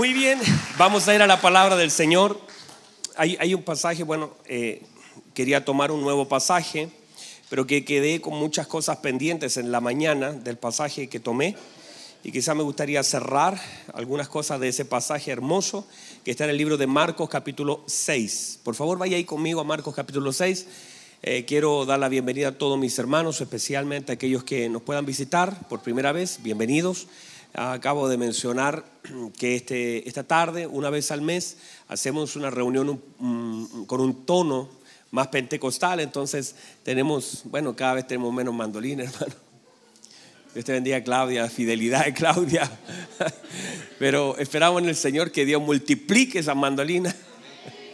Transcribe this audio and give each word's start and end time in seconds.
Muy 0.00 0.14
bien, 0.14 0.40
vamos 0.78 1.06
a 1.08 1.14
ir 1.14 1.20
a 1.20 1.26
la 1.26 1.42
palabra 1.42 1.76
del 1.76 1.90
Señor. 1.90 2.40
Hay, 3.16 3.52
un 3.52 3.62
pasaje, 3.62 4.02
bueno, 4.02 4.30
eh, 4.46 4.80
quería 5.34 5.62
tomar 5.62 5.92
un 5.92 6.00
nuevo 6.00 6.26
pasaje, 6.26 6.88
pero 7.50 7.66
que 7.66 7.84
quedé 7.84 8.22
con 8.22 8.32
muchas 8.32 8.66
cosas 8.66 8.96
pendientes 8.96 9.58
en 9.58 9.70
la 9.70 9.82
mañana 9.82 10.32
del 10.32 10.56
pasaje 10.56 11.10
que 11.10 11.20
tomé. 11.20 11.54
Y 12.24 12.32
quizá 12.32 12.54
me 12.54 12.62
gustaría 12.62 13.02
cerrar 13.02 13.60
algunas 13.92 14.30
cosas 14.30 14.58
de 14.58 14.68
ese 14.68 14.86
pasaje 14.86 15.32
hermoso 15.32 15.86
que 16.24 16.30
está 16.30 16.44
en 16.44 16.50
el 16.50 16.56
libro 16.56 16.78
de 16.78 16.86
Marcos 16.86 17.28
capítulo 17.28 17.84
6. 17.86 18.60
Por 18.64 18.74
favor, 18.74 18.96
vaya 18.96 19.18
ahí 19.18 19.24
conmigo 19.24 19.60
a 19.60 19.64
Marcos 19.64 19.94
capítulo 19.94 20.32
6. 20.32 20.66
Eh, 21.22 21.44
quiero 21.44 21.84
dar 21.84 21.98
la 21.98 22.08
bienvenida 22.08 22.48
a 22.48 22.52
todos 22.52 22.78
mis 22.78 22.98
hermanos, 22.98 23.38
especialmente 23.42 24.12
a 24.12 24.14
aquellos 24.14 24.44
que 24.44 24.70
nos 24.70 24.80
puedan 24.80 25.04
visitar 25.04 25.68
por 25.68 25.82
primera 25.82 26.12
vez. 26.12 26.38
Bienvenidos. 26.42 27.06
Acabo 27.52 28.08
de 28.08 28.16
mencionar 28.16 28.84
que 29.36 29.56
este, 29.56 30.08
esta 30.08 30.22
tarde, 30.22 30.66
una 30.66 30.88
vez 30.88 31.10
al 31.10 31.20
mes, 31.20 31.56
hacemos 31.88 32.36
una 32.36 32.48
reunión 32.48 33.02
con 33.86 34.00
un 34.00 34.24
tono 34.24 34.68
más 35.10 35.28
pentecostal, 35.28 36.00
entonces 36.00 36.54
tenemos, 36.84 37.42
bueno, 37.44 37.74
cada 37.74 37.94
vez 37.94 38.06
tenemos 38.06 38.32
menos 38.32 38.54
mandolina, 38.54 39.04
hermano. 39.20 39.34
Dios 40.54 40.64
te 40.64 40.72
bendiga, 40.72 41.02
Claudia, 41.02 41.48
fidelidad 41.48 42.04
de 42.04 42.12
Claudia. 42.12 42.70
Pero 43.98 44.36
esperamos 44.38 44.82
en 44.82 44.88
el 44.88 44.96
Señor 44.96 45.30
que 45.30 45.44
Dios 45.44 45.62
multiplique 45.62 46.40
esas 46.40 46.56
mandolinas. 46.56 47.14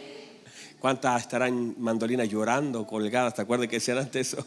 ¿Cuántas 0.79 1.21
estarán 1.21 1.75
mandolinas 1.77 2.27
llorando, 2.29 2.85
colgadas? 2.87 3.35
¿Te 3.35 3.43
acuerdas 3.43 3.67
que 3.67 3.75
decían 3.75 3.99
antes 3.99 4.33
eso? 4.33 4.45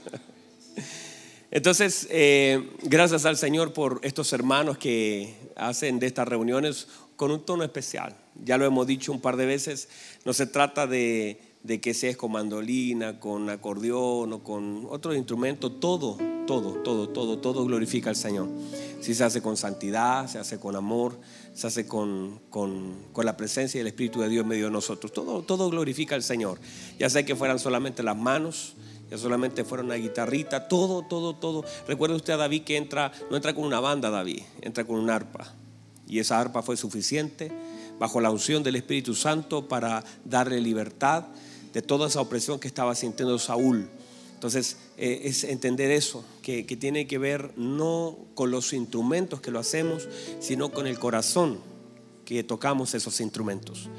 Entonces, 1.53 2.07
eh, 2.11 2.71
gracias 2.83 3.25
al 3.25 3.37
Señor 3.37 3.73
por 3.73 4.01
estos 4.05 4.33
hermanos 4.33 4.79
que 4.79 5.35
hacen 5.57 5.99
de 5.99 6.07
estas 6.07 6.29
reuniones 6.29 6.87
con 7.17 7.33
un 7.33 7.45
tono 7.45 7.65
especial. 7.65 8.17
Ya 8.45 8.57
lo 8.57 8.65
hemos 8.65 8.87
dicho 8.87 9.11
un 9.11 9.21
par 9.21 9.37
de 9.37 9.47
veces, 9.47 9.89
no 10.25 10.33
se 10.33 10.47
trata 10.47 10.87
de, 10.87 11.41
que 11.83 11.93
seas 11.93 12.17
con 12.17 12.33
mandolina, 12.33 13.19
con 13.19 13.51
acordeón 13.51 14.33
o 14.33 14.45
con 14.45 14.87
otro 14.89 15.13
instrumento, 15.13 15.73
todo, 15.73 16.19
todo, 16.47 16.75
todo, 16.83 17.09
todo, 17.09 17.39
todo 17.39 17.65
glorifica 17.67 18.11
al 18.11 18.17
Señor. 18.17 18.49
Si 19.01 19.13
se 19.13 19.25
hace 19.25 19.43
con 19.43 19.57
santidad, 19.57 20.29
se 20.29 20.39
hace 20.39 20.61
con 20.61 20.77
amor, 20.77 21.19
se 21.53 21.67
hace 21.67 21.85
con, 21.85 22.41
con, 22.49 22.95
con 23.13 23.27
la 23.27 23.37
presencia 23.37 23.79
y 23.79 23.81
el 23.81 23.89
Espíritu 23.89 24.21
de 24.21 24.29
Dios 24.29 24.45
en 24.45 24.49
medio 24.49 24.67
de 24.67 24.71
nosotros, 24.71 25.13
todo, 25.13 25.43
todo 25.43 25.69
glorifica 25.69 26.15
al 26.15 26.23
Señor. 26.23 26.61
Ya 26.97 27.11
sé 27.11 27.25
que 27.25 27.35
fueran 27.35 27.59
solamente 27.59 28.05
las 28.05 28.17
manos, 28.17 28.77
ya 29.11 29.19
solamente 29.19 29.65
fueron 29.65 29.87
una 29.87 29.97
guitarrita, 29.97 30.69
todo, 30.69 31.03
todo, 31.03 31.35
todo. 31.35 31.65
Recuerde 31.89 32.15
usted 32.15 32.35
a 32.35 32.37
David 32.37 32.63
que 32.63 32.77
entra, 32.77 33.11
no 33.29 33.37
entra 33.37 33.55
con 33.55 33.65
una 33.65 33.81
banda, 33.81 34.09
David, 34.11 34.43
entra 34.63 34.85
con 34.85 34.97
un 34.97 35.11
arpa. 35.11 35.53
Y 36.07 36.21
esa 36.21 36.39
arpa 36.39 36.63
fue 36.63 36.77
suficiente 36.77 37.51
bajo 37.99 38.21
la 38.21 38.31
unción 38.31 38.63
del 38.63 38.77
Espíritu 38.77 39.15
Santo 39.15 39.69
para 39.69 40.05
darle 40.25 40.61
libertad 40.61 41.25
de 41.73 41.83
toda 41.83 42.09
esa 42.09 42.21
opresión 42.21 42.59
que 42.61 42.69
estaba 42.69 42.95
sintiendo 42.95 43.39
Saúl. 43.39 43.89
Entonces, 44.35 44.79
eh, 44.97 45.23
es 45.25 45.45
entender 45.45 45.91
eso, 45.91 46.25
que, 46.41 46.65
que 46.65 46.77
tiene 46.77 47.07
que 47.07 47.19
ver 47.19 47.53
no 47.57 48.17
con 48.35 48.51
los 48.51 48.73
instrumentos 48.73 49.41
que 49.41 49.51
lo 49.51 49.59
hacemos, 49.59 50.09
sino 50.41 50.71
con 50.71 50.87
el 50.87 50.99
corazón 50.99 51.59
que 52.25 52.43
tocamos 52.45 52.95
esos 52.95 53.21
instrumentos. 53.21 53.91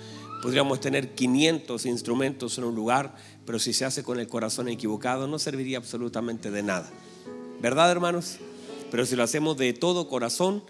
Podríamos 0.41 0.79
tener 0.79 1.13
500 1.13 1.85
instrumentos 1.85 2.57
en 2.57 2.63
un 2.63 2.73
lugar, 2.73 3.15
pero 3.45 3.59
si 3.59 3.73
se 3.73 3.85
hace 3.85 4.03
con 4.03 4.19
el 4.19 4.27
corazón 4.27 4.69
equivocado 4.69 5.27
no 5.27 5.37
serviría 5.37 5.77
absolutamente 5.77 6.49
de 6.49 6.63
nada. 6.63 6.89
¿Verdad, 7.61 7.91
hermanos? 7.91 8.37
Pero 8.89 9.05
si 9.05 9.15
lo 9.15 9.21
hacemos 9.21 9.55
de 9.57 9.73
todo 9.73 10.09
corazón, 10.09 10.63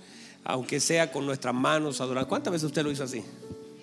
aunque 0.43 0.81
sea 0.81 1.11
con 1.11 1.25
nuestras 1.25 1.53
manos 1.53 2.01
adorando. 2.01 2.27
¿Cuántas 2.27 2.51
veces 2.51 2.65
usted 2.65 2.83
lo 2.83 2.91
hizo 2.91 3.05
así? 3.05 3.23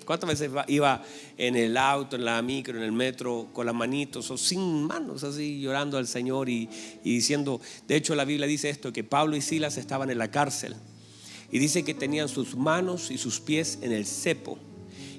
¿Cuántas 0.04 0.28
veces 0.28 0.50
iba 0.69 1.03
en 1.37 1.56
el 1.56 1.76
auto, 1.76 2.16
en 2.16 2.25
la 2.25 2.41
micro, 2.43 2.76
en 2.76 2.82
el 2.82 2.93
metro, 2.93 3.49
con 3.55 3.65
las 3.65 3.75
manitos 3.75 4.31
o 4.31 4.37
sin 4.37 4.84
manos, 4.84 5.25
así 5.25 5.60
llorando 5.60 5.97
al 5.97 6.06
Señor 6.06 6.50
y, 6.50 6.69
y 7.05 7.15
diciendo, 7.15 7.60
de 7.87 7.97
hecho 7.97 8.15
la 8.15 8.25
Biblia 8.25 8.47
dice 8.47 8.69
esto, 8.69 8.93
que 8.93 9.05
Pablo 9.05 9.37
y 9.37 9.41
Silas 9.41 9.76
estaban 9.78 10.10
en 10.10 10.19
la 10.19 10.31
cárcel 10.31 10.76
y 11.50 11.59
dice 11.59 11.82
que 11.82 11.94
tenían 11.94 12.28
sus 12.28 12.56
manos 12.56 13.10
y 13.10 13.19
sus 13.19 13.41
pies 13.41 13.78
en 13.81 13.93
el 13.93 14.06
cepo 14.06 14.59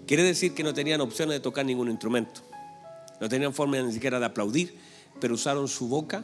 Quiere 0.10 0.24
decir 0.24 0.56
que 0.56 0.64
no 0.64 0.74
tenían 0.74 1.02
opciones 1.02 1.36
de 1.36 1.40
tocar 1.40 1.64
ningún 1.64 1.88
instrumento. 1.88 2.42
No 3.22 3.30
tenían 3.30 3.54
forma 3.54 3.80
ni 3.80 3.94
siquiera 3.94 4.20
de 4.20 4.26
aplaudir, 4.26 4.76
pero 5.22 5.36
usaron 5.36 5.68
su 5.68 5.88
boca 5.88 6.24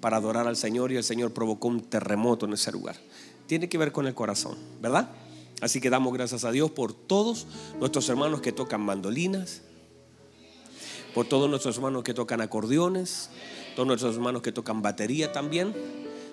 para 0.00 0.18
adorar 0.18 0.46
al 0.46 0.56
Señor 0.56 0.92
y 0.92 0.96
el 0.96 1.02
Señor 1.02 1.32
provocó 1.32 1.66
un 1.66 1.80
terremoto 1.80 2.46
en 2.46 2.52
ese 2.52 2.70
lugar. 2.70 2.94
Tiene 3.48 3.68
que 3.68 3.76
ver 3.76 3.90
con 3.90 4.06
el 4.06 4.14
corazón, 4.14 4.56
¿verdad? 4.80 5.10
Así 5.60 5.80
que 5.80 5.90
damos 5.90 6.14
gracias 6.14 6.44
a 6.44 6.52
Dios 6.52 6.70
por 6.70 6.92
todos 6.92 7.48
nuestros 7.80 8.08
hermanos 8.08 8.40
que 8.40 8.52
tocan 8.52 8.82
mandolinas, 8.82 9.62
por 11.12 11.26
todos 11.26 11.50
nuestros 11.50 11.74
hermanos 11.74 12.04
que 12.04 12.14
tocan 12.14 12.40
acordeones, 12.40 13.30
todos 13.74 13.88
nuestros 13.88 14.14
hermanos 14.14 14.42
que 14.42 14.52
tocan 14.52 14.80
batería 14.80 15.32
también. 15.32 15.74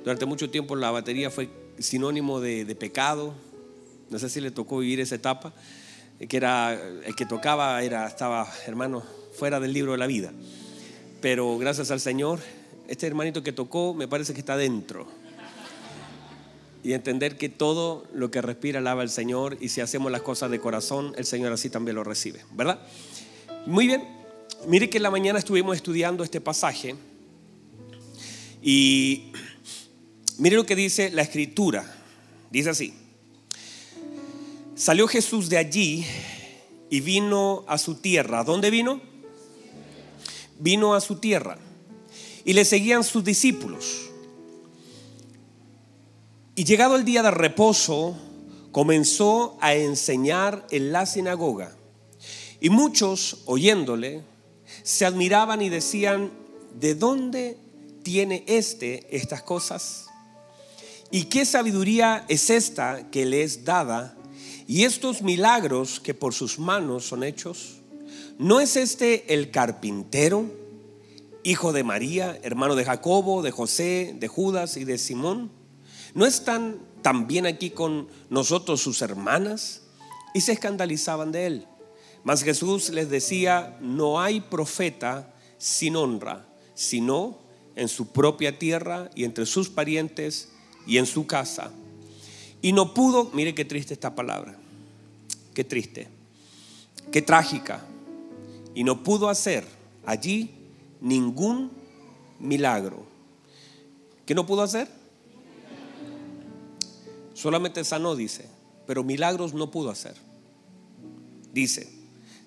Durante 0.04 0.28
mucho 0.28 0.52
tiempo 0.52 0.76
la 0.76 0.92
batería 0.92 1.32
fue 1.32 1.50
sinónimo 1.80 2.40
de, 2.40 2.64
de 2.64 2.76
pecado. 2.76 3.34
No 4.12 4.20
sé 4.20 4.30
si 4.30 4.40
le 4.40 4.52
tocó 4.52 4.78
vivir 4.78 5.00
esa 5.00 5.16
etapa 5.16 5.52
que 6.28 6.38
era 6.38 6.74
el 6.74 7.16
que 7.16 7.26
tocaba, 7.26 7.82
era, 7.82 8.08
estaba, 8.08 8.48
hermano, 8.68 9.04
fuera 9.34 9.60
del 9.60 9.74
libro 9.74 9.94
de 9.94 9.98
la 9.98 10.08
vida. 10.08 10.32
Pero 11.22 11.58
gracias 11.58 11.92
al 11.92 12.00
Señor, 12.00 12.40
este 12.88 13.08
hermanito 13.08 13.44
que 13.44 13.54
tocó 13.54 13.94
me 13.94 14.08
parece 14.08 14.34
que 14.34 14.40
está 14.40 14.58
dentro. 14.58 15.08
Y 16.84 16.94
entender 16.94 17.38
que 17.38 17.48
todo 17.48 18.06
lo 18.14 18.32
que 18.32 18.42
respira 18.42 18.80
alaba 18.80 19.04
al 19.04 19.10
Señor 19.10 19.58
y 19.62 19.70
si 19.70 19.82
hacemos 19.82 20.12
las 20.12 20.24
cosas 20.24 20.50
de 20.50 20.60
corazón, 20.60 21.14
el 21.16 21.26
Señor 21.26 21.54
así 21.54 21.70
también 21.70 21.96
lo 21.96 22.04
recibe, 22.04 22.44
¿verdad? 22.54 22.80
Muy 23.68 23.86
bien, 23.86 24.04
mire 24.68 24.90
que 24.90 24.98
en 24.98 25.04
la 25.04 25.12
mañana 25.12 25.38
estuvimos 25.38 25.76
estudiando 25.76 26.24
este 26.24 26.42
pasaje 26.42 26.96
y 28.64 29.32
mire 30.40 30.56
lo 30.56 30.66
que 30.66 30.76
dice 30.76 31.12
la 31.12 31.22
escritura. 31.22 31.86
Dice 32.50 32.72
así, 32.72 32.94
Salió 34.82 35.08
Jesús 35.08 35.48
de 35.48 35.60
allí 35.60 36.04
y 36.90 37.02
vino 37.02 37.64
a 37.68 37.78
su 37.78 37.94
tierra. 37.94 38.44
¿Dónde 38.44 38.72
vino? 38.72 39.00
Vino 40.58 40.96
a 40.96 41.02
su 41.02 41.18
tierra. 41.18 41.60
Y 42.46 42.54
le 42.54 42.66
seguían 42.66 43.04
sus 43.04 43.24
discípulos. 43.24 44.10
Y 46.56 46.64
llegado 46.64 46.96
el 46.96 47.06
día 47.06 47.22
de 47.22 47.30
reposo, 47.30 48.18
comenzó 48.72 49.56
a 49.62 49.76
enseñar 49.76 50.66
en 50.72 50.92
la 50.92 51.06
sinagoga. 51.06 51.76
Y 52.60 52.72
muchos, 52.72 53.44
oyéndole, 53.46 54.24
se 54.82 55.06
admiraban 55.06 55.62
y 55.62 55.70
decían, 55.70 56.32
¿de 56.80 56.96
dónde 56.96 57.56
tiene 58.02 58.44
este 58.48 59.16
estas 59.16 59.44
cosas? 59.44 60.08
¿Y 61.12 61.26
qué 61.26 61.46
sabiduría 61.46 62.26
es 62.30 62.50
esta 62.50 63.12
que 63.12 63.28
le 63.28 63.44
es 63.44 63.64
dada 63.64 64.18
y 64.72 64.86
estos 64.86 65.22
milagros 65.22 66.00
que 66.00 66.14
por 66.14 66.34
sus 66.34 66.58
manos 66.58 67.06
son 67.06 67.26
hechos, 67.26 67.82
¿no 68.38 68.62
es 68.62 68.78
este 68.78 69.34
el 69.34 69.52
carpintero, 69.52 70.46
hijo 71.44 71.74
de 71.74 71.84
María, 71.84 72.40
hermano 72.42 72.76
de 72.76 72.86
Jacobo, 72.86 73.42
de 73.42 73.52
José, 73.52 74.16
de 74.18 74.30
Judas 74.30 74.78
y 74.78 74.86
de 74.86 74.98
Simón? 74.98 75.52
¿No 76.14 76.26
están 76.26 76.80
también 77.02 77.48
aquí 77.48 77.72
con 77.72 78.08
nosotros 78.30 78.80
sus 78.80 79.02
hermanas? 79.02 79.82
Y 80.34 80.40
se 80.40 80.54
escandalizaban 80.54 81.34
de 81.34 81.48
él. 81.48 81.68
Mas 82.24 82.42
Jesús 82.42 82.92
les 82.92 83.10
decía, 83.10 83.78
no 83.82 84.22
hay 84.22 84.40
profeta 84.40 85.36
sin 85.58 85.98
honra, 85.98 86.48
sino 86.76 87.40
en 87.76 87.90
su 87.90 88.14
propia 88.14 88.58
tierra 88.58 89.10
y 89.16 89.26
entre 89.26 89.46
sus 89.46 89.68
parientes 89.68 90.48
y 90.88 90.98
en 90.98 91.08
su 91.08 91.28
casa. 91.28 91.74
Y 92.62 92.72
no 92.72 92.94
pudo, 92.94 93.32
mire 93.34 93.54
qué 93.54 93.66
triste 93.66 93.94
esta 93.94 94.16
palabra, 94.16 94.61
Qué 95.54 95.64
triste, 95.64 96.08
qué 97.12 97.22
trágica. 97.22 97.84
Y 98.74 98.84
no 98.84 99.04
pudo 99.04 99.28
hacer 99.28 99.66
allí 100.06 100.50
ningún 101.02 101.72
milagro. 102.40 103.06
¿Qué 104.26 104.34
no 104.34 104.46
pudo 104.46 104.62
hacer? 104.62 104.88
Solamente 107.34 107.84
sanó, 107.84 108.16
dice, 108.16 108.48
pero 108.88 109.04
milagros 109.04 109.54
no 109.54 109.72
pudo 109.72 109.90
hacer. 109.90 110.16
Dice, 111.52 111.92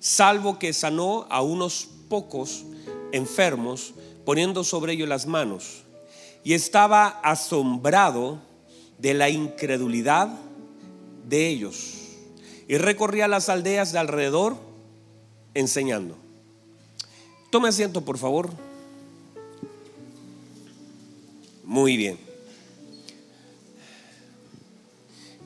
salvo 0.00 0.58
que 0.58 0.72
sanó 0.72 1.26
a 1.28 1.42
unos 1.42 1.88
pocos 2.08 2.64
enfermos 3.12 3.92
poniendo 4.24 4.64
sobre 4.64 4.94
ellos 4.94 5.08
las 5.08 5.26
manos. 5.26 5.82
Y 6.42 6.54
estaba 6.54 7.08
asombrado 7.08 8.40
de 8.98 9.12
la 9.12 9.28
incredulidad 9.28 10.28
de 11.28 11.48
ellos 11.48 12.03
y 12.68 12.78
recorría 12.78 13.28
las 13.28 13.48
aldeas 13.48 13.92
de 13.92 13.98
alrededor 13.98 14.56
enseñando. 15.54 16.16
Tome 17.50 17.68
asiento, 17.68 18.00
por 18.04 18.18
favor. 18.18 18.50
Muy 21.64 21.96
bien. 21.96 22.18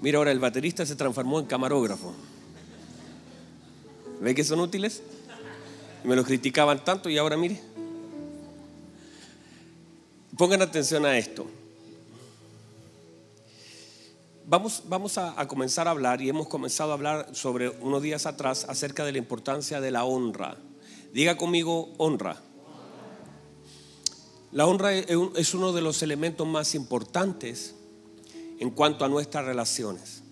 Mira, 0.01 0.19
ahora 0.19 0.31
el 0.31 0.39
baterista 0.39 0.87
se 0.87 0.97
transformó 0.97 1.41
en 1.41 1.47
camarógrafo. 1.47 2.15
¿Ve 4.21 4.35
que 4.35 4.45
son 4.45 4.61
útiles? 4.61 5.03
Me 6.05 6.17
los 6.17 6.27
criticaban 6.27 6.85
tanto 6.85 7.11
y 7.11 7.19
ahora 7.19 7.37
mire. 7.37 7.61
Pongan 10.37 10.63
atención 10.63 11.05
a 11.05 11.19
esto. 11.19 11.47
Vamos, 14.51 14.85
vamos 14.89 15.19
a, 15.19 15.47
comenzar 15.47 15.89
a 15.89 15.91
hablar 15.91 16.23
y 16.23 16.31
hemos 16.31 16.49
comenzado 16.49 16.93
a 16.93 16.95
hablar 16.95 17.29
sobre 17.35 17.69
unos 17.69 18.01
días 18.01 18.25
atrás 18.25 18.65
acerca 18.67 19.05
de 19.05 19.13
la 19.13 19.19
importancia 19.19 19.79
de 19.79 19.91
la 19.91 20.07
honra. 20.07 20.57
Diga 21.13 21.37
conmigo 21.37 21.93
honra. 21.99 22.41
La 24.51 24.65
honra 24.65 24.95
es 24.95 25.53
uno 25.53 25.75
de 25.75 25.83
los 25.83 26.03
elementos 26.03 26.47
más 26.47 26.75
importantes 26.75 27.75
en 28.59 28.71
cuanto 28.71 29.05
a 29.05 29.11
nuestras 29.11 29.45
relaciones. 29.45 30.23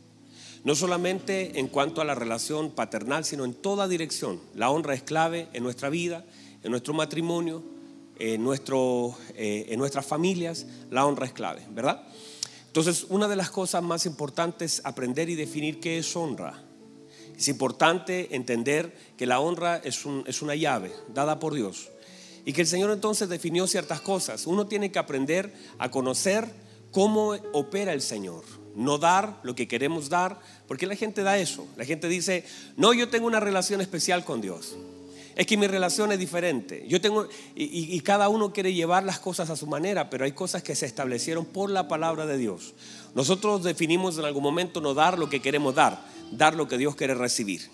No 0.65 0.75
solamente 0.75 1.61
en 1.61 1.69
cuanto 1.69 2.01
a 2.01 2.07
la 2.07 2.15
relación 2.15 2.71
paternal, 2.71 3.23
sino 3.27 3.45
en 3.45 3.53
toda 3.53 3.87
dirección. 3.87 4.41
La 4.55 4.71
honra 4.71 4.95
es 4.95 5.03
clave 5.03 5.51
en 5.53 5.63
nuestra 5.63 5.91
vida, 5.91 6.25
en 6.63 6.71
nuestro 6.71 6.95
matrimonio, 6.95 7.63
en, 8.19 8.49
eh, 8.49 9.67
en 9.69 9.79
nuestras 9.79 10.07
familias. 10.07 10.67
La 10.91 11.05
honra 11.05 11.27
es 11.27 11.35
clave, 11.35 11.67
¿verdad? 11.71 12.03
Entonces, 12.77 13.07
una 13.09 13.27
de 13.27 13.37
las 13.37 13.49
cosas 13.49 13.83
más 13.83 14.05
importantes 14.05 14.75
es 14.75 14.85
aprender 14.85 15.31
y 15.31 15.35
definir 15.35 15.81
qué 15.81 15.97
es 15.97 16.15
honra. 16.15 16.63
Es 17.35 17.49
importante 17.49 18.37
entender 18.37 18.95
que 19.17 19.25
la 19.25 19.41
honra 19.41 19.79
es, 19.79 20.05
es 20.27 20.43
una 20.43 20.55
llave 20.55 20.93
dada 21.09 21.39
por 21.39 21.55
Dios 21.55 21.89
y 22.45 22.53
que 22.53 22.61
el 22.61 22.67
Señor 22.67 22.91
entonces 22.91 23.31
definió 23.31 23.67
ciertas 23.67 24.03
cosas. 24.03 24.47
Uno 24.47 24.67
tiene 24.67 24.93
que 24.93 24.99
aprender 24.99 25.55
a 25.79 25.91
conocer 25.91 26.51
cómo 26.93 27.31
opera 27.55 27.95
el 27.95 28.03
Señor 28.03 28.45
no 28.75 28.99
dar 28.99 29.41
lo 29.43 29.55
que 29.55 29.67
queremos 29.67 30.11
dar, 30.11 30.39
porque 30.69 30.87
la 30.87 30.97
gente 30.97 31.23
da 31.23 31.39
eso. 31.39 31.67
La 31.79 31.87
gente 31.87 32.09
dice, 32.09 32.45
no, 32.77 32.93
yo 32.93 33.09
tengo 33.09 33.27
una 33.27 33.41
relación 33.41 33.81
especial 33.81 34.23
con 34.23 34.43
Dios. 34.43 34.77
Es 35.37 35.47
que 35.47 35.59
mi 35.59 35.67
relación 35.67 36.11
es 36.13 36.19
diferente. 36.19 36.87
Yo 36.89 36.99
tengo, 36.99 37.29
y, 37.55 38.01
cada 38.01 38.31
uno 38.31 38.55
quiere 38.55 38.73
llevar 38.73 39.05
las 39.05 39.19
cosas 39.19 39.51
a 39.51 39.57
su 39.57 39.67
manera, 39.67 40.09
pero 40.09 40.25
hay 40.25 40.33
cosas 40.33 40.63
que 40.63 40.75
se 40.75 40.87
establecieron 40.87 41.45
por 41.45 41.71
la 41.71 41.89
palabra 41.89 42.25
de 42.25 42.39
Dios. 42.39 42.73
Nosotros 43.15 43.63
definimos 43.63 44.17
en 44.17 44.25
algún 44.25 44.43
momento 44.43 44.81
no 44.81 44.95
dar 44.95 45.19
lo 45.19 45.29
que 45.29 45.43
queremos 45.43 45.75
dar, 45.75 46.03
dar 46.33 46.55
lo 46.55 46.67
que 46.67 46.79
Dios 46.79 46.97
quiere 46.97 47.15
recibir. 47.15 47.69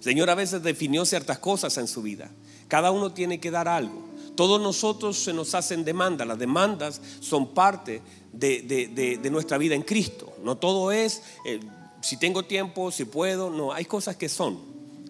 Señor 0.00 0.30
a 0.30 0.34
veces 0.34 0.62
definió 0.62 1.04
ciertas 1.04 1.38
cosas 1.38 1.76
en 1.76 1.86
su 1.86 2.00
vida. 2.00 2.30
Cada 2.68 2.90
uno 2.90 3.12
tiene 3.12 3.38
que 3.38 3.50
dar 3.50 3.68
algo. 3.68 4.02
Todos 4.34 4.62
nosotros 4.62 5.18
se 5.18 5.34
nos 5.34 5.54
hacen 5.54 5.84
demandas. 5.84 6.26
Las 6.26 6.38
demandas 6.38 7.02
son 7.20 7.52
parte 7.52 8.00
de, 8.32 9.28
nuestra 9.30 9.58
vida 9.58 9.74
en 9.74 9.82
Cristo. 9.82 10.32
No 10.42 10.56
todo 10.56 10.90
es 10.90 11.22
eh, 11.44 11.60
si 12.00 12.16
tengo 12.16 12.44
tiempo, 12.44 12.90
si 12.90 13.04
puedo. 13.04 13.50
No, 13.50 13.72
hay 13.72 13.84
cosas 13.84 14.16
que 14.16 14.30
son. 14.30 14.58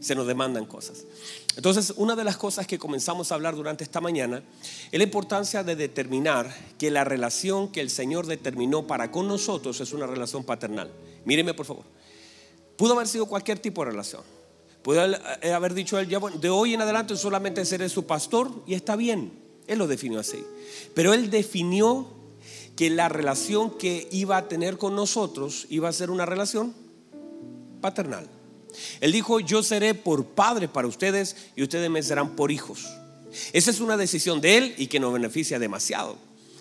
Se 0.03 0.15
nos 0.15 0.27
demandan 0.27 0.67
cosas. 0.67 1.05
Entonces, 1.57 1.95
una 1.97 2.15
de 2.15 2.25
las 2.25 2.37
cosas 2.37 2.67
que 2.67 2.79
comenzamos 2.79 3.33
a 3.33 3.37
hablar 3.37 3.57
durante 3.57 3.85
esta 3.85 4.03
mañana 4.03 4.43
es 4.91 4.99
la 4.99 5.05
importancia 5.05 5.65
de 5.65 5.77
determinar 5.77 6.55
que 6.77 6.91
la 6.91 7.05
relación 7.05 7.73
que 7.73 7.81
el 7.81 7.89
Señor 7.89 8.27
determinó 8.27 8.87
para 8.87 9.11
con 9.11 9.27
nosotros 9.27 9.81
es 9.81 9.93
una 9.95 10.07
relación 10.07 10.45
paternal. 10.45 10.91
Míreme, 11.25 11.55
por 11.55 11.65
favor. 11.65 11.85
Pudo 12.77 12.93
haber 12.93 13.09
sido 13.09 13.27
cualquier 13.27 13.59
tipo 13.59 13.83
de 13.85 13.93
relación 13.93 14.23
eh, 15.43 15.53
haber 15.53 15.75
dicho 15.75 15.99
él, 15.99 16.09
ya 16.09 16.19
de 16.19 16.51
hoy 16.51 16.75
en 16.75 16.81
adelante 16.81 17.17
solamente 17.17 17.65
seré 17.65 17.89
su 17.89 18.05
pastor 18.05 18.51
y 18.67 18.75
está 18.75 18.97
bien. 18.97 19.33
Él 19.67 19.79
lo 19.79 19.87
definió 19.87 20.19
así. 20.19 20.45
Pero 20.95 21.15
él 21.15 21.31
definió 21.31 22.09
que 22.77 22.91
la 22.91 23.09
relación 23.09 23.79
que 23.79 24.09
iba 24.11 24.37
a 24.37 24.49
tener 24.49 24.79
con 24.79 24.97
nosotros 24.97 25.67
iba 25.71 25.89
a 25.89 25.93
ser 25.93 26.11
una 26.11 26.27
relación 26.27 26.75
paternal. 27.81 28.27
Él 29.01 29.13
dijo, 29.13 29.41
yo 29.41 29.63
seré 29.63 29.95
por 29.95 30.25
padre 30.27 30.69
para 30.69 30.89
ustedes 30.89 31.37
y 31.57 31.63
ustedes 31.63 31.91
me 31.91 32.03
serán 32.03 32.37
por 32.37 32.51
hijos. 32.51 32.89
Esa 33.53 33.71
es 33.71 33.81
una 33.81 33.97
decisión 33.97 34.41
de 34.41 34.59
él 34.59 34.75
y 34.79 34.87
que 34.89 35.01
nos 35.01 35.13
beneficia 35.13 35.59
demasiado. 35.59 36.17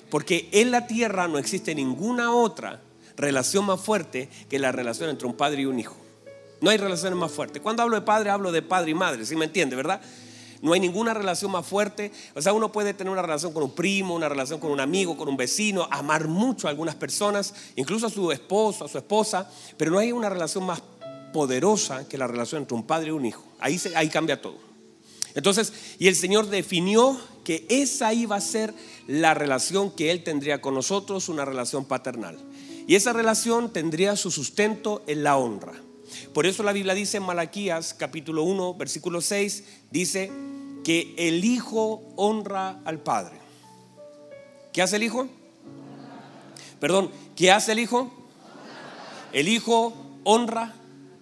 Porque 0.10 0.50
en 0.52 0.72
la 0.72 0.88
tierra 0.88 1.28
no 1.28 1.38
existe 1.38 1.74
ninguna 1.76 2.34
otra 2.34 2.82
relación 3.18 3.66
más 3.66 3.80
fuerte 3.80 4.30
que 4.50 4.60
la 4.60 4.72
relación 4.72 5.10
entre 5.10 5.28
un 5.28 5.36
padre 5.36 5.62
y 5.62 5.66
un 5.66 5.80
hijo. 5.80 5.96
No 6.60 6.70
hay 6.70 6.78
relaciones 6.78 7.18
más 7.18 7.32
fuertes. 7.32 7.62
Cuando 7.62 7.82
hablo 7.82 7.96
de 7.96 8.04
padre, 8.04 8.30
hablo 8.30 8.52
de 8.52 8.62
padre 8.62 8.92
y 8.92 8.94
madre, 8.94 9.26
¿sí 9.26 9.36
me 9.36 9.46
entiende, 9.46 9.76
verdad? 9.76 10.02
No 10.62 10.74
hay 10.74 10.80
ninguna 10.80 11.14
relación 11.14 11.52
más 11.52 11.66
fuerte. 11.66 12.12
O 12.36 12.42
sea, 12.42 12.54
uno 12.54 12.72
puede 12.72 12.94
tener 12.94 13.12
una 13.12 13.24
relación 13.24 13.52
con 13.52 13.64
un 13.64 13.72
primo, 13.72 14.14
una 14.14 14.30
relación 14.30 14.60
con 14.60 14.72
un 14.72 14.80
amigo, 14.80 15.18
con 15.18 15.28
un 15.28 15.38
vecino, 15.38 15.88
amar 15.90 16.28
mucho 16.28 16.68
a 16.68 16.70
algunas 16.70 16.96
personas, 16.96 17.54
incluso 17.76 18.06
a 18.06 18.10
su 18.10 18.32
esposo, 18.32 18.86
a 18.86 18.88
su 18.88 18.98
esposa, 18.98 19.50
pero 19.76 19.92
no 19.92 19.98
hay 19.98 20.12
una 20.12 20.30
relación 20.30 20.64
más 20.64 20.84
poderosa 21.32 22.08
que 22.08 22.18
la 22.18 22.28
relación 22.28 22.64
entre 22.64 22.76
un 22.76 22.84
padre 22.84 23.10
y 23.10 23.12
un 23.12 23.26
hijo. 23.26 23.44
Ahí, 23.60 23.80
ahí 23.96 24.10
cambia 24.10 24.42
todo. 24.42 24.58
Entonces, 25.34 25.74
y 25.98 26.08
el 26.08 26.16
Señor 26.16 26.48
definió 26.48 27.20
que 27.44 27.66
esa 27.70 28.14
iba 28.14 28.36
a 28.36 28.42
ser 28.42 28.74
la 29.08 29.34
relación 29.34 29.92
que 29.92 30.12
Él 30.12 30.24
tendría 30.24 30.62
con 30.62 30.74
nosotros, 30.74 31.30
una 31.30 31.46
relación 31.46 31.86
paternal. 31.86 32.38
Y 32.88 32.96
esa 32.96 33.14
relación 33.14 33.72
tendría 33.72 34.16
su 34.16 34.32
sustento 34.32 35.04
en 35.08 35.24
la 35.24 35.38
honra. 35.38 35.74
Por 36.34 36.46
eso 36.46 36.64
la 36.64 36.74
Biblia 36.74 36.94
dice 36.94 37.18
en 37.18 37.24
Malaquías 37.24 37.94
capítulo 37.94 38.44
1, 38.44 38.74
versículo 38.76 39.22
6, 39.22 39.64
dice 39.92 40.32
que 40.84 41.14
el 41.18 41.46
Hijo 41.46 42.04
honra 42.16 42.82
al 42.86 43.00
Padre. 43.00 43.36
¿Qué 44.74 44.82
hace 44.82 44.98
el 44.98 45.04
Hijo? 45.04 45.28
Perdón, 46.80 47.12
¿qué 47.36 47.52
hace 47.52 47.74
el 47.74 47.80
Hijo? 47.80 48.12
El 49.32 49.48
Hijo 49.48 49.94
honra 50.24 50.76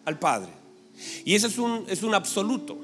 al 0.10 0.20
Padre. 0.20 0.52
Y 1.24 1.36
ese 1.36 1.48
es 1.48 1.58
un, 1.58 1.86
es 1.88 2.04
un 2.04 2.14
absoluto, 2.14 2.78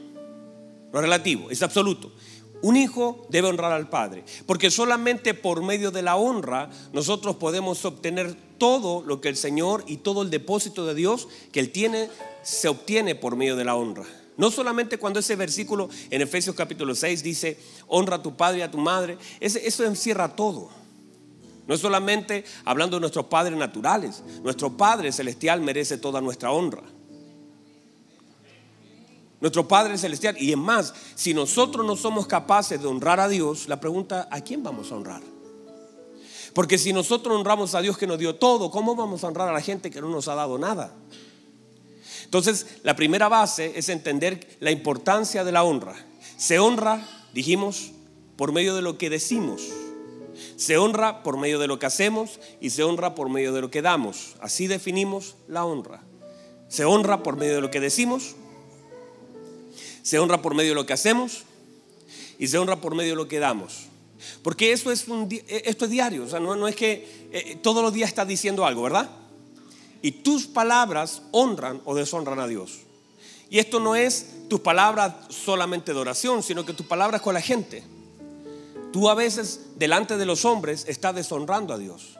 no 0.94 1.02
relativo, 1.02 1.52
es 1.52 1.62
absoluto. 1.62 2.14
Un 2.62 2.78
hijo 2.78 3.28
debe 3.30 3.50
honrar 3.50 3.74
al 3.74 3.90
padre, 3.90 4.24
porque 4.46 4.72
solamente 4.72 5.34
por 5.34 5.62
medio 5.62 5.92
de 5.92 6.02
la 6.02 6.16
honra 6.16 6.70
nosotros 6.94 7.36
podemos 7.36 7.84
obtener 7.86 8.34
todo 8.58 9.04
lo 9.06 9.20
que 9.20 9.30
el 9.30 9.36
Señor 9.36 9.84
y 9.88 9.98
todo 9.98 10.22
el 10.22 10.30
depósito 10.30 10.86
de 10.86 10.96
Dios 10.96 11.28
que 11.52 11.60
Él 11.60 11.72
tiene 11.72 12.10
se 12.44 12.70
obtiene 12.70 13.14
por 13.14 13.36
medio 13.36 13.56
de 13.56 13.66
la 13.66 13.76
honra. 13.76 14.06
No 14.38 14.52
solamente 14.52 14.98
cuando 14.98 15.20
ese 15.20 15.36
versículo 15.36 15.90
en 16.10 16.22
Efesios 16.22 16.56
capítulo 16.56 16.96
6 16.96 17.24
dice, 17.24 17.60
honra 17.88 18.16
a 18.16 18.24
tu 18.24 18.36
padre 18.36 18.60
y 18.60 18.62
a 18.64 18.72
tu 18.72 18.78
madre, 18.78 19.18
eso 19.40 19.84
encierra 19.84 20.36
todo. 20.36 20.70
No 21.68 21.78
solamente 21.78 22.46
hablando 22.64 22.98
de 22.98 23.02
nuestros 23.02 23.26
padres 23.26 23.58
naturales, 23.58 24.24
nuestro 24.44 24.78
Padre 24.78 25.12
Celestial 25.12 25.62
merece 25.62 25.98
toda 25.98 26.22
nuestra 26.22 26.52
honra. 26.52 26.84
Nuestro 29.42 29.68
Padre 29.68 29.98
Celestial, 29.98 30.36
y 30.40 30.52
es 30.52 30.58
más, 30.58 30.94
si 31.16 31.34
nosotros 31.34 31.86
no 31.86 31.96
somos 31.96 32.26
capaces 32.26 32.82
de 32.82 32.88
honrar 32.88 33.20
a 33.20 33.28
Dios, 33.28 33.68
la 33.68 33.80
pregunta, 33.80 34.28
¿a 34.32 34.42
quién 34.42 34.64
vamos 34.64 34.92
a 34.92 34.96
honrar? 34.96 35.22
Porque 36.54 36.78
si 36.78 36.94
nosotros 36.94 37.36
honramos 37.36 37.76
a 37.76 37.82
Dios 37.82 37.98
que 37.98 38.08
nos 38.08 38.18
dio 38.18 38.36
todo, 38.36 38.72
¿cómo 38.72 38.96
vamos 38.96 39.24
a 39.24 39.28
honrar 39.28 39.50
a 39.50 39.54
la 39.54 39.62
gente 39.62 39.92
que 39.92 40.00
no 40.00 40.10
nos 40.10 40.30
ha 40.30 40.36
dado 40.36 40.58
nada? 40.58 40.94
Entonces, 42.24 42.66
la 42.84 42.96
primera 42.96 43.28
base 43.28 43.74
es 43.76 43.90
entender 43.90 44.58
la 44.62 44.72
importancia 44.72 45.44
de 45.44 45.52
la 45.52 45.64
honra. 45.64 45.96
Se 46.38 46.60
honra, 46.60 47.06
dijimos, 47.34 47.92
por 48.38 48.52
medio 48.52 48.74
de 48.74 48.82
lo 48.82 48.98
que 48.98 49.10
decimos. 49.10 49.64
Se 50.56 50.78
honra 50.78 51.24
por 51.24 51.38
medio 51.38 51.60
de 51.60 51.68
lo 51.68 51.78
que 51.78 51.86
hacemos 51.86 52.40
y 52.62 52.70
se 52.70 52.84
honra 52.84 53.16
por 53.16 53.30
medio 53.30 53.54
de 53.54 53.62
lo 53.62 53.70
que 53.70 53.82
damos. 53.82 54.36
Así 54.40 54.68
definimos 54.68 55.36
la 55.48 55.66
honra. 55.66 56.04
Se 56.68 56.86
honra 56.86 57.22
por 57.22 57.38
medio 57.38 57.56
de 57.56 57.62
lo 57.62 57.72
que 57.72 57.80
decimos, 57.80 58.36
se 60.06 60.20
honra 60.20 60.40
por 60.40 60.54
medio 60.54 60.70
de 60.70 60.76
lo 60.76 60.86
que 60.86 60.94
hacemos 60.94 61.46
y 62.38 62.48
se 62.48 62.60
honra 62.60 62.80
por 62.80 62.94
medio 62.94 63.14
de 63.14 63.16
lo 63.16 63.28
que 63.28 63.40
damos. 63.40 63.88
Porque 64.44 64.72
eso 64.72 64.92
es 64.92 65.04
eh, 65.10 65.64
esto 65.66 65.86
es 65.86 65.92
diario, 65.92 66.26
o 66.26 66.30
sea, 66.30 66.40
no, 66.40 66.68
es 66.68 66.76
que 66.76 67.28
eh, 67.32 67.58
todos 67.64 67.82
los 67.82 67.92
días 67.92 68.10
estás 68.10 68.28
diciendo 68.28 68.68
algo, 68.68 68.84
¿verdad? 68.84 69.10
Y 70.04 70.12
tus 70.12 70.46
palabras 70.46 71.24
honran 71.32 71.82
o 71.86 71.96
deshonran 71.96 72.40
a 72.40 72.46
Dios. 72.46 72.82
Y 73.50 73.58
esto 73.58 73.80
no 73.80 73.96
es 73.96 74.28
tus 74.48 74.60
palabras 74.60 75.16
solamente 75.30 75.92
de 75.92 76.00
oración, 76.00 76.44
sino 76.44 76.64
que 76.68 76.74
tus 76.74 76.86
palabras 76.86 77.22
con 77.22 77.34
la 77.34 77.42
gente. 77.42 77.84
Tú 78.94 79.10
a 79.10 79.16
veces 79.16 79.62
delante 79.76 80.18
de 80.18 80.26
los 80.28 80.46
hombres 80.46 80.86
estás 80.88 81.16
deshonrando 81.16 81.74
a 81.74 81.80
Dios. 81.80 82.16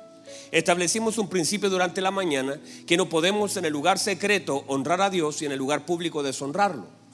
Establecimos 0.52 1.20
un 1.20 1.30
principio 1.30 1.70
durante 1.70 2.02
la 2.02 2.10
mañana 2.10 2.60
que 2.88 2.98
no 2.98 3.10
podemos 3.10 3.58
en 3.58 3.66
el 3.66 3.74
lugar 3.74 4.00
secreto 4.00 4.64
honrar 4.68 5.02
a 5.02 5.12
Dios 5.12 5.44
y 5.44 5.46
en 5.46 5.52
el 5.52 5.60
lugar 5.60 5.86
público 5.86 6.24
deshonrarlo. 6.24 7.05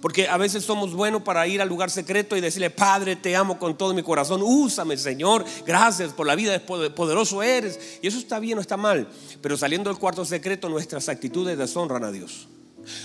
Porque 0.00 0.28
a 0.28 0.36
veces 0.36 0.64
somos 0.64 0.92
buenos 0.92 1.22
para 1.22 1.46
ir 1.46 1.60
al 1.60 1.68
lugar 1.68 1.90
secreto 1.90 2.36
y 2.36 2.40
decirle, 2.40 2.70
Padre, 2.70 3.16
te 3.16 3.34
amo 3.34 3.58
con 3.58 3.76
todo 3.76 3.94
mi 3.94 4.02
corazón, 4.02 4.42
úsame, 4.42 4.96
Señor, 4.96 5.44
gracias 5.66 6.12
por 6.12 6.26
la 6.26 6.34
vida, 6.34 6.58
poderoso 6.60 7.42
eres. 7.42 7.98
Y 8.02 8.06
eso 8.06 8.18
está 8.18 8.38
bien 8.38 8.58
o 8.58 8.60
está 8.60 8.76
mal. 8.76 9.08
Pero 9.40 9.56
saliendo 9.56 9.90
del 9.90 9.98
cuarto 9.98 10.24
secreto, 10.24 10.68
nuestras 10.68 11.08
actitudes 11.08 11.56
deshonran 11.58 12.04
a 12.04 12.12
Dios. 12.12 12.48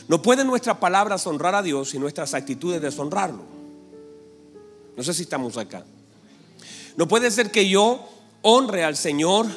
No 0.07 0.21
pueden 0.21 0.47
nuestras 0.47 0.77
palabras 0.77 1.25
honrar 1.25 1.55
a 1.55 1.63
Dios 1.63 1.93
y 1.93 1.99
nuestras 1.99 2.33
actitudes 2.33 2.81
deshonrarlo. 2.81 3.43
No 4.95 5.03
sé 5.03 5.13
si 5.13 5.23
estamos 5.23 5.57
acá. 5.57 5.85
No 6.97 7.07
puede 7.07 7.31
ser 7.31 7.51
que 7.51 7.67
yo 7.67 8.07
honre 8.41 8.83
al 8.83 8.97
Señor 8.97 9.47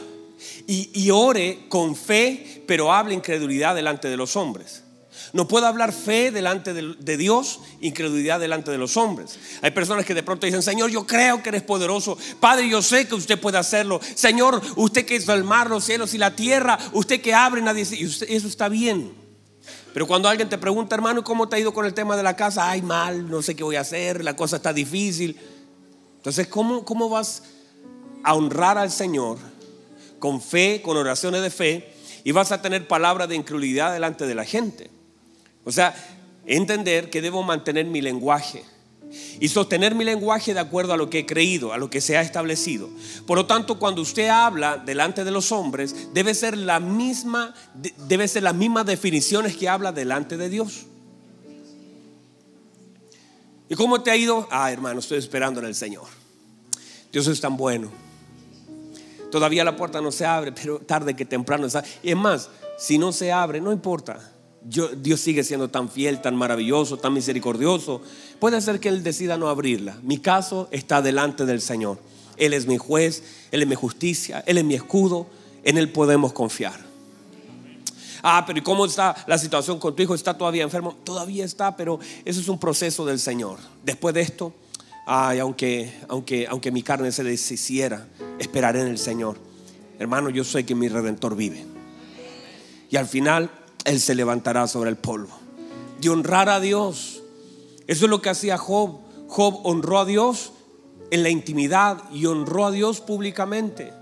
y, 0.66 0.90
y 0.94 1.10
ore 1.10 1.66
con 1.68 1.96
fe, 1.96 2.62
pero 2.66 2.92
hable 2.92 3.14
incredulidad 3.14 3.74
delante 3.74 4.08
de 4.08 4.16
los 4.16 4.36
hombres. 4.36 4.83
No 5.32 5.48
puedo 5.48 5.66
hablar 5.66 5.92
fe 5.92 6.30
delante 6.30 6.72
de, 6.72 7.16
Dios, 7.16 7.60
incredulidad 7.80 8.38
delante 8.38 8.70
de 8.70 8.78
los 8.78 8.96
hombres. 8.96 9.38
Hay 9.62 9.72
personas 9.72 10.04
que 10.04 10.14
de 10.14 10.22
pronto 10.22 10.46
dicen, 10.46 10.62
Señor, 10.62 10.90
yo 10.90 11.06
creo 11.06 11.42
que 11.42 11.48
eres 11.48 11.62
poderoso. 11.62 12.16
Padre, 12.38 12.68
yo 12.68 12.82
sé 12.82 13.08
que 13.08 13.14
usted 13.14 13.40
puede 13.40 13.58
hacerlo. 13.58 14.00
Señor, 14.14 14.62
usted 14.76 15.04
que 15.04 15.16
hizo 15.16 15.32
el 15.32 15.44
mar, 15.44 15.70
los 15.70 15.84
cielos 15.84 16.14
y 16.14 16.18
la 16.18 16.36
tierra, 16.36 16.78
usted 16.92 17.20
que 17.20 17.34
abre, 17.34 17.62
nadie 17.62 17.84
dice, 17.84 17.96
y 17.96 18.04
eso 18.04 18.48
está 18.48 18.68
bien. 18.68 19.12
Pero 19.92 20.06
cuando 20.06 20.28
alguien 20.28 20.48
te 20.48 20.58
pregunta, 20.58 20.94
hermano, 20.94 21.24
¿cómo 21.24 21.48
te 21.48 21.56
ha 21.56 21.58
ido 21.58 21.72
con 21.72 21.86
el 21.86 21.94
tema 21.94 22.16
de 22.16 22.22
la 22.22 22.36
casa? 22.36 22.68
Ay, 22.70 22.82
mal, 22.82 23.30
no 23.30 23.42
sé 23.42 23.54
qué 23.54 23.62
voy 23.62 23.76
a 23.76 23.80
hacer, 23.80 24.24
la 24.24 24.36
cosa 24.36 24.56
está 24.56 24.72
difícil. 24.72 25.38
Entonces, 26.16 26.48
¿cómo, 26.48 26.84
cómo 26.84 27.08
vas 27.08 27.42
a 28.22 28.34
honrar 28.34 28.78
al 28.78 28.90
Señor 28.90 29.38
con 30.18 30.40
fe, 30.40 30.80
con 30.82 30.96
oraciones 30.96 31.42
de 31.42 31.50
fe, 31.50 31.94
y 32.24 32.32
vas 32.32 32.50
a 32.50 32.62
tener 32.62 32.88
palabras 32.88 33.28
de 33.28 33.36
incredulidad 33.36 33.92
delante 33.92 34.26
de 34.26 34.34
la 34.34 34.44
gente? 34.44 34.93
O 35.64 35.72
sea, 35.72 35.94
entender 36.46 37.10
que 37.10 37.22
debo 37.22 37.42
mantener 37.42 37.86
mi 37.86 38.00
lenguaje 38.00 38.64
y 39.40 39.48
sostener 39.48 39.94
mi 39.94 40.04
lenguaje 40.04 40.54
de 40.54 40.60
acuerdo 40.60 40.92
a 40.92 40.96
lo 40.96 41.08
que 41.08 41.20
he 41.20 41.26
creído, 41.26 41.72
a 41.72 41.78
lo 41.78 41.90
que 41.90 42.00
se 42.00 42.16
ha 42.16 42.22
establecido. 42.22 42.88
Por 43.26 43.38
lo 43.38 43.46
tanto, 43.46 43.78
cuando 43.78 44.02
usted 44.02 44.28
habla 44.28 44.76
delante 44.76 45.24
de 45.24 45.30
los 45.30 45.52
hombres, 45.52 46.12
debe 46.12 46.34
ser 46.34 46.56
la 46.56 46.80
misma 46.80 47.54
debe 48.08 48.28
ser 48.28 48.42
las 48.42 48.54
mismas 48.54 48.86
definiciones 48.86 49.56
que 49.56 49.68
habla 49.68 49.92
delante 49.92 50.36
de 50.36 50.48
Dios. 50.48 50.86
¿Y 53.68 53.74
cómo 53.76 54.02
te 54.02 54.10
ha 54.10 54.16
ido? 54.16 54.46
Ah, 54.50 54.70
hermano, 54.70 55.00
estoy 55.00 55.18
esperando 55.18 55.60
en 55.60 55.66
el 55.66 55.74
Señor. 55.74 56.06
Dios 57.10 57.26
es 57.28 57.40
tan 57.40 57.56
bueno. 57.56 57.90
Todavía 59.30 59.64
la 59.64 59.76
puerta 59.76 60.00
no 60.00 60.12
se 60.12 60.26
abre, 60.26 60.52
pero 60.52 60.78
tarde 60.80 61.14
que 61.14 61.24
temprano. 61.24 61.66
Y 62.02 62.10
es 62.10 62.16
más, 62.16 62.50
si 62.78 62.98
no 62.98 63.12
se 63.12 63.32
abre, 63.32 63.60
no 63.60 63.72
importa. 63.72 64.33
Dios 64.64 65.20
sigue 65.20 65.44
siendo 65.44 65.68
tan 65.68 65.90
fiel, 65.90 66.22
tan 66.22 66.36
maravilloso, 66.36 66.96
tan 66.96 67.12
misericordioso. 67.12 68.00
Puede 68.38 68.60
ser 68.60 68.80
que 68.80 68.88
Él 68.88 69.02
decida 69.02 69.36
no 69.36 69.48
abrirla. 69.48 69.98
Mi 70.02 70.18
caso 70.18 70.68
está 70.70 71.02
delante 71.02 71.44
del 71.44 71.60
Señor. 71.60 71.98
Él 72.36 72.54
es 72.54 72.66
mi 72.66 72.78
juez, 72.78 73.22
Él 73.52 73.62
es 73.62 73.68
mi 73.68 73.74
justicia, 73.74 74.42
Él 74.46 74.58
es 74.58 74.64
mi 74.64 74.74
escudo. 74.74 75.26
En 75.64 75.78
Él 75.78 75.90
podemos 75.90 76.32
confiar. 76.32 76.78
Ah, 78.22 78.44
pero 78.46 78.58
¿y 78.58 78.62
cómo 78.62 78.86
está 78.86 79.14
la 79.26 79.36
situación 79.36 79.78
con 79.78 79.94
tu 79.94 80.02
hijo? 80.02 80.14
¿Está 80.14 80.36
todavía 80.36 80.62
enfermo? 80.62 80.96
Todavía 81.04 81.44
está, 81.44 81.76
pero 81.76 81.98
eso 82.24 82.40
es 82.40 82.48
un 82.48 82.58
proceso 82.58 83.04
del 83.04 83.18
Señor. 83.18 83.58
Después 83.84 84.14
de 84.14 84.22
esto, 84.22 84.54
ay, 85.06 85.40
aunque, 85.40 85.92
aunque, 86.08 86.46
aunque 86.48 86.70
mi 86.70 86.82
carne 86.82 87.12
se 87.12 87.22
deshiciera, 87.22 88.08
esperaré 88.38 88.80
en 88.80 88.86
el 88.86 88.98
Señor. 88.98 89.36
Hermano, 89.98 90.30
yo 90.30 90.42
sé 90.42 90.64
que 90.64 90.74
mi 90.74 90.88
redentor 90.88 91.36
vive. 91.36 91.66
Y 92.90 92.96
al 92.96 93.06
final 93.06 93.50
él 93.84 94.00
se 94.00 94.14
levantará 94.14 94.66
sobre 94.66 94.90
el 94.90 94.96
polvo. 94.96 95.38
De 96.00 96.08
honrar 96.08 96.48
a 96.48 96.60
Dios. 96.60 97.22
Eso 97.86 98.04
es 98.06 98.10
lo 98.10 98.20
que 98.20 98.30
hacía 98.30 98.58
Job. 98.58 98.98
Job 99.28 99.60
honró 99.64 100.00
a 100.00 100.04
Dios 100.04 100.52
en 101.10 101.22
la 101.22 101.30
intimidad 101.30 102.02
y 102.10 102.26
honró 102.26 102.66
a 102.66 102.70
Dios 102.70 103.00
públicamente. 103.00 103.92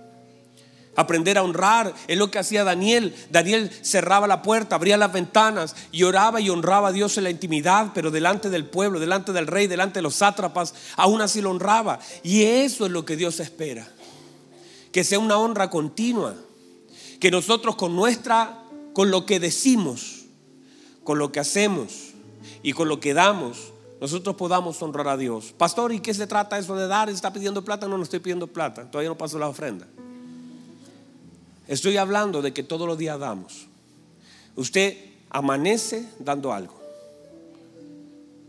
Aprender 0.95 1.39
a 1.39 1.43
honrar 1.43 1.95
es 2.07 2.19
lo 2.19 2.31
que 2.31 2.39
hacía 2.39 2.65
Daniel. 2.65 3.15
Daniel 3.31 3.71
cerraba 3.83 4.27
la 4.27 4.43
puerta, 4.43 4.77
abría 4.77 4.99
las 4.99 5.13
ventanas 5.13 5.75
y 5.91 6.03
oraba 6.03 6.41
y 6.41 6.51
honraba 6.51 6.89
a 6.89 6.93
Dios 6.93 7.17
en 7.17 7.25
la 7.25 7.31
intimidad, 7.31 7.93
pero 7.95 8.11
delante 8.11 8.51
del 8.51 8.67
pueblo, 8.67 9.01
delante 9.01 9.33
del 9.33 9.47
rey, 9.47 9.67
delante 9.67 9.99
de 9.99 10.03
los 10.03 10.17
sátrapas, 10.17 10.75
aún 10.97 11.23
así 11.23 11.41
lo 11.41 11.51
honraba. 11.51 11.99
Y 12.23 12.43
eso 12.43 12.85
es 12.85 12.93
lo 12.93 13.07
que 13.07 13.17
Dios 13.17 13.41
espera. 13.41 13.89
Que 14.93 15.03
sea 15.03 15.19
una 15.19 15.39
honra 15.39 15.71
continua. 15.71 16.35
Que 17.19 17.31
nosotros 17.31 17.77
con 17.77 17.97
nuestra 17.97 18.62
con 18.93 19.11
lo 19.11 19.27
que 19.27 19.41
decimos, 19.41 20.27
con 21.05 21.19
lo 21.19 21.33
que 21.33 21.41
hacemos 21.41 22.13
y 22.63 22.73
con 22.73 22.89
lo 22.89 23.01
que 23.01 23.15
damos, 23.15 23.73
nosotros 24.01 24.37
podamos 24.37 24.83
honrar 24.83 25.09
a 25.09 25.17
Dios. 25.17 25.55
Pastor, 25.57 25.93
¿y 25.93 26.01
qué 26.01 26.13
se 26.13 26.27
trata 26.27 26.59
eso 26.59 26.75
de 26.77 26.89
dar? 26.89 27.09
¿Está 27.09 27.33
pidiendo 27.33 27.65
plata? 27.65 27.87
No, 27.87 27.97
no 27.97 28.03
estoy 28.03 28.19
pidiendo 28.19 28.47
plata. 28.47 28.91
Todavía 28.91 29.09
no 29.09 29.17
paso 29.17 29.39
la 29.39 29.49
ofrenda. 29.49 29.87
Estoy 31.69 31.97
hablando 31.97 32.43
de 32.43 32.53
que 32.53 32.63
todos 32.63 32.87
los 32.87 32.99
días 32.99 33.19
damos. 33.19 33.67
Usted 34.57 34.97
amanece 35.31 36.09
dando 36.19 36.53
algo. 36.53 36.81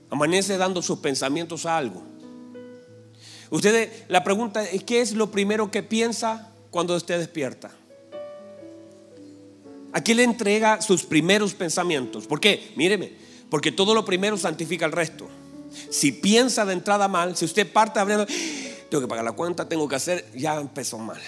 Amanece 0.10 0.58
dando 0.58 0.82
sus 0.82 1.00
pensamientos 1.00 1.66
a 1.66 1.78
algo. 1.78 2.02
Usted, 3.50 4.06
la 4.08 4.24
pregunta 4.24 4.64
es, 4.64 4.84
¿qué 4.84 5.02
es 5.02 5.14
lo 5.14 5.30
primero 5.30 5.70
que 5.70 5.84
piensa 5.84 6.52
cuando 6.72 6.96
usted 6.96 7.20
despierta? 7.20 7.72
Aquí 9.94 10.16
le 10.16 10.24
entrega 10.24 10.82
sus 10.82 11.04
primeros 11.04 11.54
pensamientos. 11.54 12.26
¿Por 12.26 12.40
qué? 12.40 12.74
Míreme, 12.76 13.14
porque 13.50 13.72
todo 13.72 13.94
lo 13.94 14.04
primero 14.04 14.38
santifica 14.38 14.86
el 14.86 14.92
resto. 14.92 15.30
Si 15.90 16.12
piensa 16.12 16.66
de 16.66 16.74
entrada 16.74 17.08
mal, 17.08 17.38
si 17.38 17.46
usted 17.46 17.72
parte 17.72 18.00
abriendo, 18.00 18.26
tengo 18.90 19.02
que 19.02 19.08
pagar 19.08 19.24
la 19.24 19.32
cuenta, 19.32 19.70
tengo 19.70 19.88
que 19.88 19.96
hacer, 19.96 20.32
ya 20.36 20.60
empezó 20.60 20.98
mal. 20.98 21.22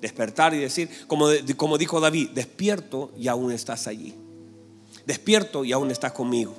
Despertar 0.00 0.54
y 0.54 0.58
decir, 0.58 0.90
como, 1.06 1.28
como 1.56 1.78
dijo 1.78 1.98
David, 1.98 2.30
despierto 2.30 3.10
y 3.16 3.28
aún 3.28 3.52
estás 3.52 3.86
allí. 3.86 4.14
Despierto 5.06 5.64
y 5.64 5.72
aún 5.72 5.90
estás 5.90 6.12
conmigo. 6.12 6.54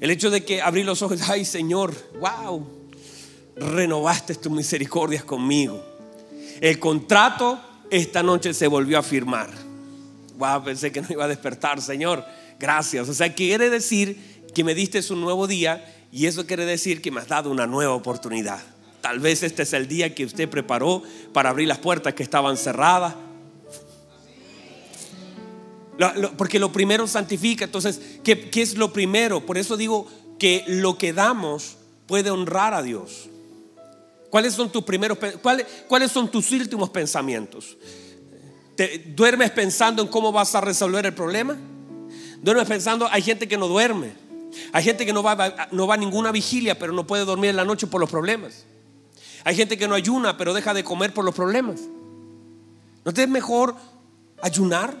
El 0.00 0.10
hecho 0.10 0.30
de 0.30 0.44
que 0.44 0.60
abrí 0.60 0.84
los 0.84 1.00
ojos, 1.00 1.20
ay 1.28 1.46
Señor, 1.46 1.94
wow, 2.20 2.66
renovaste 3.56 4.34
tus 4.34 4.52
misericordias 4.52 5.24
conmigo. 5.24 5.82
El 6.60 6.78
contrato 6.78 7.58
esta 7.90 8.22
noche 8.22 8.54
se 8.54 8.66
volvió 8.66 8.98
a 8.98 9.02
firmar. 9.02 9.50
Wow, 10.38 10.64
pensé 10.64 10.92
que 10.92 11.00
no 11.00 11.08
iba 11.10 11.24
a 11.24 11.28
despertar, 11.28 11.80
Señor. 11.80 12.24
Gracias. 12.58 13.08
O 13.08 13.14
sea, 13.14 13.34
quiere 13.34 13.70
decir 13.70 14.44
que 14.54 14.64
me 14.64 14.74
diste 14.74 15.00
un 15.12 15.20
nuevo 15.20 15.46
día 15.46 15.84
y 16.12 16.26
eso 16.26 16.46
quiere 16.46 16.64
decir 16.64 17.02
que 17.02 17.10
me 17.10 17.20
has 17.20 17.28
dado 17.28 17.50
una 17.50 17.66
nueva 17.66 17.94
oportunidad. 17.94 18.60
Tal 19.00 19.20
vez 19.20 19.42
este 19.42 19.62
es 19.62 19.72
el 19.72 19.86
día 19.86 20.14
que 20.14 20.24
usted 20.24 20.48
preparó 20.48 21.02
para 21.32 21.50
abrir 21.50 21.68
las 21.68 21.78
puertas 21.78 22.14
que 22.14 22.22
estaban 22.22 22.56
cerradas. 22.56 23.14
porque 26.36 26.58
lo 26.58 26.72
primero 26.72 27.06
santifica. 27.06 27.64
Entonces, 27.64 28.00
¿qué, 28.22 28.50
¿qué 28.50 28.62
es 28.62 28.76
lo 28.76 28.92
primero? 28.92 29.44
Por 29.44 29.58
eso 29.58 29.76
digo 29.76 30.06
que 30.38 30.64
lo 30.66 30.98
que 30.98 31.12
damos 31.12 31.76
puede 32.06 32.30
honrar 32.30 32.74
a 32.74 32.82
Dios. 32.82 33.28
¿Cuáles 34.30 34.54
son 34.54 34.70
tus 34.70 34.82
primeros 34.84 35.18
cuáles, 35.42 35.66
cuáles 35.88 36.10
son 36.12 36.30
tus 36.30 36.50
últimos 36.52 36.90
pensamientos? 36.90 37.76
¿Te, 38.74 38.98
¿Duermes 38.98 39.50
pensando 39.50 40.02
en 40.02 40.08
cómo 40.08 40.32
vas 40.32 40.54
a 40.54 40.60
resolver 40.60 41.06
el 41.06 41.14
problema? 41.14 41.56
¿Duermes 42.42 42.66
pensando, 42.66 43.08
hay 43.10 43.22
gente 43.22 43.48
que 43.48 43.56
no 43.56 43.68
duerme? 43.68 44.12
Hay 44.72 44.84
gente 44.84 45.06
que 45.06 45.12
no 45.12 45.22
va, 45.22 45.68
no 45.72 45.86
va 45.86 45.94
a 45.94 45.96
ninguna 45.96 46.32
vigilia, 46.32 46.78
pero 46.78 46.92
no 46.92 47.06
puede 47.06 47.24
dormir 47.24 47.50
en 47.50 47.56
la 47.56 47.64
noche 47.64 47.86
por 47.86 48.00
los 48.00 48.10
problemas. 48.10 48.64
Hay 49.44 49.54
gente 49.54 49.78
que 49.78 49.86
no 49.86 49.94
ayuna, 49.94 50.36
pero 50.36 50.54
deja 50.54 50.74
de 50.74 50.82
comer 50.82 51.14
por 51.14 51.24
los 51.24 51.34
problemas. 51.34 51.80
¿No 53.04 53.12
te 53.12 53.22
es 53.22 53.28
mejor 53.28 53.76
ayunar? 54.42 54.96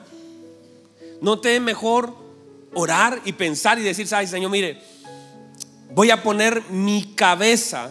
¿No 1.20 1.40
te 1.40 1.56
es 1.56 1.62
mejor 1.62 2.14
orar 2.74 3.20
y 3.24 3.32
pensar 3.32 3.78
y 3.78 3.82
decir, 3.82 4.06
ay 4.12 4.26
Señor, 4.26 4.50
mire, 4.50 4.80
voy 5.92 6.10
a 6.10 6.22
poner 6.22 6.62
mi 6.70 7.14
cabeza 7.14 7.90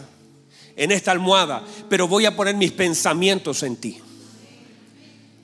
en 0.76 0.92
esta 0.92 1.10
almohada, 1.10 1.64
pero 1.88 2.06
voy 2.06 2.26
a 2.26 2.36
poner 2.36 2.54
mis 2.54 2.72
pensamientos 2.72 3.62
en 3.62 3.76
ti. 3.76 3.98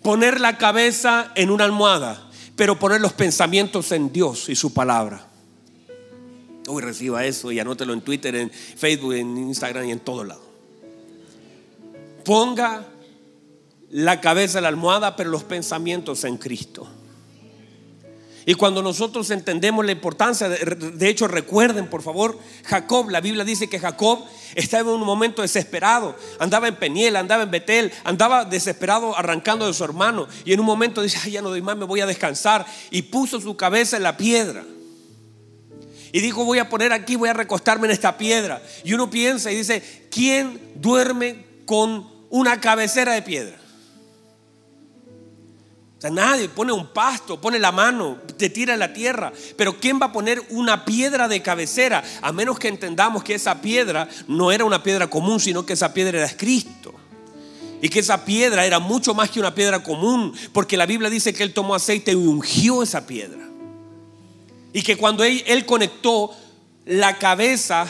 Poner 0.03 0.41
la 0.41 0.59
cabeza 0.59 1.33
en 1.35 1.51
una 1.51 1.65
almohada, 1.65 2.31
pero 2.57 2.79
poner 2.79 3.01
los 3.01 3.13
pensamientos 3.13 3.93
en 3.93 4.13
Dios 4.13 4.49
y 4.49 4.55
su 4.55 4.73
palabra. 4.73 5.27
Hoy 6.69 6.83
reciba 6.83 7.25
eso 7.25 7.51
y 7.51 7.59
anótelo 7.59 7.93
en 7.93 8.03
Twitter, 8.03 8.35
en 8.37 8.51
Facebook, 8.51 9.15
en 9.15 9.37
Instagram 9.37 9.87
y 9.87 9.93
en 9.93 10.01
todo 10.01 10.23
lado. 10.25 10.43
Ponga 12.25 12.87
la 13.91 14.21
cabeza 14.21 14.59
en 14.59 14.63
la 14.63 14.69
almohada, 14.69 15.17
pero 15.17 15.31
los 15.31 15.45
pensamientos 15.45 16.25
en 16.25 16.37
Cristo. 16.37 16.89
Y 18.45 18.55
cuando 18.55 18.83
nosotros 18.83 19.31
entendemos 19.31 19.85
la 19.85 19.93
importancia, 19.93 20.49
de, 20.49 21.09
hecho 21.09 21.29
recuerden 21.29 21.89
por 21.89 22.03
favor, 22.03 22.39
Jacob, 22.65 23.09
la 23.09 23.21
Biblia 23.21 23.45
dice 23.45 23.69
que 23.69 23.79
Jacob 23.79 24.25
estaba 24.55 24.91
en 24.91 24.97
un 24.97 25.07
momento 25.07 25.43
desesperado, 25.43 26.17
andaba 26.41 26.67
en 26.67 26.75
Peniel, 26.75 27.17
andaba 27.17 27.45
en 27.45 27.51
Betel, 27.53 27.93
andaba 28.05 28.45
desesperado 28.45 29.17
arrancando 29.17 29.67
de 29.67 29.75
su 29.75 29.85
hermano 29.85 30.27
y 30.45 30.53
en 30.53 30.61
un 30.61 30.67
momento 30.67 31.03
dice, 31.03 31.19
Ay, 31.23 31.33
ya 31.33 31.43
no 31.43 31.51
doy 31.51 31.63
más, 31.63 31.77
me 31.77 31.85
voy 31.85 32.01
a 32.01 32.07
descansar 32.07 32.67
y 32.91 33.03
puso 33.03 33.41
su 33.41 33.57
cabeza 33.57 33.97
en 33.97 34.03
la 34.03 34.17
piedra. 34.17 34.65
Y 36.13 36.21
dijo, 36.21 36.45
voy 36.45 36.59
a 36.59 36.69
poner 36.69 36.93
aquí, 36.93 37.17
voy 37.17 37.31
a 37.31 37.33
recostarme 37.33 37.87
en 37.87 37.93
esta 37.93 38.19
piedra. 38.19 38.63
Y 38.85 38.93
uno 38.93 39.09
piensa 39.09 39.51
y 39.51 39.57
dice, 39.57 39.83
¿quién 40.11 40.61
duerme 40.75 41.47
con 41.65 42.07
una 42.29 42.61
cabecera 42.61 43.15
de 43.15 43.23
piedra? 43.23 43.62
Nadie 46.11 46.49
pone 46.49 46.73
un 46.73 46.89
pasto, 46.89 47.41
pone 47.41 47.59
la 47.59 47.71
mano, 47.71 48.19
te 48.37 48.51
tira 48.51 48.77
la 48.77 48.93
tierra. 48.93 49.33
Pero 49.57 49.79
¿quién 49.79 50.01
va 50.01 50.07
a 50.07 50.13
poner 50.13 50.43
una 50.51 50.85
piedra 50.85 51.29
de 51.29 51.43
cabecera? 51.43 52.03
A 52.21 52.33
menos 52.33 52.59
que 52.59 52.69
entendamos 52.69 53.23
que 53.23 53.35
esa 53.35 53.61
piedra 53.61 54.09
no 54.27 54.51
era 54.51 54.65
una 54.65 54.83
piedra 54.83 55.09
común, 55.09 55.39
sino 55.39 55.65
que 55.65 55.75
esa 55.75 55.95
piedra 55.95 56.19
era 56.19 56.37
Cristo. 56.37 56.95
Y 57.81 57.89
que 57.89 58.01
esa 58.01 58.25
piedra 58.25 58.65
era 58.65 58.79
mucho 58.79 59.15
más 59.15 59.31
que 59.31 59.41
una 59.41 59.55
piedra 59.55 59.83
común, 59.83 60.33
porque 60.53 60.77
la 60.77 60.87
Biblia 60.87 61.11
dice 61.11 61.33
que 61.33 61.43
Él 61.43 61.53
tomó 61.53 61.75
aceite 61.75 62.13
y 62.13 62.17
ungió 62.17 62.83
esa 62.83 63.07
piedra. 63.07 63.43
Y 64.73 64.83
que 64.83 64.97
cuando 64.97 65.23
él 65.23 65.67
conectó 65.67 66.35
la 66.87 67.19
cabeza 67.19 67.87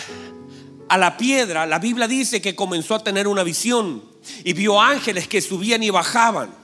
a 0.89 0.99
la 0.99 1.17
piedra, 1.17 1.65
la 1.67 1.79
Biblia 1.79 2.09
dice 2.09 2.43
que 2.43 2.55
comenzó 2.55 2.97
a 2.97 3.05
tener 3.05 3.29
una 3.29 3.45
visión 3.45 4.03
y 4.45 4.53
vio 4.53 4.81
ángeles 4.81 5.29
que 5.29 5.41
subían 5.41 5.83
y 5.83 5.91
bajaban. 5.91 6.62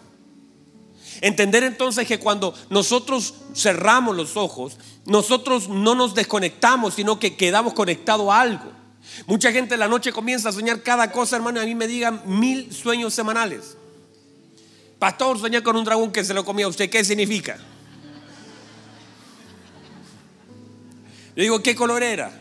Entender 1.21 1.65
entonces 1.65 2.07
que 2.07 2.19
cuando 2.19 2.55
nosotros 2.71 3.35
cerramos 3.55 4.17
los 4.17 4.37
ojos, 4.37 4.79
nosotros 5.05 5.69
no 5.69 5.95
nos 5.95 6.15
desconectamos, 6.15 6.95
sino 6.95 7.19
que 7.19 7.37
quedamos 7.37 7.75
conectados 7.75 8.31
a 8.31 8.41
algo. 8.41 8.73
Mucha 9.27 9.51
gente 9.53 9.75
en 9.75 9.81
la 9.81 9.89
noche 9.89 10.13
comienza 10.13 10.51
a 10.51 10.53
soñar 10.53 10.83
cada 10.83 11.11
cosa, 11.11 11.37
hermano. 11.37 11.61
A 11.61 11.65
mí 11.65 11.75
me 11.75 11.87
digan 11.87 12.23
mil 12.27 12.73
sueños 12.73 13.15
semanales. 13.15 13.77
Pastor, 14.99 15.39
soñé 15.39 15.63
con 15.63 15.77
un 15.77 15.85
dragón 15.85 16.13
que 16.13 16.25
se 16.25 16.35
lo 16.35 16.45
comía 16.45 16.67
a 16.67 16.69
usted. 16.69 16.91
¿Qué 16.91 17.05
significa? 17.05 17.59
Le 21.35 21.45
digo, 21.45 21.63
¿qué 21.63 21.75
color 21.75 22.03
era? 22.03 22.33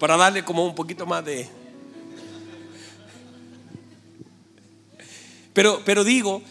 Para 0.00 0.16
darle 0.16 0.44
como 0.44 0.66
un 0.66 0.74
poquito 0.74 1.06
más 1.06 1.24
de... 1.24 1.48
Pero, 5.52 5.82
pero 5.84 6.02
digo, 6.02 6.42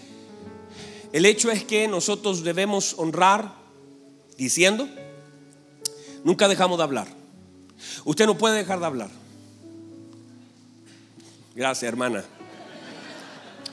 el 1.14 1.26
hecho 1.26 1.52
es 1.52 1.64
que 1.64 1.88
nosotros 1.88 2.44
debemos 2.44 2.96
honrar 2.98 3.54
diciendo, 4.38 4.88
nunca 6.24 6.48
dejamos 6.48 6.78
de 6.78 6.84
hablar. 6.84 7.08
Usted 8.06 8.26
no 8.26 8.38
puede 8.38 8.58
dejar 8.58 8.80
de 8.80 8.86
hablar. 8.86 9.10
Gracias, 11.56 11.88
hermana. 11.88 12.24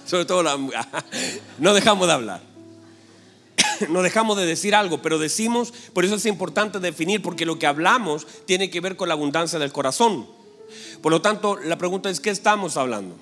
Sobre 0.05 0.25
todo 0.25 0.43
la, 0.43 0.57
no 1.59 1.75
dejamos 1.75 2.07
de 2.07 2.13
hablar. 2.13 2.49
No 3.91 4.03
dejamos 4.03 4.37
de 4.37 4.45
decir 4.45 4.75
algo, 4.75 5.03
pero 5.03 5.19
decimos, 5.19 5.73
por 5.93 6.05
eso 6.05 6.17
es 6.17 6.27
importante 6.27 6.81
definir, 6.81 7.23
porque 7.23 7.47
lo 7.47 7.61
que 7.61 7.67
hablamos 7.69 8.27
tiene 8.45 8.71
que 8.71 8.81
ver 8.81 8.97
con 8.97 9.07
la 9.07 9.15
abundancia 9.15 9.61
del 9.61 9.73
corazón. 9.73 10.27
Por 11.01 11.13
lo 11.13 11.23
tanto, 11.23 11.57
la 11.57 11.79
pregunta 11.79 12.11
es, 12.11 12.19
¿qué 12.19 12.31
estamos 12.31 12.77
hablando? 12.77 13.15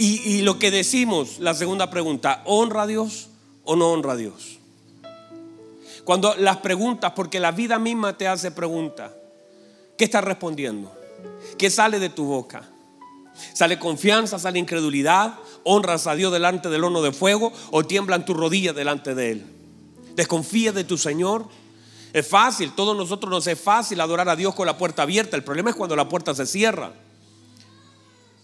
Y, 0.00 0.42
lo 0.42 0.60
que 0.60 0.70
decimos, 0.70 1.40
la 1.40 1.54
segunda 1.54 1.90
pregunta, 1.90 2.42
¿honra 2.44 2.82
a 2.82 2.86
Dios 2.86 3.30
o 3.64 3.74
no 3.74 3.90
honra 3.90 4.12
a 4.12 4.16
Dios? 4.16 4.60
Cuando 6.04 6.36
las 6.36 6.58
preguntas, 6.58 7.14
porque 7.16 7.40
la 7.40 7.50
vida 7.50 7.80
misma 7.80 8.16
te 8.16 8.28
hace 8.28 8.52
preguntas, 8.52 9.10
¿qué 9.96 10.04
estás 10.04 10.22
respondiendo? 10.22 10.92
¿Qué 11.58 11.68
sale 11.68 11.98
de 11.98 12.10
tu 12.10 12.26
boca? 12.26 12.62
¿Sale 13.52 13.80
confianza, 13.80 14.38
sale 14.38 14.60
incredulidad? 14.60 15.34
¿Honras 15.64 16.06
a 16.06 16.14
Dios 16.14 16.32
delante 16.32 16.68
del 16.68 16.84
horno 16.84 17.02
de 17.02 17.10
fuego 17.10 17.52
o 17.72 17.84
tiemblan 17.84 18.24
tus 18.24 18.36
rodillas 18.36 18.76
delante 18.76 19.16
de 19.16 19.32
Él? 19.32 19.46
¿Desconfías 20.14 20.76
de 20.76 20.84
tu 20.84 20.96
Señor? 20.96 21.46
Es 22.12 22.24
fácil, 22.24 22.70
todos 22.70 22.96
nosotros 22.96 23.32
nos 23.32 23.48
es 23.48 23.60
fácil 23.60 24.00
adorar 24.00 24.28
a 24.28 24.36
Dios 24.36 24.54
con 24.54 24.66
la 24.66 24.78
puerta 24.78 25.02
abierta. 25.02 25.36
El 25.36 25.42
problema 25.42 25.70
es 25.70 25.76
cuando 25.76 25.96
la 25.96 26.08
puerta 26.08 26.36
se 26.36 26.46
cierra. 26.46 26.92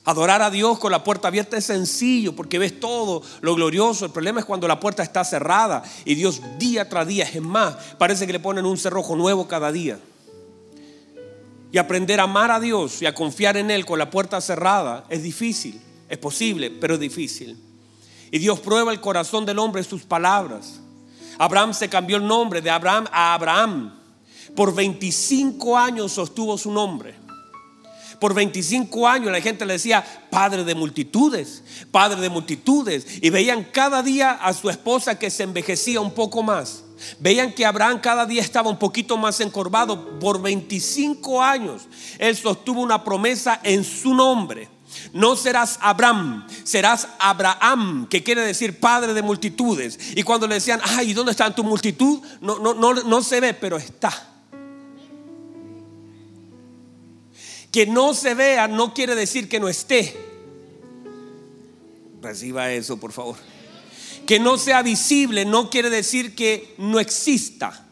Adorar 0.07 0.43
a 0.43 0.51
Dios 0.51 0.79
con 0.79 0.93
la 0.93 1.03
puerta 1.03 1.29
abierta 1.29 1.57
es 1.57 1.65
sencillo 1.65 2.37
porque 2.37 2.59
ves 2.59 2.79
todo 2.79 3.23
lo 3.41 3.55
glorioso. 3.55 4.05
El 4.05 4.13
problema 4.13 4.41
es 4.41 4.47
cuando 4.47 4.69
la 4.69 4.79
puerta 4.79 5.03
está 5.03 5.25
cerrada 5.25 5.83
y 6.05 6.15
Dios 6.15 6.43
día 6.59 6.89
tras 6.91 7.07
día, 7.07 7.25
es 7.25 7.41
más, 7.41 7.75
parece 7.97 8.27
que 8.27 8.35
le 8.35 8.41
ponen 8.41 8.67
un 8.67 8.77
cerrojo 8.77 9.17
nuevo 9.17 9.49
cada 9.49 9.73
día. 9.73 9.99
Y 11.73 11.79
aprender 11.79 12.21
a 12.21 12.25
amar 12.25 12.51
a 12.51 12.61
Dios 12.61 13.01
y 13.01 13.07
a 13.07 13.15
confiar 13.15 13.57
en 13.57 13.71
Él 13.71 13.87
con 13.87 13.99
la 13.99 14.11
puerta 14.11 14.41
cerrada 14.43 15.07
es 15.09 15.23
difícil, 15.23 15.81
es 16.09 16.19
posible, 16.19 16.71
pero 16.71 16.95
es 16.95 17.01
difícil. 17.01 17.59
Y 18.31 18.39
Dios 18.39 18.61
prueba 18.61 18.93
el 18.93 19.01
corazón 19.01 19.47
del 19.47 19.59
hombre 19.59 19.81
en 19.81 19.89
sus 19.89 20.03
palabras. 20.03 20.81
Abraham 21.39 21.73
se 21.73 21.89
cambió 21.89 22.19
el 22.19 22.27
nombre 22.27 22.61
de 22.61 22.71
Abraham 22.71 23.07
a 23.11 23.33
Abraham. 23.33 23.99
Por 24.55 24.75
25 24.75 25.79
años 25.79 26.13
sostuvo 26.13 26.59
su 26.59 26.71
nombre. 26.71 27.24
Por 28.25 28.33
25 28.33 29.07
años 29.07 29.31
la 29.31 29.43
gente 29.43 29.67
le 29.67 29.75
decía, 29.75 30.03
padre 30.31 30.65
de 30.65 30.75
multitudes, 30.75 31.63
padre 31.91 32.23
de 32.23 32.31
multitudes. 32.31 33.05
Y 33.21 33.29
veían 33.29 33.65
cada 33.65 34.03
día 34.03 34.31
a 34.31 34.55
su 34.55 34.71
esposa 34.71 35.19
que 35.19 35.29
se 35.29 35.43
envejecía 35.43 36.01
un 36.01 36.11
poco 36.11 36.43
más. 36.43 36.85
Veían 37.19 37.53
que 37.53 37.67
Abraham 37.67 38.01
cada 38.01 38.25
día 38.25 38.41
estaba 38.41 38.71
un 38.71 38.79
poquito 38.79 39.19
más 39.19 39.41
encorvado. 39.41 40.19
Por 40.21 40.41
25 40.41 41.43
años 41.43 41.83
él 42.19 42.35
sostuvo 42.35 42.81
una 42.81 43.05
promesa 43.05 43.61
en 43.63 43.85
su 43.85 44.15
nombre. 44.15 44.71
No 45.13 45.37
serás 45.37 45.79
Abraham, 45.83 46.47
serás 46.65 47.07
Abraham, 47.19 48.07
que 48.09 48.23
quiere 48.23 48.41
decir 48.41 48.81
padre 48.81 49.13
de 49.13 49.21
multitudes. 49.21 49.99
Y 50.17 50.23
cuando 50.23 50.47
le 50.47 50.55
decían, 50.55 50.81
ay, 50.83 51.13
¿dónde 51.13 51.33
está 51.33 51.55
tu 51.55 51.63
multitud? 51.63 52.23
No, 52.41 52.59
no, 52.59 52.73
no, 52.73 52.95
no 52.95 53.23
se 53.23 53.41
ve, 53.41 53.53
pero 53.53 53.77
está. 53.77 54.34
Que 57.75 57.87
no 57.87 58.15
se 58.15 58.35
vea 58.35 58.69
no 58.69 58.95
quiere 58.95 59.17
decir 59.17 59.49
que 59.49 59.59
no 59.59 59.69
esté. 59.69 60.17
Reciba 62.23 62.71
eso, 62.71 62.99
por 62.99 63.11
favor. 63.11 63.35
Que 64.29 64.39
no 64.39 64.59
sea 64.59 64.81
visible 64.81 65.45
no 65.45 65.71
quiere 65.71 65.91
decir 65.91 66.37
que 66.37 66.77
no 66.79 67.01
exista. 67.01 67.85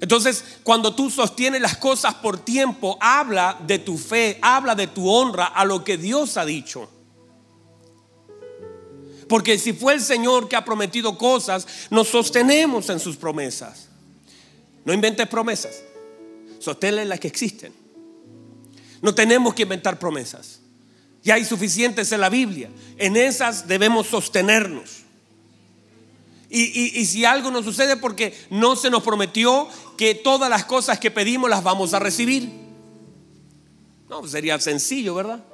Entonces, 0.00 0.42
cuando 0.62 0.94
tú 0.94 1.10
sostienes 1.10 1.60
las 1.60 1.76
cosas 1.76 2.14
por 2.14 2.38
tiempo, 2.38 2.96
habla 3.02 3.58
de 3.66 3.78
tu 3.78 3.98
fe, 3.98 4.38
habla 4.40 4.74
de 4.74 4.86
tu 4.86 5.10
honra 5.10 5.44
a 5.44 5.66
lo 5.66 5.84
que 5.84 5.98
Dios 5.98 6.38
ha 6.38 6.46
dicho. 6.46 6.88
Porque 9.28 9.58
si 9.58 9.74
fue 9.74 9.92
el 9.92 10.00
Señor 10.00 10.48
que 10.48 10.56
ha 10.56 10.64
prometido 10.64 11.18
cosas, 11.18 11.66
nos 11.90 12.08
sostenemos 12.08 12.88
en 12.88 12.98
sus 12.98 13.18
promesas. 13.18 13.90
No 14.86 14.94
inventes 14.94 15.28
promesas. 15.28 15.89
Sosténle 16.60 17.04
las 17.06 17.18
que 17.18 17.26
existen. 17.26 17.72
No 19.02 19.14
tenemos 19.14 19.54
que 19.54 19.62
inventar 19.62 19.98
promesas. 19.98 20.60
Ya 21.24 21.34
hay 21.34 21.44
suficientes 21.44 22.12
en 22.12 22.20
la 22.20 22.28
Biblia. 22.28 22.70
En 22.98 23.16
esas 23.16 23.66
debemos 23.66 24.06
sostenernos. 24.06 25.00
Y, 26.48 26.98
y, 27.00 27.06
si 27.06 27.24
algo 27.24 27.50
nos 27.50 27.64
sucede 27.64 27.96
porque 27.96 28.34
no 28.50 28.74
se 28.74 28.90
nos 28.90 29.04
prometió 29.04 29.68
que 29.96 30.16
todas 30.16 30.50
las 30.50 30.64
cosas 30.64 30.98
que 30.98 31.10
pedimos 31.10 31.48
las 31.48 31.62
vamos 31.62 31.94
a 31.94 32.00
recibir. 32.00 32.50
No, 34.08 34.26
sería 34.26 34.58
sencillo, 34.58 35.14
¿verdad? 35.14 35.44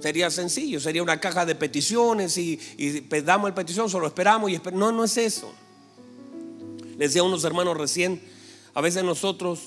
Sería 0.00 0.30
sencillo, 0.30 0.80
sería 0.80 1.02
una 1.02 1.20
caja 1.20 1.46
de 1.46 1.54
peticiones 1.54 2.36
y, 2.38 2.58
y 2.76 3.00
pedamos 3.02 3.48
el 3.48 3.54
petición, 3.54 3.88
solo 3.88 4.08
esperamos 4.08 4.50
y 4.50 4.60
No, 4.72 4.90
no 4.90 5.04
es 5.04 5.16
eso. 5.16 5.54
Les 6.98 7.10
decía 7.10 7.22
a 7.22 7.24
unos 7.24 7.44
hermanos 7.44 7.76
recién, 7.76 8.20
a 8.78 8.80
veces 8.80 9.02
nosotros 9.02 9.58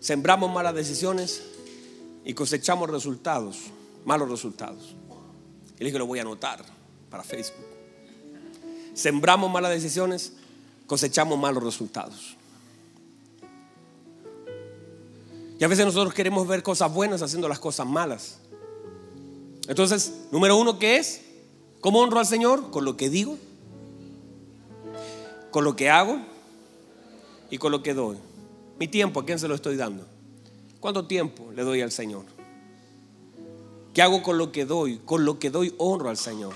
sembramos 0.00 0.50
malas 0.50 0.74
decisiones 0.74 1.42
y 2.24 2.32
cosechamos 2.32 2.88
resultados, 2.88 3.58
malos 4.06 4.30
resultados. 4.30 4.94
Y 5.78 5.84
dije, 5.84 5.98
lo 5.98 6.06
voy 6.06 6.18
a 6.18 6.22
anotar 6.22 6.64
para 7.10 7.24
Facebook. 7.24 7.66
Sembramos 8.94 9.52
malas 9.52 9.72
decisiones, 9.72 10.32
cosechamos 10.86 11.38
malos 11.38 11.62
resultados. 11.62 12.38
Y 15.60 15.62
a 15.62 15.68
veces 15.68 15.84
nosotros 15.84 16.14
queremos 16.14 16.48
ver 16.48 16.62
cosas 16.62 16.90
buenas 16.90 17.20
haciendo 17.20 17.50
las 17.50 17.58
cosas 17.58 17.86
malas. 17.86 18.38
Entonces, 19.68 20.10
número 20.30 20.56
uno, 20.56 20.78
¿qué 20.78 20.96
es? 20.96 21.20
¿Cómo 21.82 22.00
honro 22.00 22.18
al 22.18 22.26
Señor? 22.26 22.70
Con 22.70 22.86
lo 22.86 22.96
que 22.96 23.10
digo, 23.10 23.36
con 25.50 25.64
lo 25.64 25.76
que 25.76 25.90
hago 25.90 26.31
y 27.52 27.58
con 27.58 27.70
lo 27.70 27.82
que 27.82 27.92
doy. 27.92 28.16
Mi 28.80 28.88
tiempo, 28.88 29.20
¿a 29.20 29.26
quién 29.26 29.38
se 29.38 29.46
lo 29.46 29.54
estoy 29.54 29.76
dando? 29.76 30.06
¿Cuánto 30.80 31.06
tiempo 31.06 31.52
le 31.54 31.62
doy 31.62 31.82
al 31.82 31.92
Señor? 31.92 32.24
¿Qué 33.92 34.00
hago 34.00 34.22
con 34.22 34.38
lo 34.38 34.50
que 34.50 34.64
doy? 34.64 35.02
Con 35.04 35.26
lo 35.26 35.38
que 35.38 35.50
doy 35.50 35.74
honro 35.76 36.08
al 36.08 36.16
Señor. 36.16 36.54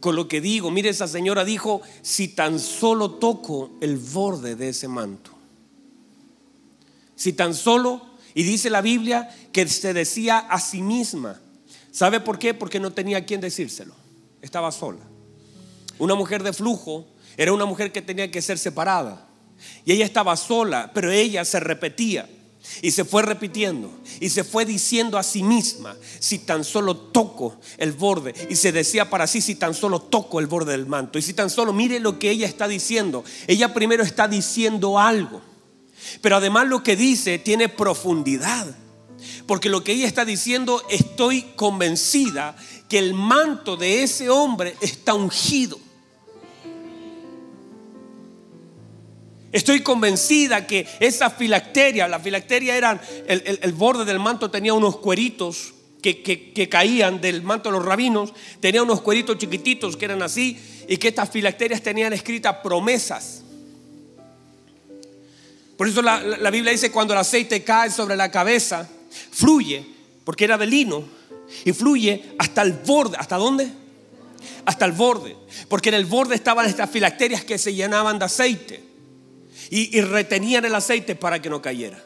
Con 0.00 0.16
lo 0.16 0.28
que 0.28 0.40
digo, 0.40 0.70
mire, 0.70 0.88
esa 0.88 1.06
señora 1.06 1.44
dijo, 1.44 1.82
si 2.00 2.28
tan 2.28 2.58
solo 2.58 3.10
toco 3.10 3.72
el 3.82 3.98
borde 3.98 4.56
de 4.56 4.70
ese 4.70 4.88
manto. 4.88 5.30
Si 7.16 7.34
tan 7.34 7.52
solo, 7.52 8.00
y 8.32 8.44
dice 8.44 8.70
la 8.70 8.80
Biblia 8.80 9.28
que 9.52 9.68
se 9.68 9.92
decía 9.92 10.38
a 10.38 10.58
sí 10.58 10.80
misma. 10.80 11.38
¿Sabe 11.92 12.18
por 12.18 12.38
qué? 12.38 12.54
Porque 12.54 12.80
no 12.80 12.94
tenía 12.94 13.26
quien 13.26 13.42
decírselo. 13.42 13.92
Estaba 14.40 14.72
sola. 14.72 15.02
Una 15.98 16.14
mujer 16.14 16.42
de 16.42 16.54
flujo 16.54 17.06
era 17.36 17.52
una 17.52 17.64
mujer 17.64 17.92
que 17.92 18.02
tenía 18.02 18.30
que 18.30 18.42
ser 18.42 18.58
separada. 18.58 19.26
Y 19.84 19.92
ella 19.92 20.04
estaba 20.04 20.36
sola, 20.36 20.90
pero 20.94 21.10
ella 21.10 21.44
se 21.44 21.60
repetía. 21.60 22.28
Y 22.82 22.90
se 22.90 23.04
fue 23.04 23.22
repitiendo 23.22 23.90
y 24.20 24.28
se 24.28 24.44
fue 24.44 24.66
diciendo 24.66 25.16
a 25.16 25.22
sí 25.22 25.42
misma, 25.42 25.96
si 26.18 26.40
tan 26.40 26.62
solo 26.62 26.94
toco 26.94 27.58
el 27.78 27.92
borde. 27.92 28.34
Y 28.50 28.56
se 28.56 28.70
decía 28.70 29.08
para 29.08 29.26
sí, 29.26 29.40
si 29.40 29.54
tan 29.54 29.74
solo 29.74 30.00
toco 30.00 30.40
el 30.40 30.46
borde 30.46 30.72
del 30.72 30.86
manto. 30.86 31.18
Y 31.18 31.22
si 31.22 31.32
tan 31.32 31.48
solo 31.48 31.72
mire 31.72 32.00
lo 32.00 32.18
que 32.18 32.30
ella 32.30 32.46
está 32.46 32.68
diciendo. 32.68 33.24
Ella 33.46 33.72
primero 33.72 34.02
está 34.02 34.28
diciendo 34.28 34.98
algo. 34.98 35.40
Pero 36.20 36.36
además 36.36 36.68
lo 36.68 36.82
que 36.82 36.96
dice 36.96 37.38
tiene 37.38 37.68
profundidad. 37.68 38.66
Porque 39.46 39.68
lo 39.68 39.82
que 39.82 39.92
ella 39.92 40.06
está 40.06 40.24
diciendo, 40.24 40.82
estoy 40.90 41.42
convencida 41.56 42.56
que 42.88 42.98
el 42.98 43.14
manto 43.14 43.76
de 43.76 44.02
ese 44.02 44.28
hombre 44.28 44.76
está 44.80 45.14
ungido. 45.14 45.78
Estoy 49.52 49.80
convencida 49.80 50.66
que 50.66 50.86
esa 51.00 51.28
filacteria, 51.28 52.06
la 52.06 52.20
filacteria 52.20 52.76
eran, 52.76 53.00
el, 53.26 53.72
borde 53.72 54.04
del 54.04 54.20
manto 54.20 54.50
tenía 54.50 54.74
unos 54.74 54.98
cueritos 54.98 55.74
que, 56.00 56.22
que, 56.22 56.68
caían 56.68 57.20
del 57.20 57.42
manto 57.42 57.68
de 57.68 57.76
los 57.76 57.84
rabinos, 57.84 58.32
tenía 58.60 58.82
unos 58.82 59.00
cueritos 59.00 59.38
chiquititos 59.38 59.96
que 59.96 60.04
eran 60.04 60.22
así, 60.22 60.56
y 60.88 60.96
que 60.98 61.08
estas 61.08 61.30
filacterias 61.30 61.82
tenían 61.82 62.12
escritas 62.12 62.56
promesas. 62.62 63.42
Por 65.76 65.88
eso 65.88 66.00
la, 66.00 66.22
la 66.22 66.50
Biblia 66.50 66.70
dice, 66.70 66.92
cuando 66.92 67.12
el 67.14 67.20
aceite 67.20 67.64
cae 67.64 67.90
sobre 67.90 68.14
la 68.14 68.30
cabeza, 68.30 68.88
fluye, 69.32 69.84
porque 70.24 70.44
era 70.44 70.58
de 70.58 70.66
lino, 70.66 71.04
y 71.64 71.72
fluye 71.72 72.34
hasta 72.38 72.62
el 72.62 72.72
borde. 72.72 73.16
¿Hasta 73.18 73.36
dónde? 73.36 73.68
Hasta 74.64 74.84
el 74.84 74.92
borde. 74.92 75.36
Porque 75.68 75.88
en 75.88 75.96
el 75.96 76.04
borde 76.04 76.36
estaban 76.36 76.66
estas 76.66 76.88
filacterias 76.88 77.44
que 77.44 77.58
se 77.58 77.74
llenaban 77.74 78.20
de 78.20 78.24
aceite 78.26 78.89
y, 79.70 80.00
retenían 80.00 80.64
el 80.64 80.74
aceite 80.74 81.14
para 81.14 81.40
que 81.40 81.48
no 81.48 81.62
cayera. 81.62 82.02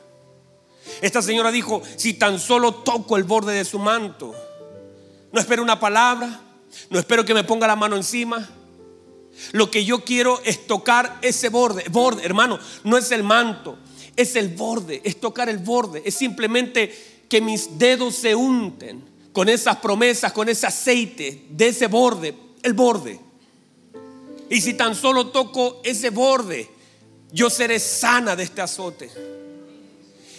Esta 1.00 1.22
señora 1.22 1.50
dijo, 1.50 1.82
si 1.96 2.14
tan 2.14 2.38
solo 2.38 2.74
toco 2.74 3.16
el 3.16 3.24
borde 3.24 3.54
de 3.54 3.64
su 3.64 3.78
manto, 3.78 4.34
no 5.32 5.40
espero 5.40 5.62
una 5.62 5.80
palabra, 5.80 6.42
no 6.90 6.98
espero 6.98 7.24
que 7.24 7.32
me 7.32 7.42
ponga 7.42 7.66
la 7.66 7.74
mano 7.74 7.96
encima. 7.96 8.48
Lo 9.52 9.70
que 9.70 9.84
yo 9.84 10.04
quiero 10.04 10.40
es 10.44 10.66
tocar 10.66 11.18
ese 11.22 11.48
borde. 11.48 11.84
Borde, 11.90 12.24
hermano, 12.24 12.60
no 12.84 12.98
es 12.98 13.10
el 13.10 13.22
manto, 13.22 13.78
es 14.14 14.36
el 14.36 14.48
borde, 14.48 15.00
es 15.02 15.18
tocar 15.18 15.48
el 15.48 15.58
borde. 15.58 16.02
Es 16.04 16.14
simplemente 16.14 16.94
que 17.30 17.40
mis 17.40 17.78
dedos 17.78 18.14
se 18.14 18.34
unten 18.34 19.02
con 19.32 19.48
esas 19.48 19.78
promesas, 19.78 20.32
con 20.32 20.50
ese 20.50 20.66
aceite 20.66 21.46
de 21.48 21.68
ese 21.68 21.86
borde, 21.86 22.34
el 22.62 22.74
borde. 22.74 23.18
Y 24.50 24.60
si 24.60 24.74
tan 24.74 24.94
solo 24.94 25.28
toco 25.28 25.80
ese 25.82 26.10
borde, 26.10 26.73
yo 27.32 27.50
seré 27.50 27.78
sana 27.78 28.36
de 28.36 28.44
este 28.44 28.60
azote. 28.60 29.10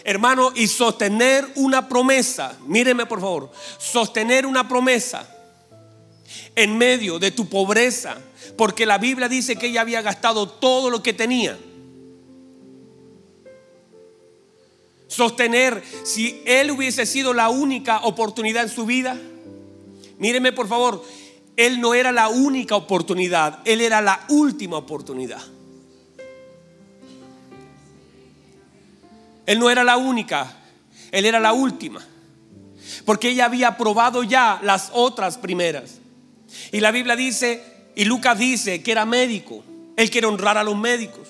Hermano, 0.04 0.52
y 0.56 0.68
sostener 0.68 1.48
una 1.56 1.90
promesa, 1.90 2.58
míreme 2.68 3.06
por 3.06 3.20
favor, 3.20 3.52
sostener 3.80 4.46
una 4.46 4.68
promesa 4.68 5.28
en 6.56 6.78
medio 6.78 7.18
de 7.18 7.32
tu 7.32 7.50
pobreza, 7.50 8.18
porque 8.56 8.86
la 8.86 8.98
Biblia 9.00 9.28
dice 9.28 9.56
que 9.56 9.68
ella 9.68 9.82
había 9.82 10.02
gastado 10.02 10.48
todo 10.48 10.90
lo 10.90 11.02
que 11.02 11.14
tenía. 11.14 11.58
Sostener, 15.08 15.84
si 16.04 16.42
él 16.46 16.72
hubiese 16.72 17.06
sido 17.06 17.34
la 17.34 17.50
única 17.50 18.00
oportunidad 18.04 18.64
en 18.64 18.70
su 18.70 18.86
vida, 18.86 19.18
míreme 20.18 20.52
por 20.52 20.68
favor, 20.68 21.04
él 21.56 21.80
no 21.80 21.94
era 21.94 22.12
la 22.12 22.28
única 22.28 22.76
oportunidad, 22.76 23.60
él 23.66 23.82
era 23.82 24.02
la 24.02 24.26
última 24.30 24.78
oportunidad. 24.78 25.42
Él 29.46 29.60
no 29.60 29.70
era 29.70 29.84
la 29.84 29.98
única, 29.98 30.56
él 31.12 31.26
era 31.26 31.40
la 31.40 31.54
última. 31.54 32.06
Porque 33.06 33.30
ella 33.30 33.46
había 33.46 33.78
probado 33.78 34.24
ya 34.24 34.60
las 34.64 34.90
otras 34.94 35.38
primeras. 35.38 36.00
Y 36.72 36.80
la 36.80 36.92
Biblia 36.92 37.16
dice, 37.16 37.64
y 37.96 38.06
Lucas 38.06 38.38
dice 38.38 38.82
que 38.84 38.92
era 38.92 39.06
médico. 39.06 39.64
Él 39.96 40.10
quiere 40.10 40.28
honrar 40.28 40.58
a 40.58 40.64
los 40.64 40.76
médicos. 40.76 41.28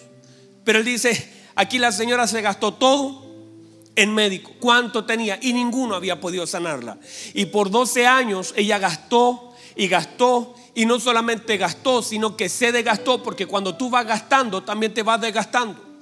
Pero 0.64 0.80
él 0.80 0.86
dice, 0.86 1.32
aquí 1.56 1.78
la 1.78 1.92
señora 1.92 2.28
se 2.28 2.42
gastó 2.42 2.74
todo 2.74 3.26
en 3.96 4.14
médico. 4.14 4.52
¿Cuánto 4.60 5.06
tenía? 5.06 5.38
Y 5.42 5.54
ninguno 5.54 5.96
había 5.96 6.20
podido 6.20 6.48
sanarla. 6.48 6.98
Y 7.34 7.46
por 7.46 7.70
12 7.70 8.08
años 8.08 8.54
ella 8.58 8.80
gastó 8.80 9.54
y 9.76 9.88
gastó. 9.88 10.56
Y 10.74 10.86
no 10.86 11.00
solamente 11.00 11.58
gastó, 11.58 12.02
sino 12.02 12.36
que 12.36 12.50
se 12.50 12.72
desgastó. 12.72 13.24
Porque 13.24 13.46
cuando 13.46 13.76
tú 13.76 13.90
vas 13.90 14.06
gastando, 14.06 14.64
también 14.64 14.94
te 14.94 15.04
vas 15.04 15.22
desgastando. 15.22 15.95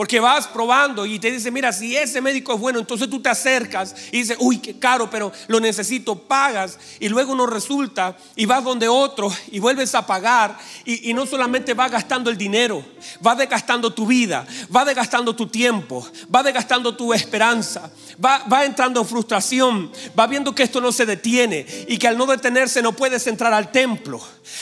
Porque 0.00 0.18
vas 0.18 0.46
probando 0.46 1.04
y 1.04 1.18
te 1.18 1.30
dice, 1.30 1.50
mira, 1.50 1.74
si 1.74 1.94
ese 1.94 2.22
médico 2.22 2.54
es 2.54 2.58
bueno, 2.58 2.78
entonces 2.78 3.10
tú 3.10 3.20
te 3.20 3.28
acercas 3.28 3.94
y 4.10 4.20
dices, 4.20 4.38
uy, 4.40 4.56
qué 4.56 4.78
caro, 4.78 5.10
pero 5.10 5.30
lo 5.46 5.60
necesito, 5.60 6.16
pagas 6.16 6.78
y 7.00 7.10
luego 7.10 7.34
no 7.34 7.44
resulta 7.44 8.16
y 8.34 8.46
vas 8.46 8.64
donde 8.64 8.88
otro 8.88 9.30
y 9.50 9.58
vuelves 9.58 9.94
a 9.94 10.06
pagar 10.06 10.56
y, 10.86 11.12
no 11.12 11.26
solamente 11.26 11.74
vas 11.74 11.90
gastando 11.90 12.30
el 12.30 12.38
dinero, 12.38 12.82
vas 13.20 13.36
desgastando 13.36 13.92
tu 13.92 14.06
vida, 14.06 14.46
vas 14.70 14.86
desgastando 14.86 15.36
tu 15.36 15.48
tiempo, 15.48 16.08
vas 16.28 16.44
desgastando 16.44 16.96
tu 16.96 17.12
esperanza, 17.12 17.90
va, 18.24 18.38
va 18.50 18.64
entrando 18.64 19.02
en 19.02 19.06
frustración, 19.06 19.92
va 20.18 20.26
viendo 20.26 20.54
que 20.54 20.62
esto 20.62 20.80
no 20.80 20.92
se 20.92 21.04
detiene 21.04 21.66
y 21.88 21.98
que 21.98 22.08
al 22.08 22.16
no 22.16 22.24
detenerse 22.24 22.80
no 22.80 22.92
puedes 22.92 23.26
entrar 23.26 23.52
al 23.52 23.70
templo, 23.70 24.18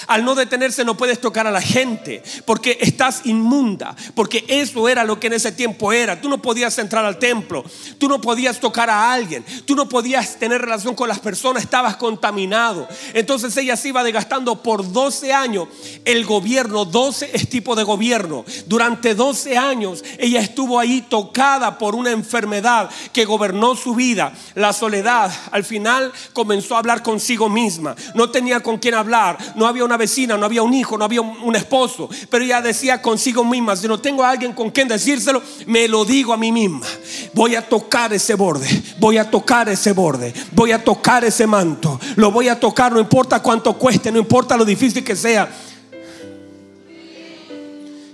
al 0.08 0.24
no 0.24 0.34
detenerse 0.34 0.84
no 0.84 0.96
puedes 0.96 1.20
tocar 1.20 1.46
a 1.46 1.52
la 1.52 1.62
gente 1.62 2.24
porque 2.44 2.76
estás 2.80 3.20
inmunda, 3.24 3.94
porque 4.16 4.44
eso 4.48 4.88
era 4.88 5.04
lo 5.04 5.20
que 5.20 5.27
en 5.28 5.34
ese 5.34 5.52
tiempo 5.52 5.92
era. 5.92 6.20
Tú 6.20 6.28
no 6.28 6.42
podías 6.42 6.76
entrar 6.78 7.04
al 7.04 7.18
templo, 7.18 7.64
tú 7.98 8.08
no 8.08 8.20
podías 8.20 8.58
tocar 8.58 8.90
a 8.90 9.12
alguien, 9.12 9.44
tú 9.64 9.76
no 9.76 9.88
podías 9.88 10.38
tener 10.38 10.60
relación 10.60 10.94
con 10.94 11.08
las 11.08 11.20
personas, 11.20 11.62
estabas 11.62 11.96
contaminado. 11.96 12.88
Entonces 13.14 13.56
ella 13.56 13.76
se 13.76 13.88
iba 13.88 14.02
desgastando 14.02 14.62
por 14.62 14.92
12 14.92 15.32
años 15.32 15.68
el 16.04 16.24
gobierno, 16.24 16.84
12 16.84 17.30
es 17.32 17.48
tipo 17.48 17.76
de 17.76 17.84
gobierno. 17.84 18.44
Durante 18.66 19.14
12 19.14 19.56
años 19.56 20.04
ella 20.18 20.40
estuvo 20.40 20.78
ahí 20.78 21.02
tocada 21.02 21.78
por 21.78 21.94
una 21.94 22.10
enfermedad 22.10 22.90
que 23.12 23.24
gobernó 23.24 23.76
su 23.76 23.94
vida, 23.94 24.32
la 24.54 24.72
soledad. 24.72 25.32
Al 25.52 25.64
final 25.64 26.12
comenzó 26.32 26.74
a 26.74 26.78
hablar 26.78 27.02
consigo 27.02 27.48
misma, 27.48 27.94
no 28.14 28.30
tenía 28.30 28.60
con 28.60 28.78
quién 28.78 28.94
hablar, 28.94 29.38
no 29.54 29.66
había 29.66 29.84
una 29.84 29.96
vecina, 29.96 30.36
no 30.36 30.46
había 30.46 30.62
un 30.62 30.74
hijo, 30.74 30.98
no 30.98 31.04
había 31.04 31.20
un 31.20 31.56
esposo, 31.56 32.08
pero 32.30 32.44
ella 32.44 32.60
decía 32.60 33.02
consigo 33.02 33.44
misma, 33.44 33.76
si 33.76 33.86
no 33.86 34.00
tengo 34.00 34.24
a 34.24 34.30
alguien 34.30 34.52
con 34.52 34.70
quien 34.70 34.88
decir 34.88 35.17
me 35.66 35.88
lo 35.88 36.04
digo 36.04 36.32
a 36.32 36.36
mí 36.36 36.52
misma. 36.52 36.86
Voy 37.34 37.54
a 37.54 37.68
tocar 37.68 38.12
ese 38.12 38.34
borde, 38.34 38.68
voy 38.98 39.18
a 39.18 39.30
tocar 39.30 39.68
ese 39.68 39.92
borde, 39.92 40.32
voy 40.52 40.72
a 40.72 40.82
tocar 40.82 41.24
ese 41.24 41.46
manto, 41.46 42.00
lo 42.16 42.30
voy 42.30 42.48
a 42.48 42.58
tocar, 42.58 42.92
no 42.92 43.00
importa 43.00 43.42
cuánto 43.42 43.76
cueste, 43.78 44.10
no 44.10 44.18
importa 44.18 44.56
lo 44.56 44.64
difícil 44.64 45.04
que 45.04 45.16
sea. 45.16 45.48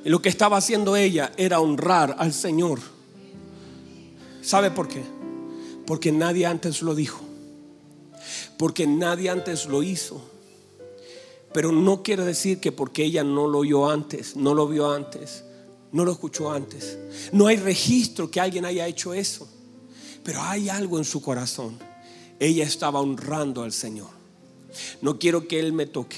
Y 0.05 0.11
lo 0.11 0.21
que 0.21 0.29
estaba 0.29 0.59
haciendo 0.59 0.97
ella 0.97 1.33
era 1.37 1.61
honrar 1.61 2.17
al 2.19 2.33
Señor. 2.33 2.81
¿Sabe 4.43 4.71
por 4.71 4.87
qué? 4.87 5.03
Porque 5.87 6.13
nadie 6.13 6.45
antes 6.45 6.83
lo 6.83 6.95
dijo. 6.95 7.23
Porque 8.59 8.87
nadie 8.87 9.31
antes 9.31 9.67
lo 9.67 9.83
hizo. 9.83 10.23
Pero 11.55 11.73
no 11.73 12.03
quiere 12.03 12.25
decir 12.25 12.61
que 12.61 12.73
porque 12.73 13.05
ella 13.05 13.25
no 13.25 13.47
lo 13.47 13.61
oyó 13.61 13.89
antes, 13.89 14.37
no 14.37 14.55
lo 14.55 14.67
vio 14.67 14.93
antes, 14.93 15.45
no 15.95 16.05
lo 16.05 16.11
escuchó 16.11 16.51
antes. 16.51 16.99
No 17.31 17.47
hay 17.47 17.57
registro 17.57 18.29
que 18.29 18.41
alguien 18.41 18.65
haya 18.65 18.85
hecho 18.89 19.15
eso. 19.15 19.49
Pero 20.25 20.43
hay 20.43 20.69
algo 20.69 20.99
en 20.99 21.05
su 21.05 21.23
corazón. 21.23 21.79
Ella 22.41 22.65
estaba 22.65 22.99
honrando 22.99 23.63
al 23.63 23.73
Señor. 23.73 24.11
No 25.01 25.21
quiero 25.21 25.47
que 25.47 25.61
Él 25.61 25.73
me 25.73 25.87
toque. 25.87 26.17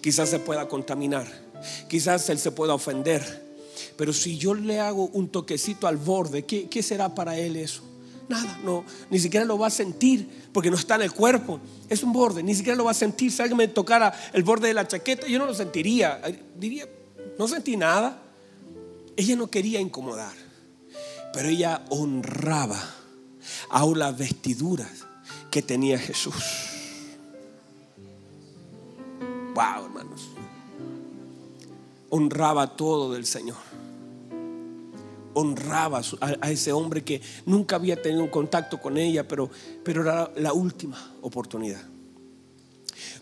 Quizás 0.00 0.30
se 0.30 0.38
pueda 0.38 0.68
contaminar. 0.68 1.26
Quizás 1.86 2.30
Él 2.30 2.38
se 2.38 2.50
pueda 2.50 2.72
ofender. 2.72 3.44
Pero 3.98 4.14
si 4.14 4.38
yo 4.38 4.54
le 4.54 4.80
hago 4.80 5.08
un 5.08 5.28
toquecito 5.28 5.86
al 5.86 5.98
borde, 5.98 6.46
¿qué, 6.46 6.82
será 6.82 7.14
para 7.14 7.38
Él 7.38 7.56
eso? 7.56 7.82
Nada, 8.26 8.58
no, 8.64 8.86
ni 9.10 9.18
siquiera 9.18 9.44
lo 9.44 9.58
va 9.58 9.66
a 9.66 9.70
sentir 9.70 10.46
porque 10.50 10.70
no 10.70 10.76
está 10.76 10.94
en 10.94 11.02
el 11.02 11.12
cuerpo. 11.12 11.60
Es 11.90 12.02
un 12.02 12.14
borde, 12.14 12.42
ni 12.42 12.54
siquiera 12.54 12.74
lo 12.74 12.84
va 12.84 12.92
a 12.92 12.94
sentir. 12.94 13.30
Si 13.30 13.42
alguien 13.42 13.58
me 13.58 13.68
tocara 13.68 14.18
el 14.32 14.44
borde 14.44 14.68
de 14.68 14.72
la 14.72 14.88
chaqueta, 14.88 15.26
yo 15.26 15.38
no 15.38 15.44
lo 15.44 15.52
sentiría. 15.52 16.22
Diría, 16.56 16.88
no 17.38 17.46
sentí 17.46 17.76
nada. 17.76 18.22
Ella 19.16 19.36
no 19.36 19.48
quería 19.48 19.80
incomodar, 19.80 20.34
pero 21.32 21.48
ella 21.48 21.84
honraba 21.90 22.80
aún 23.70 23.98
las 23.98 24.16
vestiduras 24.16 25.06
que 25.50 25.62
tenía 25.62 25.98
Jesús. 25.98 26.34
Wow, 29.54 29.84
hermanos. 29.84 30.28
Honraba 32.10 32.76
todo 32.76 33.12
del 33.12 33.24
Señor. 33.24 33.56
Honraba 35.34 36.02
a, 36.20 36.50
ese 36.50 36.72
hombre 36.72 37.04
que 37.04 37.20
nunca 37.46 37.76
había 37.76 38.00
tenido 38.00 38.22
un 38.22 38.30
contacto 38.30 38.80
con 38.80 38.96
ella, 38.96 39.26
pero, 39.26 39.48
pero 39.84 40.02
era 40.02 40.30
la 40.36 40.52
última 40.52 41.12
oportunidad. 41.22 41.82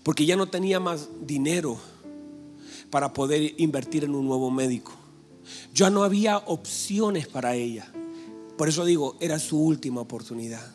Porque 0.02 0.24
ya 0.24 0.36
no 0.36 0.46
tenía 0.46 0.80
más 0.80 1.08
dinero 1.20 1.78
para 2.90 3.12
poder 3.12 3.54
invertir 3.58 4.04
en 4.04 4.14
un 4.14 4.26
nuevo 4.26 4.50
médico. 4.50 5.01
Ya 5.74 5.90
no 5.90 6.04
había 6.04 6.38
opciones 6.38 7.26
para 7.26 7.54
ella. 7.54 7.90
Por 8.56 8.68
eso 8.68 8.84
digo, 8.84 9.16
era 9.20 9.38
su 9.38 9.58
última 9.58 10.00
oportunidad. 10.00 10.74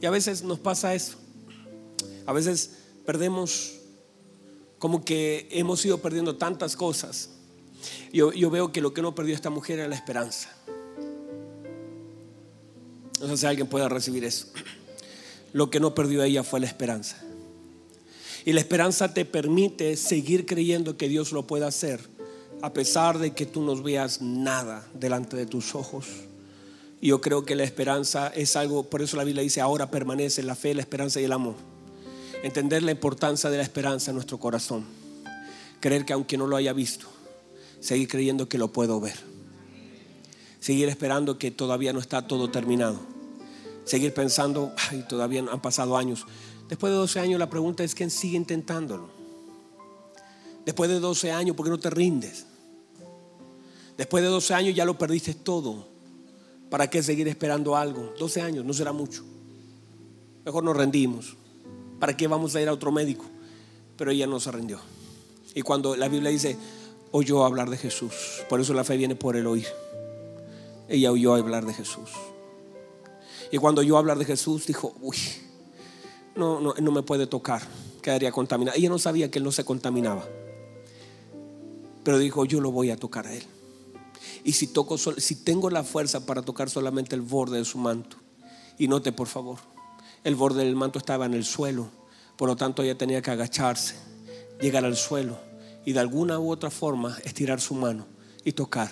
Y 0.00 0.06
a 0.06 0.10
veces 0.10 0.42
nos 0.42 0.58
pasa 0.58 0.94
eso. 0.94 1.16
A 2.26 2.32
veces 2.32 2.78
perdemos 3.04 3.78
como 4.78 5.04
que 5.04 5.48
hemos 5.50 5.84
ido 5.84 5.98
perdiendo 5.98 6.36
tantas 6.36 6.74
cosas 6.74 7.30
Yo, 8.12 8.32
yo 8.32 8.50
veo 8.50 8.72
que 8.72 8.80
lo 8.80 8.92
que 8.92 9.00
no 9.00 9.14
perdió 9.14 9.34
esta 9.34 9.50
mujer 9.50 9.78
era 9.78 9.88
la 9.88 9.94
esperanza. 9.94 10.50
No 13.20 13.28
sé 13.28 13.36
si 13.36 13.46
alguien 13.46 13.68
puede 13.68 13.88
recibir 13.88 14.24
eso. 14.24 14.48
Lo 15.52 15.70
que 15.70 15.80
no 15.80 15.94
perdió 15.94 16.22
ella 16.22 16.42
fue 16.42 16.60
la 16.60 16.66
esperanza. 16.66 17.22
Y 18.44 18.52
la 18.52 18.60
esperanza 18.60 19.14
te 19.14 19.24
permite 19.24 19.96
seguir 19.96 20.46
creyendo 20.46 20.96
que 20.96 21.08
Dios 21.08 21.30
lo 21.30 21.46
puede 21.46 21.64
hacer, 21.64 22.00
a 22.62 22.72
pesar 22.72 23.18
de 23.18 23.32
que 23.32 23.44
tú 23.44 23.60
no 23.60 23.74
veas 23.82 24.22
nada 24.22 24.86
delante 24.94 25.36
de 25.36 25.46
tus 25.46 25.74
ojos. 25.74 26.06
Y 27.00 27.08
yo 27.08 27.20
creo 27.20 27.44
que 27.44 27.56
la 27.56 27.64
esperanza 27.64 28.28
es 28.28 28.54
algo, 28.54 28.84
por 28.84 29.02
eso 29.02 29.16
la 29.16 29.24
Biblia 29.24 29.42
dice, 29.42 29.60
ahora 29.60 29.90
permanece 29.90 30.44
la 30.44 30.54
fe, 30.54 30.72
la 30.72 30.82
esperanza 30.82 31.20
y 31.20 31.24
el 31.24 31.32
amor. 31.32 31.56
Entender 32.44 32.84
la 32.84 32.92
importancia 32.92 33.50
de 33.50 33.56
la 33.56 33.64
esperanza 33.64 34.12
en 34.12 34.14
nuestro 34.14 34.38
corazón. 34.38 34.84
Creer 35.80 36.04
que 36.04 36.12
aunque 36.12 36.38
no 36.38 36.46
lo 36.46 36.54
haya 36.54 36.72
visto, 36.72 37.08
seguir 37.80 38.06
creyendo 38.06 38.48
que 38.48 38.58
lo 38.58 38.72
puedo 38.72 39.00
ver. 39.00 39.18
Seguir 40.60 40.88
esperando 40.88 41.38
que 41.38 41.50
todavía 41.50 41.92
no 41.92 41.98
está 41.98 42.28
todo 42.28 42.48
terminado. 42.52 43.00
Seguir 43.84 44.14
pensando, 44.14 44.72
ay, 44.88 45.04
todavía 45.08 45.40
han 45.50 45.60
pasado 45.60 45.96
años. 45.96 46.24
Después 46.68 46.92
de 46.92 46.98
12 46.98 47.18
años 47.18 47.40
la 47.40 47.50
pregunta 47.50 47.82
es, 47.82 47.96
¿quién 47.96 48.12
sigue 48.12 48.36
intentándolo? 48.36 49.10
Después 50.64 50.88
de 50.88 51.00
12 51.00 51.32
años, 51.32 51.56
¿por 51.56 51.66
qué 51.66 51.70
no 51.70 51.80
te 51.80 51.90
rindes? 51.90 52.46
Después 54.02 54.24
de 54.24 54.30
12 54.30 54.54
años 54.54 54.74
ya 54.74 54.84
lo 54.84 54.98
perdiste 54.98 55.32
todo. 55.32 55.86
¿Para 56.70 56.90
qué 56.90 57.04
seguir 57.04 57.28
esperando 57.28 57.76
algo? 57.76 58.12
12 58.18 58.42
años 58.42 58.64
no 58.64 58.72
será 58.72 58.92
mucho. 58.92 59.22
Mejor 60.44 60.64
nos 60.64 60.76
rendimos. 60.76 61.36
¿Para 62.00 62.16
qué 62.16 62.26
vamos 62.26 62.56
a 62.56 62.60
ir 62.60 62.68
a 62.68 62.72
otro 62.72 62.90
médico? 62.90 63.24
Pero 63.96 64.10
ella 64.10 64.26
no 64.26 64.40
se 64.40 64.50
rindió. 64.50 64.80
Y 65.54 65.62
cuando 65.62 65.94
la 65.94 66.08
Biblia 66.08 66.32
dice, 66.32 66.56
oyó 67.12 67.44
hablar 67.44 67.70
de 67.70 67.76
Jesús, 67.76 68.42
por 68.48 68.60
eso 68.60 68.74
la 68.74 68.82
fe 68.82 68.96
viene 68.96 69.14
por 69.14 69.36
el 69.36 69.46
oír. 69.46 69.68
Ella 70.88 71.12
oyó 71.12 71.36
hablar 71.36 71.64
de 71.64 71.72
Jesús. 71.72 72.10
Y 73.52 73.58
cuando 73.58 73.82
oyó 73.82 73.98
hablar 73.98 74.18
de 74.18 74.24
Jesús, 74.24 74.66
dijo, 74.66 74.96
uy, 75.00 75.18
no, 76.34 76.58
no, 76.58 76.74
no 76.74 76.90
me 76.90 77.04
puede 77.04 77.28
tocar, 77.28 77.62
quedaría 78.02 78.32
contaminada. 78.32 78.76
Ella 78.76 78.88
no 78.88 78.98
sabía 78.98 79.30
que 79.30 79.38
él 79.38 79.44
no 79.44 79.52
se 79.52 79.64
contaminaba. 79.64 80.26
Pero 82.02 82.18
dijo, 82.18 82.44
yo 82.46 82.60
lo 82.60 82.72
voy 82.72 82.90
a 82.90 82.96
tocar 82.96 83.28
a 83.28 83.32
él. 83.32 83.44
Y 84.44 84.52
si, 84.52 84.66
toco, 84.66 84.98
si 84.98 85.36
tengo 85.36 85.70
la 85.70 85.84
fuerza 85.84 86.26
para 86.26 86.42
tocar 86.42 86.68
solamente 86.68 87.14
el 87.14 87.20
borde 87.20 87.58
de 87.58 87.64
su 87.64 87.78
manto, 87.78 88.16
y 88.78 88.88
note 88.88 89.12
por 89.12 89.28
favor, 89.28 89.58
el 90.24 90.34
borde 90.34 90.64
del 90.64 90.76
manto 90.76 90.98
estaba 90.98 91.26
en 91.26 91.34
el 91.34 91.44
suelo, 91.44 91.88
por 92.36 92.48
lo 92.48 92.56
tanto 92.56 92.82
ella 92.82 92.98
tenía 92.98 93.22
que 93.22 93.30
agacharse, 93.30 93.94
llegar 94.60 94.84
al 94.84 94.96
suelo 94.96 95.38
y 95.84 95.92
de 95.92 96.00
alguna 96.00 96.38
u 96.38 96.50
otra 96.50 96.70
forma 96.70 97.18
estirar 97.24 97.60
su 97.60 97.74
mano 97.74 98.06
y 98.44 98.52
tocar. 98.52 98.90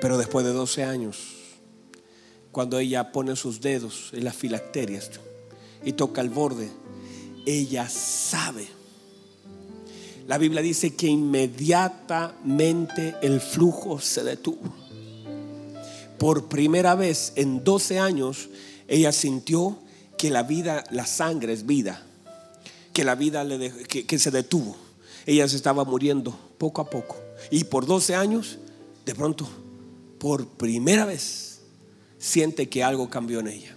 Pero 0.00 0.16
después 0.16 0.44
de 0.44 0.52
12 0.52 0.84
años, 0.84 1.18
cuando 2.52 2.78
ella 2.78 3.12
pone 3.12 3.36
sus 3.36 3.60
dedos 3.60 4.10
en 4.12 4.24
las 4.24 4.34
filacterias 4.34 5.10
y 5.84 5.92
toca 5.92 6.20
el 6.20 6.30
borde, 6.30 6.70
ella 7.46 7.88
sabe. 7.88 8.79
La 10.30 10.38
Biblia 10.38 10.62
dice 10.62 10.94
que 10.94 11.08
inmediatamente 11.08 13.16
el 13.20 13.40
flujo 13.40 13.98
se 13.98 14.22
detuvo. 14.22 14.62
Por 16.20 16.48
primera 16.48 16.94
vez 16.94 17.32
en 17.34 17.64
12 17.64 17.98
años, 17.98 18.48
ella 18.86 19.10
sintió 19.10 19.76
que 20.16 20.30
la 20.30 20.44
vida, 20.44 20.84
la 20.92 21.04
sangre 21.04 21.52
es 21.52 21.66
vida, 21.66 22.06
que 22.92 23.02
la 23.02 23.16
vida 23.16 23.42
le 23.42 23.72
que, 23.82 24.18
se 24.20 24.30
detuvo. 24.30 24.76
Ella 25.26 25.48
se 25.48 25.56
estaba 25.56 25.84
muriendo 25.84 26.32
poco 26.58 26.80
a 26.80 26.88
poco. 26.88 27.16
Y 27.50 27.64
por 27.64 27.84
12 27.84 28.14
años, 28.14 28.60
de 29.04 29.16
pronto, 29.16 29.48
por 30.20 30.46
primera 30.46 31.06
vez, 31.06 31.62
siente 32.20 32.68
que 32.68 32.84
algo 32.84 33.10
cambió 33.10 33.40
en 33.40 33.48
ella. 33.48 33.76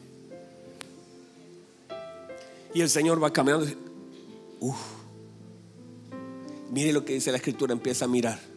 Y 2.75 2.81
el 2.81 2.91
Señor 2.91 3.23
va 3.23 3.33
caminando. 3.33 3.65
Uf. 4.59 4.92
Mire 6.73 6.91
lo 6.91 7.05
que 7.05 7.13
dice 7.13 7.31
la 7.31 7.37
escritura, 7.37 7.71
empieza 7.71 8.05
a 8.05 8.07
mirar 8.07 8.53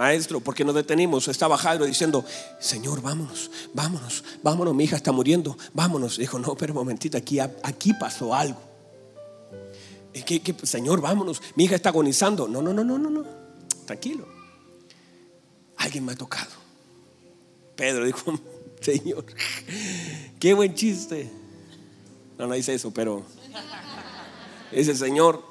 Maestro, 0.00 0.40
¿por 0.40 0.54
qué 0.54 0.64
no 0.64 0.72
detenimos? 0.72 1.28
Estaba 1.28 1.58
Jairo 1.58 1.84
diciendo, 1.84 2.24
Señor, 2.58 3.02
vámonos, 3.02 3.50
vámonos, 3.74 4.24
vámonos, 4.42 4.74
mi 4.74 4.84
hija 4.84 4.96
está 4.96 5.12
muriendo, 5.12 5.58
vámonos. 5.74 6.16
Dijo, 6.16 6.38
no, 6.38 6.54
pero 6.54 6.72
momentito, 6.72 7.18
aquí, 7.18 7.38
aquí 7.38 7.92
pasó 7.92 8.34
algo. 8.34 8.58
¿Qué, 10.24 10.40
qué, 10.40 10.54
señor, 10.62 11.02
vámonos, 11.02 11.42
mi 11.54 11.64
hija 11.64 11.74
está 11.74 11.90
agonizando. 11.90 12.48
No, 12.48 12.62
no, 12.62 12.72
no, 12.72 12.82
no, 12.82 12.96
no, 12.96 13.10
no, 13.10 13.26
tranquilo. 13.84 14.26
Alguien 15.76 16.06
me 16.06 16.12
ha 16.12 16.16
tocado. 16.16 16.52
Pedro 17.76 18.06
dijo, 18.06 18.40
Señor, 18.80 19.26
qué 20.38 20.54
buen 20.54 20.74
chiste. 20.74 21.30
No, 22.38 22.46
no 22.46 22.54
dice 22.54 22.72
eso, 22.72 22.90
pero 22.90 23.22
dice, 24.72 24.94
Señor, 24.94 25.49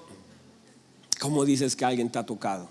¿cómo 1.19 1.45
dices 1.45 1.75
que 1.75 1.85
alguien 1.85 2.09
te 2.09 2.17
ha 2.17 2.25
tocado? 2.25 2.69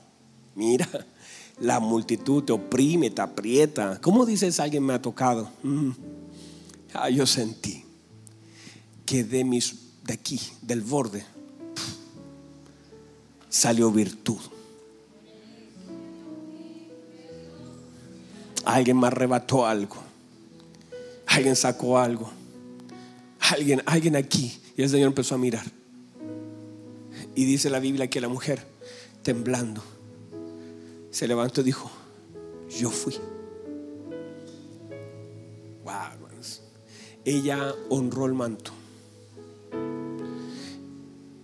Mira, 0.54 0.88
la 1.60 1.78
multitud 1.78 2.42
te 2.42 2.52
oprime, 2.52 3.10
te 3.10 3.22
aprieta. 3.22 4.00
¿Cómo 4.00 4.26
dices 4.26 4.58
alguien 4.58 4.84
me 4.84 4.94
ha 4.94 5.02
tocado? 5.02 5.50
Mm. 5.62 5.90
Ah, 6.94 7.10
yo 7.10 7.26
sentí 7.26 7.84
que 9.04 9.24
de 9.24 9.44
mis 9.44 9.88
de 10.04 10.14
aquí, 10.14 10.40
del 10.62 10.80
borde, 10.80 11.24
salió 13.50 13.90
virtud. 13.90 14.38
Alguien 18.64 18.98
me 18.98 19.06
arrebató 19.06 19.66
algo. 19.66 19.96
Alguien 21.26 21.56
sacó 21.56 21.98
algo. 21.98 22.30
Alguien, 23.50 23.82
alguien 23.86 24.16
aquí. 24.16 24.60
Y 24.76 24.82
el 24.82 24.88
Señor 24.88 25.08
empezó 25.08 25.34
a 25.34 25.38
mirar. 25.38 25.64
Y 27.38 27.44
dice 27.44 27.70
la 27.70 27.78
Biblia 27.78 28.10
que 28.10 28.20
la 28.20 28.26
mujer, 28.26 28.66
temblando, 29.22 29.80
se 31.12 31.28
levantó 31.28 31.60
y 31.60 31.64
dijo, 31.64 31.88
yo 32.68 32.90
fui. 32.90 33.14
Wow. 35.84 36.26
Ella 37.24 37.76
honró 37.90 38.26
el 38.26 38.34
manto. 38.34 38.72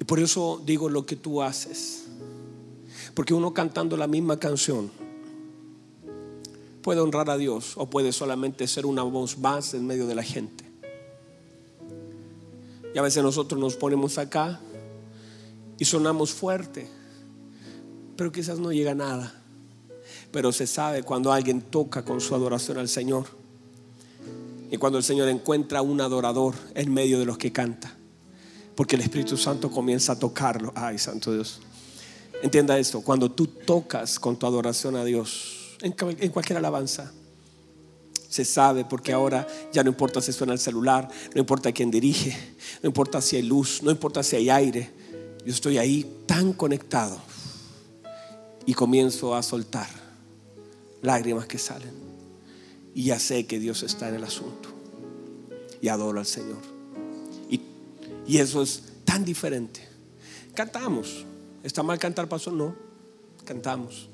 Y 0.01 0.03
por 0.03 0.19
eso 0.19 0.61
digo 0.67 0.89
lo 0.89 1.07
que 1.07 1.15
tú 1.15 1.41
haces. 1.41 2.07
Porque 3.15 3.33
uno 3.33 3.55
cantando 3.55 3.97
la 3.97 4.09
misma 4.09 4.41
canción 4.41 4.91
puede 6.83 6.99
honrar 6.99 7.31
a 7.31 7.37
Dios 7.37 7.75
o 7.77 7.89
puede 7.89 8.11
solamente 8.11 8.67
ser 8.67 8.85
una 8.85 9.05
voz 9.05 9.39
más 9.39 9.75
en 9.75 9.87
medio 9.87 10.09
de 10.09 10.17
la 10.17 10.25
gente. 10.25 10.65
Y 12.93 12.99
a 12.99 13.03
veces 13.03 13.23
nosotros 13.23 13.61
nos 13.61 13.77
ponemos 13.77 14.19
acá 14.19 14.61
y 15.79 15.85
sonamos 15.85 16.33
fuerte, 16.33 16.89
pero 18.17 18.33
quizás 18.33 18.59
no 18.59 18.73
llega 18.73 18.95
nada 18.95 19.45
pero 20.35 20.51
se 20.51 20.67
sabe 20.67 21.05
cuando 21.05 21.33
alguien 21.33 21.61
toca 21.61 22.05
con 22.05 22.21
su 22.21 22.35
adoración 22.35 22.79
al 22.79 22.89
Señor. 22.89 23.25
Y 24.69 24.77
cuando 24.79 24.99
el 24.99 25.05
Señor 25.05 25.29
encuentra 25.29 25.81
un 25.81 26.01
adorador 26.01 26.57
en 26.75 26.93
medio 26.93 27.21
de 27.21 27.25
los 27.25 27.39
que 27.39 27.53
canta. 27.53 27.95
Porque 28.75 28.97
el 28.97 29.03
Espíritu 29.03 29.37
Santo 29.37 29.71
comienza 29.71 30.15
a 30.15 30.19
tocarlo. 30.19 30.73
Ay, 30.75 30.99
Santo 30.99 31.33
Dios. 31.33 31.61
Entienda 32.43 32.77
esto, 32.77 33.01
cuando 33.01 33.31
tú 33.31 33.47
tocas 33.47 34.19
con 34.19 34.37
tu 34.37 34.45
adoración 34.45 34.97
a 34.97 35.05
Dios, 35.05 35.77
en, 35.81 35.93
cualquier 35.93 36.59
alabanza, 36.59 37.13
se 38.29 38.45
sabe 38.45 38.85
porque 38.85 39.13
ahora 39.13 39.47
ya 39.73 39.85
no 39.85 39.91
importa 39.91 40.21
si 40.21 40.33
suena 40.33 40.53
el 40.53 40.59
celular, 40.59 41.09
no 41.33 41.41
importa 41.41 41.71
quién 41.71 41.93
dirige, 41.93 42.37
no 42.83 42.89
importa 42.89 43.23
si 43.23 43.37
hay 43.37 43.43
luz, 43.43 43.85
no 43.85 43.93
importa 43.93 44.25
si 44.25 44.35
hay 44.35 44.51
aire. 44.51 44.91
Yo 45.45 45.53
estoy 45.53 45.79
ahí 45.79 46.23
tan 46.27 46.53
conectado 46.53 47.19
y 48.67 48.75
comienzo 48.75 49.35
a 49.35 49.43
soltar 49.43 49.89
lágrimas 51.03 51.47
que 51.47 51.59
salen. 51.59 51.93
Y 52.95 53.05
ya 53.05 53.19
sé 53.19 53.47
que 53.47 53.59
Dios 53.59 53.83
está 53.83 54.09
en 54.09 54.15
el 54.15 54.25
asunto. 54.25 54.71
Y 55.83 55.89
adoro 55.89 56.19
al 56.19 56.27
Señor. 56.27 56.59
Y, 57.51 57.61
y 58.27 58.39
eso 58.39 58.63
es 58.63 58.83
tan 59.05 59.25
diferente. 59.25 59.87
Cantamos. 60.55 61.27
¿Está 61.63 61.83
mal 61.83 61.99
cantar, 61.99 62.29
pastor? 62.29 62.55
No. 62.55 62.75
Cantamos. 63.45 64.09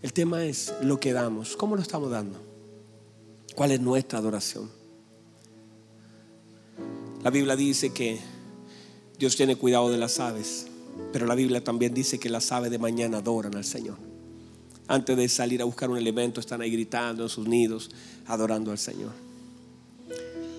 El 0.00 0.12
tema 0.12 0.44
es 0.44 0.72
lo 0.80 0.98
que 0.98 1.12
damos. 1.12 1.56
¿Cómo 1.56 1.76
lo 1.76 1.82
estamos 1.82 2.10
dando? 2.10 2.40
¿Cuál 3.54 3.72
es 3.72 3.80
nuestra 3.80 4.18
adoración? 4.18 4.70
La 7.22 7.28
Biblia 7.28 7.54
dice 7.54 7.92
que 7.92 8.18
Dios 9.18 9.36
tiene 9.36 9.56
cuidado 9.56 9.90
de 9.90 9.98
las 9.98 10.18
aves, 10.20 10.68
pero 11.12 11.26
la 11.26 11.34
Biblia 11.34 11.62
también 11.62 11.94
dice 11.94 12.18
que 12.18 12.28
las 12.28 12.52
aves 12.52 12.70
de 12.70 12.78
mañana 12.78 13.18
adoran 13.18 13.56
al 13.56 13.64
Señor 13.64 14.10
antes 14.90 15.16
de 15.16 15.28
salir 15.28 15.62
a 15.62 15.64
buscar 15.64 15.88
un 15.88 15.96
elemento, 15.96 16.40
están 16.40 16.62
ahí 16.62 16.72
gritando 16.72 17.22
en 17.22 17.28
sus 17.28 17.46
nidos, 17.46 17.90
adorando 18.26 18.72
al 18.72 18.78
Señor. 18.78 19.12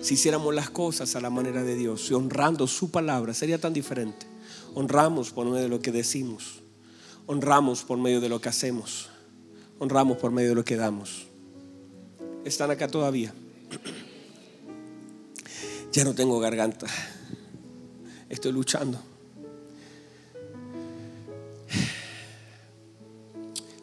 Si 0.00 0.14
hiciéramos 0.14 0.54
las 0.54 0.70
cosas 0.70 1.14
a 1.14 1.20
la 1.20 1.28
manera 1.28 1.62
de 1.62 1.74
Dios 1.74 2.10
honrando 2.10 2.66
su 2.66 2.90
palabra, 2.90 3.34
sería 3.34 3.60
tan 3.60 3.74
diferente. 3.74 4.26
Honramos 4.74 5.32
por 5.32 5.44
medio 5.44 5.64
de 5.64 5.68
lo 5.68 5.80
que 5.80 5.92
decimos, 5.92 6.62
honramos 7.26 7.82
por 7.82 7.98
medio 7.98 8.22
de 8.22 8.30
lo 8.30 8.40
que 8.40 8.48
hacemos, 8.48 9.10
honramos 9.78 10.16
por 10.16 10.30
medio 10.32 10.48
de 10.48 10.54
lo 10.54 10.64
que 10.64 10.76
damos. 10.76 11.26
¿Están 12.46 12.70
acá 12.70 12.88
todavía? 12.88 13.34
Ya 15.92 16.04
no 16.04 16.14
tengo 16.14 16.40
garganta, 16.40 16.86
estoy 18.30 18.50
luchando. 18.52 19.11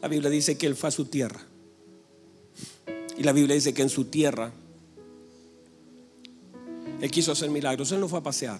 La 0.01 0.07
Biblia 0.07 0.29
dice 0.29 0.57
que 0.57 0.67
Él 0.67 0.75
fue 0.75 0.89
a 0.89 0.91
su 0.91 1.05
tierra. 1.05 1.41
Y 3.17 3.23
la 3.23 3.33
Biblia 3.33 3.55
dice 3.55 3.73
que 3.73 3.81
en 3.81 3.89
su 3.89 4.05
tierra 4.05 4.51
Él 7.01 7.11
quiso 7.11 7.31
hacer 7.31 7.49
milagros. 7.49 7.91
Él 7.91 7.99
no 7.99 8.07
fue 8.07 8.19
a 8.19 8.23
pasear. 8.23 8.59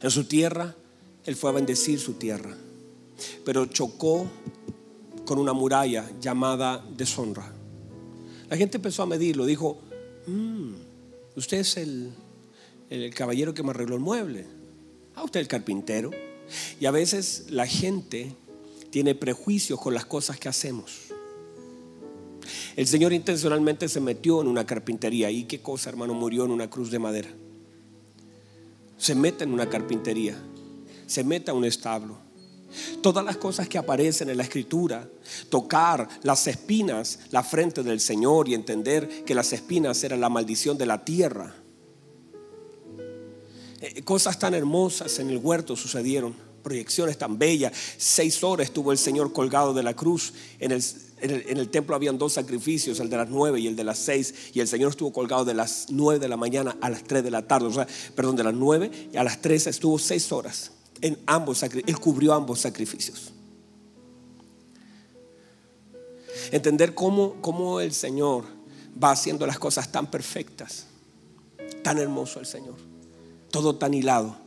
En 0.00 0.10
su 0.10 0.24
tierra 0.24 0.74
Él 1.24 1.36
fue 1.36 1.50
a 1.50 1.52
bendecir 1.52 2.00
su 2.00 2.14
tierra. 2.14 2.56
Pero 3.44 3.66
chocó 3.66 4.26
con 5.24 5.38
una 5.38 5.52
muralla 5.52 6.10
llamada 6.20 6.84
deshonra. 6.96 7.52
La 8.50 8.56
gente 8.56 8.78
empezó 8.78 9.04
a 9.04 9.06
medirlo. 9.06 9.46
Dijo, 9.46 9.78
mm, 10.26 10.72
usted 11.36 11.58
es 11.58 11.76
el, 11.76 12.10
el 12.90 13.14
caballero 13.14 13.54
que 13.54 13.62
me 13.62 13.70
arregló 13.70 13.94
el 13.94 14.00
mueble. 14.00 14.44
Ah, 15.14 15.22
usted 15.22 15.38
el 15.38 15.48
carpintero. 15.48 16.10
Y 16.80 16.86
a 16.86 16.90
veces 16.90 17.46
la 17.48 17.66
gente 17.66 18.34
tiene 18.94 19.16
prejuicios 19.16 19.80
con 19.80 19.92
las 19.92 20.06
cosas 20.06 20.38
que 20.38 20.48
hacemos. 20.48 21.08
El 22.76 22.86
Señor 22.86 23.12
intencionalmente 23.12 23.88
se 23.88 23.98
metió 23.98 24.40
en 24.40 24.46
una 24.46 24.64
carpintería. 24.64 25.32
¿Y 25.32 25.46
qué 25.46 25.60
cosa, 25.60 25.90
hermano? 25.90 26.14
Murió 26.14 26.44
en 26.44 26.52
una 26.52 26.70
cruz 26.70 26.92
de 26.92 27.00
madera. 27.00 27.28
Se 28.96 29.16
mete 29.16 29.42
en 29.42 29.52
una 29.52 29.68
carpintería. 29.68 30.40
Se 31.08 31.24
mete 31.24 31.50
a 31.50 31.54
un 31.54 31.64
establo. 31.64 32.18
Todas 33.02 33.24
las 33.24 33.36
cosas 33.36 33.68
que 33.68 33.78
aparecen 33.78 34.30
en 34.30 34.36
la 34.36 34.44
escritura, 34.44 35.08
tocar 35.48 36.08
las 36.22 36.46
espinas, 36.46 37.18
la 37.32 37.42
frente 37.42 37.82
del 37.82 37.98
Señor 37.98 38.48
y 38.48 38.54
entender 38.54 39.24
que 39.24 39.34
las 39.34 39.52
espinas 39.52 40.04
eran 40.04 40.20
la 40.20 40.28
maldición 40.28 40.78
de 40.78 40.86
la 40.86 41.04
tierra. 41.04 41.52
Eh, 43.80 44.02
cosas 44.04 44.38
tan 44.38 44.54
hermosas 44.54 45.18
en 45.18 45.30
el 45.30 45.38
huerto 45.38 45.74
sucedieron 45.74 46.43
proyecciones 46.64 47.16
tan 47.16 47.38
bellas. 47.38 47.72
Seis 47.96 48.42
horas 48.42 48.66
estuvo 48.66 48.90
el 48.90 48.98
Señor 48.98 49.32
colgado 49.32 49.72
de 49.72 49.84
la 49.84 49.94
cruz. 49.94 50.32
En 50.58 50.72
el, 50.72 50.82
en 51.20 51.58
el, 51.58 51.68
templo 51.68 51.94
habían 51.94 52.18
dos 52.18 52.32
sacrificios, 52.32 52.98
el 52.98 53.08
de 53.08 53.18
las 53.18 53.28
nueve 53.28 53.60
y 53.60 53.68
el 53.68 53.76
de 53.76 53.84
las 53.84 53.98
seis. 53.98 54.34
Y 54.52 54.58
el 54.58 54.66
Señor 54.66 54.90
estuvo 54.90 55.12
colgado 55.12 55.44
de 55.44 55.54
las 55.54 55.86
nueve 55.90 56.18
de 56.18 56.28
la 56.28 56.36
mañana 56.36 56.76
a 56.80 56.90
las 56.90 57.04
tres 57.04 57.22
de 57.22 57.30
la 57.30 57.46
tarde. 57.46 57.66
O 57.66 57.72
sea, 57.72 57.86
perdón, 58.16 58.34
de 58.34 58.42
las 58.42 58.54
nueve 58.54 58.90
y 59.12 59.16
a 59.16 59.22
las 59.22 59.40
tres 59.40 59.68
estuvo 59.68 59.96
seis 60.00 60.32
horas. 60.32 60.72
En 61.00 61.18
ambos 61.26 61.62
Él 61.62 61.98
cubrió 62.00 62.34
ambos 62.34 62.60
sacrificios. 62.60 63.30
Entender 66.50 66.94
cómo, 66.94 67.36
cómo 67.40 67.80
el 67.80 67.92
Señor 67.92 68.44
va 69.02 69.12
haciendo 69.12 69.46
las 69.46 69.58
cosas 69.58 69.92
tan 69.92 70.10
perfectas. 70.10 70.86
Tan 71.82 71.98
hermoso 71.98 72.40
el 72.40 72.46
Señor. 72.46 72.76
Todo 73.50 73.76
tan 73.76 73.94
hilado 73.94 74.43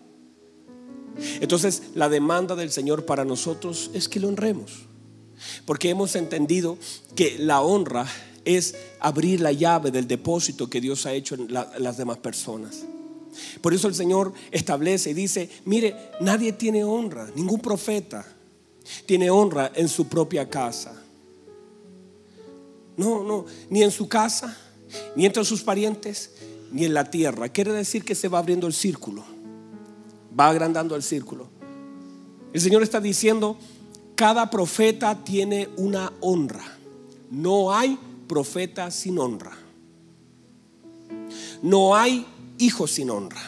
entonces, 1.41 1.83
la 1.95 2.09
demanda 2.09 2.55
del 2.55 2.71
Señor 2.71 3.05
para 3.05 3.25
nosotros 3.25 3.89
es 3.93 4.07
que 4.07 4.19
lo 4.19 4.27
honremos. 4.27 4.71
Porque 5.65 5.89
hemos 5.89 6.15
entendido 6.15 6.77
que 7.15 7.37
la 7.39 7.61
honra 7.61 8.07
es 8.45 8.75
abrir 8.99 9.41
la 9.41 9.51
llave 9.51 9.91
del 9.91 10.07
depósito 10.07 10.69
que 10.69 10.81
Dios 10.81 11.05
ha 11.05 11.13
hecho 11.13 11.35
en, 11.35 11.51
las 11.51 11.97
demás 11.97 12.17
personas. 12.17 12.85
Por 13.61 13.73
eso 13.73 13.87
el 13.87 13.95
Señor 13.95 14.33
establece 14.51 15.11
y 15.11 15.13
dice, 15.13 15.49
mire, 15.65 15.95
nadie 16.21 16.53
tiene 16.53 16.83
honra, 16.83 17.29
ningún 17.35 17.59
profeta 17.59 18.25
tiene 19.05 19.29
honra 19.29 19.71
en 19.75 19.87
su 19.89 20.07
propia 20.07 20.49
casa. 20.49 21.03
No, 22.95 23.23
no, 23.23 23.45
ni 23.69 23.83
en 23.83 23.91
su 23.91 24.07
casa, 24.07 24.57
ni 25.15 25.25
entre 25.25 25.45
sus 25.45 25.61
parientes, 25.61 26.31
ni 26.71 26.85
en 26.85 26.95
la 26.95 27.11
tierra. 27.11 27.49
Quiere 27.49 27.73
decir 27.73 28.03
que 28.03 28.15
se 28.15 28.27
va 28.27 28.39
abriendo 28.39 28.65
el 28.65 28.73
círculo 28.73 29.36
va 30.39 30.49
agrandando 30.49 30.95
el 30.95 31.03
círculo. 31.03 31.47
El 32.53 32.61
Señor 32.61 32.83
está 32.83 32.99
diciendo, 32.99 33.57
cada 34.15 34.49
profeta 34.49 35.23
tiene 35.23 35.69
una 35.77 36.11
honra. 36.21 36.77
No 37.29 37.73
hay 37.73 37.97
profeta 38.27 38.89
sin 38.91 39.19
honra. 39.19 39.57
No 41.61 41.95
hay 41.95 42.25
hijos 42.57 42.91
sin 42.91 43.09
honra. 43.09 43.41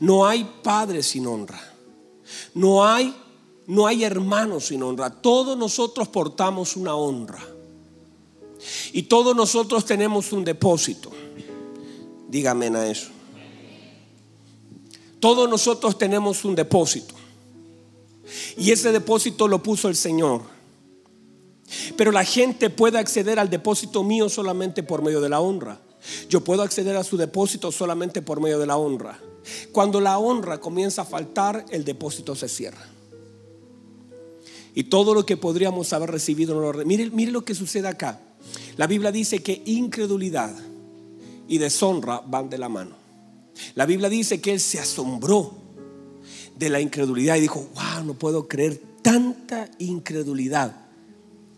No 0.00 0.26
hay 0.26 0.48
padres 0.62 1.06
sin 1.06 1.26
honra. 1.26 1.60
No 2.54 2.84
hay 2.84 3.14
no 3.66 3.86
hay 3.86 4.04
hermanos 4.04 4.66
sin 4.66 4.82
honra. 4.82 5.10
Todos 5.10 5.56
nosotros 5.56 6.08
portamos 6.08 6.76
una 6.76 6.94
honra. 6.94 7.42
Y 8.92 9.04
todos 9.04 9.34
nosotros 9.34 9.84
tenemos 9.84 10.32
un 10.32 10.44
depósito. 10.44 11.10
Dígame 12.28 12.66
a 12.66 12.86
eso. 12.86 13.13
Todos 15.24 15.48
nosotros 15.48 15.96
tenemos 15.96 16.44
un 16.44 16.54
depósito. 16.54 17.14
Y 18.58 18.72
ese 18.72 18.92
depósito 18.92 19.48
lo 19.48 19.62
puso 19.62 19.88
el 19.88 19.96
Señor. 19.96 20.42
Pero 21.96 22.12
la 22.12 22.24
gente 22.24 22.68
puede 22.68 22.98
acceder 22.98 23.38
al 23.38 23.48
depósito 23.48 24.04
mío 24.04 24.28
solamente 24.28 24.82
por 24.82 25.00
medio 25.00 25.22
de 25.22 25.30
la 25.30 25.40
honra. 25.40 25.80
Yo 26.28 26.44
puedo 26.44 26.60
acceder 26.60 26.94
a 26.96 27.04
su 27.04 27.16
depósito 27.16 27.72
solamente 27.72 28.20
por 28.20 28.38
medio 28.38 28.58
de 28.58 28.66
la 28.66 28.76
honra. 28.76 29.18
Cuando 29.72 29.98
la 29.98 30.18
honra 30.18 30.60
comienza 30.60 31.00
a 31.00 31.06
faltar, 31.06 31.64
el 31.70 31.86
depósito 31.86 32.36
se 32.36 32.46
cierra. 32.46 32.86
Y 34.74 34.84
todo 34.84 35.14
lo 35.14 35.24
que 35.24 35.38
podríamos 35.38 35.90
haber 35.94 36.10
recibido 36.10 36.54
no 36.54 36.70
lo 36.70 36.84
mire, 36.84 37.08
mire 37.08 37.32
lo 37.32 37.46
que 37.46 37.54
sucede 37.54 37.88
acá. 37.88 38.20
La 38.76 38.86
Biblia 38.86 39.10
dice 39.10 39.42
que 39.42 39.62
incredulidad 39.64 40.54
y 41.48 41.56
deshonra 41.56 42.20
van 42.26 42.50
de 42.50 42.58
la 42.58 42.68
mano. 42.68 43.03
La 43.74 43.86
Biblia 43.86 44.08
dice 44.08 44.40
que 44.40 44.52
él 44.52 44.60
se 44.60 44.78
asombró 44.78 45.54
de 46.56 46.68
la 46.68 46.80
incredulidad 46.80 47.36
y 47.36 47.40
dijo, 47.40 47.68
wow, 47.74 48.04
no 48.04 48.14
puedo 48.14 48.48
creer 48.48 48.80
tanta 49.02 49.68
incredulidad 49.78 50.76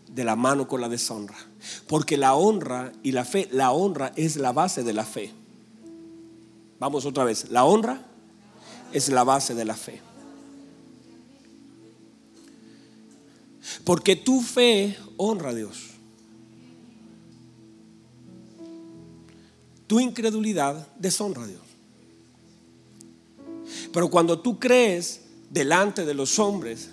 de 0.07 0.23
la 0.23 0.35
mano 0.35 0.67
con 0.67 0.81
la 0.81 0.89
deshonra. 0.89 1.37
Porque 1.87 2.17
la 2.17 2.35
honra 2.35 2.91
y 3.03 3.11
la 3.11 3.25
fe, 3.25 3.47
la 3.51 3.71
honra 3.71 4.11
es 4.15 4.35
la 4.37 4.51
base 4.51 4.83
de 4.83 4.93
la 4.93 5.05
fe. 5.05 5.31
Vamos 6.79 7.05
otra 7.05 7.23
vez, 7.23 7.49
la 7.49 7.65
honra 7.65 8.05
es 8.91 9.09
la 9.09 9.23
base 9.23 9.55
de 9.55 9.65
la 9.65 9.75
fe. 9.75 10.01
Porque 13.83 14.15
tu 14.15 14.41
fe 14.41 14.97
honra 15.17 15.49
a 15.49 15.53
Dios. 15.53 15.91
Tu 19.87 19.99
incredulidad 19.99 20.87
deshonra 20.97 21.43
a 21.43 21.47
Dios. 21.47 21.66
Pero 23.91 24.09
cuando 24.09 24.39
tú 24.39 24.59
crees 24.59 25.21
delante 25.49 26.05
de 26.05 26.13
los 26.13 26.39
hombres 26.39 26.89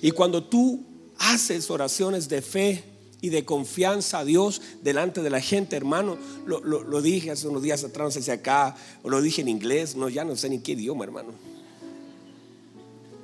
y 0.00 0.10
cuando 0.10 0.44
tú 0.44 0.84
haces 1.18 1.70
oraciones 1.70 2.28
de 2.28 2.42
fe 2.42 2.84
y 3.20 3.30
de 3.30 3.44
confianza 3.44 4.18
a 4.18 4.24
Dios 4.24 4.60
delante 4.82 5.22
de 5.22 5.30
la 5.30 5.40
gente, 5.40 5.76
hermano, 5.76 6.18
lo, 6.46 7.00
dije 7.00 7.30
hace 7.30 7.48
unos 7.48 7.62
días 7.62 7.82
atrás, 7.84 8.16
hacia 8.16 8.34
acá, 8.34 8.76
o 9.02 9.08
lo 9.08 9.22
dije 9.22 9.40
en 9.40 9.48
inglés, 9.48 9.96
no, 9.96 10.08
ya 10.08 10.24
no 10.24 10.36
sé 10.36 10.48
ni 10.48 10.60
qué 10.60 10.72
idioma, 10.72 11.04
hermano. 11.04 11.30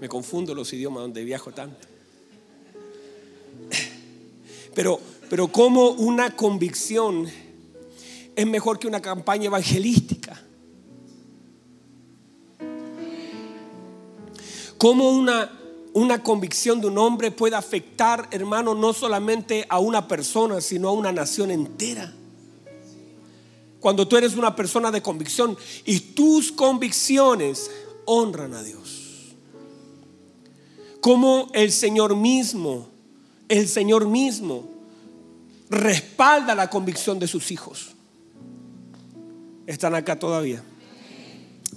Me 0.00 0.08
confundo 0.08 0.54
los 0.54 0.72
idiomas 0.72 1.02
donde 1.02 1.22
viajo 1.24 1.52
tanto. 1.52 1.86
Pero, 4.74 5.00
pero 5.28 5.48
como 5.48 5.90
una 5.90 6.34
convicción 6.34 7.26
es 8.36 8.46
mejor 8.46 8.78
que 8.78 8.86
una 8.86 9.02
campaña 9.02 9.46
evangelística. 9.46 10.09
Cómo 14.80 15.10
una, 15.10 15.50
una 15.92 16.22
convicción 16.22 16.80
de 16.80 16.86
un 16.86 16.96
hombre 16.96 17.30
puede 17.30 17.54
afectar, 17.54 18.26
hermano, 18.30 18.74
no 18.74 18.94
solamente 18.94 19.66
a 19.68 19.78
una 19.78 20.08
persona, 20.08 20.62
sino 20.62 20.88
a 20.88 20.92
una 20.92 21.12
nación 21.12 21.50
entera. 21.50 22.14
Cuando 23.78 24.08
tú 24.08 24.16
eres 24.16 24.36
una 24.36 24.56
persona 24.56 24.90
de 24.90 25.02
convicción 25.02 25.54
y 25.84 26.00
tus 26.00 26.50
convicciones 26.50 27.70
honran 28.06 28.54
a 28.54 28.62
Dios. 28.62 29.34
Como 31.02 31.50
el 31.52 31.72
Señor 31.72 32.16
mismo, 32.16 32.88
el 33.50 33.68
Señor 33.68 34.08
mismo 34.08 34.66
respalda 35.68 36.54
la 36.54 36.70
convicción 36.70 37.18
de 37.18 37.28
sus 37.28 37.50
hijos. 37.50 37.90
¿Están 39.66 39.94
acá 39.94 40.18
todavía? 40.18 40.64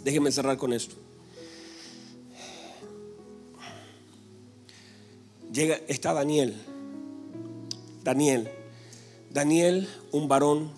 Déjenme 0.06 0.32
cerrar 0.32 0.56
con 0.56 0.72
esto. 0.72 1.03
Llega, 5.54 5.80
está 5.88 6.14
Daniel. 6.14 6.56
Daniel. 8.04 8.50
Daniel, 9.32 9.88
un 10.12 10.28
varón 10.28 10.72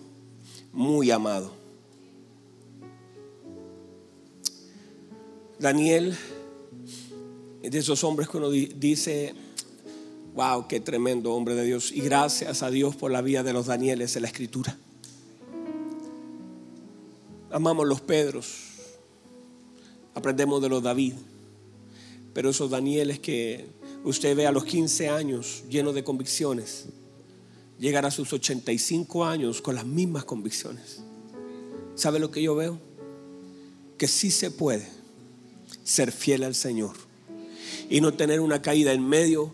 muy 0.72 1.10
amado. 1.10 1.50
Daniel, 5.58 6.16
de 7.62 7.78
esos 7.78 8.04
hombres 8.04 8.28
que 8.28 8.36
uno 8.36 8.50
dice, 8.50 9.34
Wow, 10.36 10.68
qué 10.68 10.80
tremendo 10.80 11.32
hombre 11.32 11.54
de 11.54 11.64
Dios. 11.64 11.90
Y 11.92 12.02
gracias 12.02 12.62
a 12.62 12.70
Dios 12.70 12.94
por 12.94 13.10
la 13.10 13.22
vida 13.22 13.42
de 13.42 13.54
los 13.54 13.64
Danieles 13.64 14.16
en 14.16 14.22
la 14.22 14.28
escritura. 14.28 14.76
Amamos 17.50 17.86
los 17.86 18.02
Pedros. 18.02 18.54
Aprendemos 20.14 20.60
de 20.60 20.68
los 20.68 20.82
David. 20.82 21.14
Pero 22.34 22.50
esos 22.50 22.68
Danieles 22.68 23.18
que 23.18 23.64
usted 24.06 24.36
ve 24.36 24.46
a 24.46 24.52
los 24.52 24.64
15 24.64 25.08
años 25.08 25.64
llenos 25.68 25.92
de 25.94 26.04
convicciones, 26.04 26.86
llegar 27.76 28.06
a 28.06 28.10
sus 28.12 28.32
85 28.32 29.24
años 29.24 29.60
con 29.60 29.74
las 29.74 29.84
mismas 29.84 30.24
convicciones. 30.24 31.00
¿Sabe 31.96 32.20
lo 32.20 32.30
que 32.30 32.40
yo 32.40 32.54
veo? 32.54 32.78
Que 33.98 34.06
sí 34.06 34.30
se 34.30 34.52
puede 34.52 34.88
ser 35.82 36.12
fiel 36.12 36.44
al 36.44 36.54
Señor 36.54 36.94
y 37.90 38.00
no 38.00 38.14
tener 38.14 38.40
una 38.40 38.62
caída 38.62 38.92
en 38.92 39.06
medio 39.06 39.52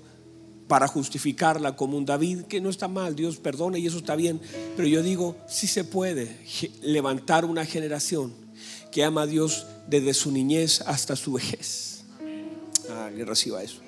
para 0.68 0.86
justificarla 0.86 1.74
como 1.74 1.96
un 1.96 2.04
David, 2.04 2.42
que 2.42 2.60
no 2.60 2.68
está 2.68 2.88
mal, 2.88 3.16
Dios 3.16 3.38
perdone 3.38 3.78
y 3.78 3.86
eso 3.86 3.98
está 3.98 4.16
bien, 4.16 4.38
pero 4.76 4.86
yo 4.86 5.02
digo, 5.02 5.36
sí 5.48 5.66
se 5.66 5.84
puede 5.84 6.36
levantar 6.82 7.46
una 7.46 7.64
generación 7.64 8.34
que 8.90 9.02
ama 9.02 9.22
a 9.22 9.26
Dios 9.26 9.66
desde 9.86 10.12
su 10.12 10.30
niñez 10.30 10.82
hasta 10.82 11.16
su 11.16 11.32
vejez. 11.32 12.04
Ah, 12.90 13.10
que 13.14 13.24
reciba 13.24 13.62
eso. 13.62 13.80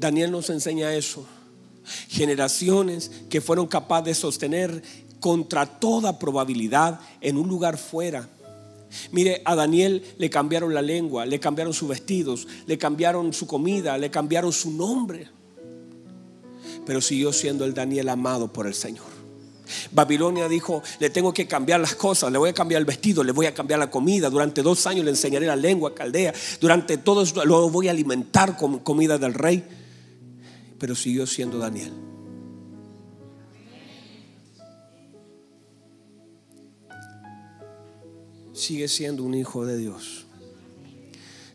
Daniel 0.00 0.32
nos 0.32 0.48
enseña 0.48 0.94
eso. 0.94 1.26
Generaciones 2.08 3.10
que 3.28 3.40
fueron 3.40 3.66
capaces 3.66 4.04
de 4.06 4.14
sostener 4.14 4.82
contra 5.20 5.66
toda 5.66 6.18
probabilidad 6.18 7.00
en 7.20 7.36
un 7.36 7.48
lugar 7.48 7.76
fuera. 7.76 8.28
Mire, 9.12 9.42
a 9.44 9.54
Daniel 9.54 10.02
le 10.18 10.30
cambiaron 10.30 10.74
la 10.74 10.82
lengua, 10.82 11.26
le 11.26 11.38
cambiaron 11.38 11.74
sus 11.74 11.88
vestidos, 11.88 12.48
le 12.66 12.78
cambiaron 12.78 13.32
su 13.32 13.46
comida, 13.46 13.96
le 13.98 14.10
cambiaron 14.10 14.52
su 14.52 14.72
nombre. 14.72 15.28
Pero 16.86 17.00
siguió 17.00 17.32
siendo 17.32 17.64
el 17.64 17.74
Daniel 17.74 18.08
amado 18.08 18.52
por 18.52 18.66
el 18.66 18.74
Señor. 18.74 19.20
Babilonia 19.92 20.48
dijo, 20.48 20.82
le 20.98 21.10
tengo 21.10 21.32
que 21.32 21.46
cambiar 21.46 21.78
las 21.78 21.94
cosas, 21.94 22.32
le 22.32 22.38
voy 22.38 22.50
a 22.50 22.54
cambiar 22.54 22.80
el 22.80 22.86
vestido, 22.86 23.22
le 23.22 23.30
voy 23.32 23.46
a 23.46 23.54
cambiar 23.54 23.78
la 23.78 23.90
comida. 23.90 24.30
Durante 24.30 24.62
dos 24.62 24.86
años 24.86 25.04
le 25.04 25.10
enseñaré 25.10 25.46
la 25.46 25.56
lengua 25.56 25.94
caldea. 25.94 26.32
Durante 26.60 26.96
todo 26.96 27.22
eso 27.22 27.44
lo 27.44 27.68
voy 27.68 27.88
a 27.88 27.92
alimentar 27.92 28.56
con 28.56 28.80
comida 28.80 29.18
del 29.18 29.34
rey. 29.34 29.62
Pero 30.80 30.96
siguió 30.96 31.24
siendo 31.28 31.58
Daniel. 31.58 31.92
sigue 38.60 38.88
siendo 38.88 39.24
un 39.24 39.34
hijo 39.34 39.66
de 39.66 39.76
Dios. 39.76 40.26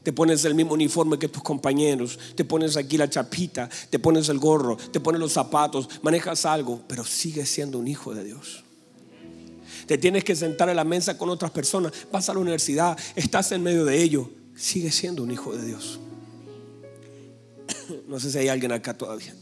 Te 0.04 0.14
pones 0.14 0.46
el 0.46 0.54
mismo 0.54 0.74
uniforme 0.74 1.18
que 1.18 1.28
tus 1.28 1.42
compañeros, 1.42 2.20
te 2.36 2.46
pones 2.46 2.78
aquí 2.78 2.98
la 2.98 3.10
chapita, 3.10 3.70
te 3.90 3.98
pones 3.98 4.30
el 4.30 4.38
gorro, 4.38 4.78
te 4.78 5.00
pones 5.00 5.20
los 5.20 5.32
zapatos, 5.32 5.90
manejas 6.04 6.46
algo, 6.46 6.82
pero 6.88 7.04
sigues 7.04 7.50
siendo 7.50 7.80
un 7.80 7.88
hijo 7.88 8.14
de 8.14 8.24
Dios. 8.24 8.64
Te 9.88 9.98
tienes 9.98 10.24
que 10.24 10.36
sentar 10.36 10.70
en 10.70 10.76
la 10.76 10.84
mesa 10.84 11.18
con 11.18 11.30
otras 11.30 11.52
personas, 11.52 11.92
vas 12.12 12.30
a 12.30 12.34
la 12.34 12.40
universidad, 12.40 12.98
estás 13.16 13.52
en 13.52 13.64
medio 13.64 13.86
de 13.86 14.02
ello, 14.02 14.30
sigues 14.56 14.94
siendo 14.94 15.24
un 15.24 15.32
hijo 15.32 15.56
de 15.56 15.66
Dios. 15.66 16.00
No 18.08 18.20
sé 18.20 18.32
si 18.32 18.38
hay 18.38 18.50
alguien 18.50 18.72
acá 18.72 18.98
todavía. 18.98 19.34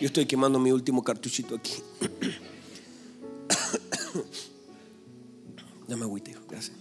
Yo 0.00 0.06
estoy 0.06 0.26
quemando 0.26 0.58
mi 0.58 0.72
último 0.72 1.02
cartuchito 1.02 1.54
aquí. 1.54 1.74
Dame 5.88 6.02
agüita, 6.02 6.32
gracias. 6.48 6.76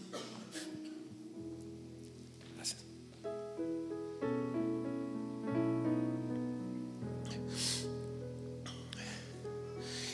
Gracias. 2.55 2.81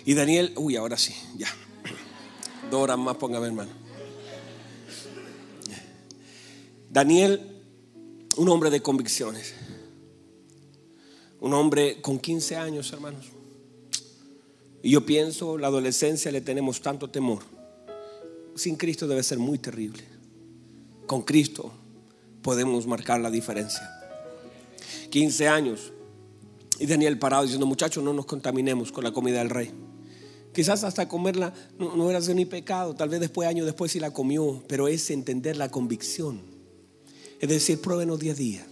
Y 0.06 0.14
Daniel, 0.14 0.54
uy, 0.58 0.76
ahora 0.76 0.98
sí, 0.98 1.16
ya. 1.38 1.48
Dos 2.70 2.82
horas 2.82 2.98
más, 2.98 3.16
póngame 3.16 3.48
hermano. 3.48 3.72
Daniel, 6.90 7.64
un 8.36 8.50
hombre 8.50 8.70
de 8.70 8.82
convicciones. 8.82 9.56
Un 11.42 11.54
hombre 11.54 12.02
con 12.02 12.18
15 12.18 12.56
años, 12.56 12.94
hermanos. 12.94 13.26
Y 14.82 14.92
yo 14.92 15.06
pienso, 15.06 15.58
la 15.58 15.68
adolescencia 15.68 16.32
le 16.32 16.40
tenemos 16.40 16.82
tanto 16.82 17.10
temor 17.10 17.44
sin 18.56 18.76
Cristo 18.76 19.08
debe 19.08 19.24
ser 19.24 19.40
muy 19.40 19.58
terrible. 19.58 20.04
Con 21.08 21.24
Cristo 21.24 21.72
podemos 22.42 22.88
marcar 22.88 23.20
la 23.20 23.32
diferencia. 23.32 23.90
15 25.10 25.48
años 25.48 25.92
y 26.80 26.86
Daniel 26.86 27.20
parado 27.20 27.44
diciendo, 27.44 27.66
muchachos, 27.66 28.04
no 28.04 28.14
nos 28.14 28.26
contaminemos 28.26 28.92
con 28.92 29.04
la 29.04 29.12
comida 29.12 29.40
del 29.40 29.50
rey. 29.50 29.72
Quizás 30.54 30.84
hasta 30.84 31.08
comerla 31.08 31.54
no, 31.80 31.96
no 31.96 32.10
era 32.10 32.20
ni 32.20 32.46
pecado, 32.46 32.94
tal 32.96 33.10
vez 33.10 33.20
después, 33.20 33.48
años 33.48 33.66
después 33.66 33.92
sí 33.92 34.00
la 34.00 34.12
comió, 34.12 34.64
pero 34.68 34.88
es 34.88 35.10
entender 35.10 35.58
la 35.58 35.70
convicción. 35.70 36.42
Es 37.40 37.50
decir, 37.50 37.80
pruébenos 37.80 38.20
día 38.20 38.34
a 38.34 38.36
día, 38.36 38.68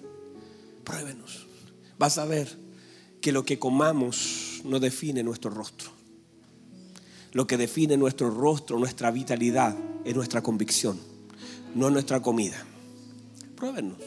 pruébenos. 0.83 1.48
Vas 1.99 2.17
a 2.17 2.25
ver 2.25 2.57
que 3.21 3.33
lo 3.33 3.43
que 3.43 3.59
comamos 3.59 4.61
no 4.63 4.79
define 4.79 5.21
nuestro 5.21 5.51
rostro. 5.51 5.91
Lo 7.33 7.45
que 7.45 7.57
define 7.57 7.97
nuestro 7.97 8.31
rostro, 8.31 8.79
nuestra 8.79 9.11
vitalidad, 9.11 9.77
es 10.05 10.15
nuestra 10.15 10.41
convicción, 10.41 10.97
no 11.75 11.89
nuestra 11.89 12.21
comida. 12.21 12.65
Pruébenos. 13.55 13.97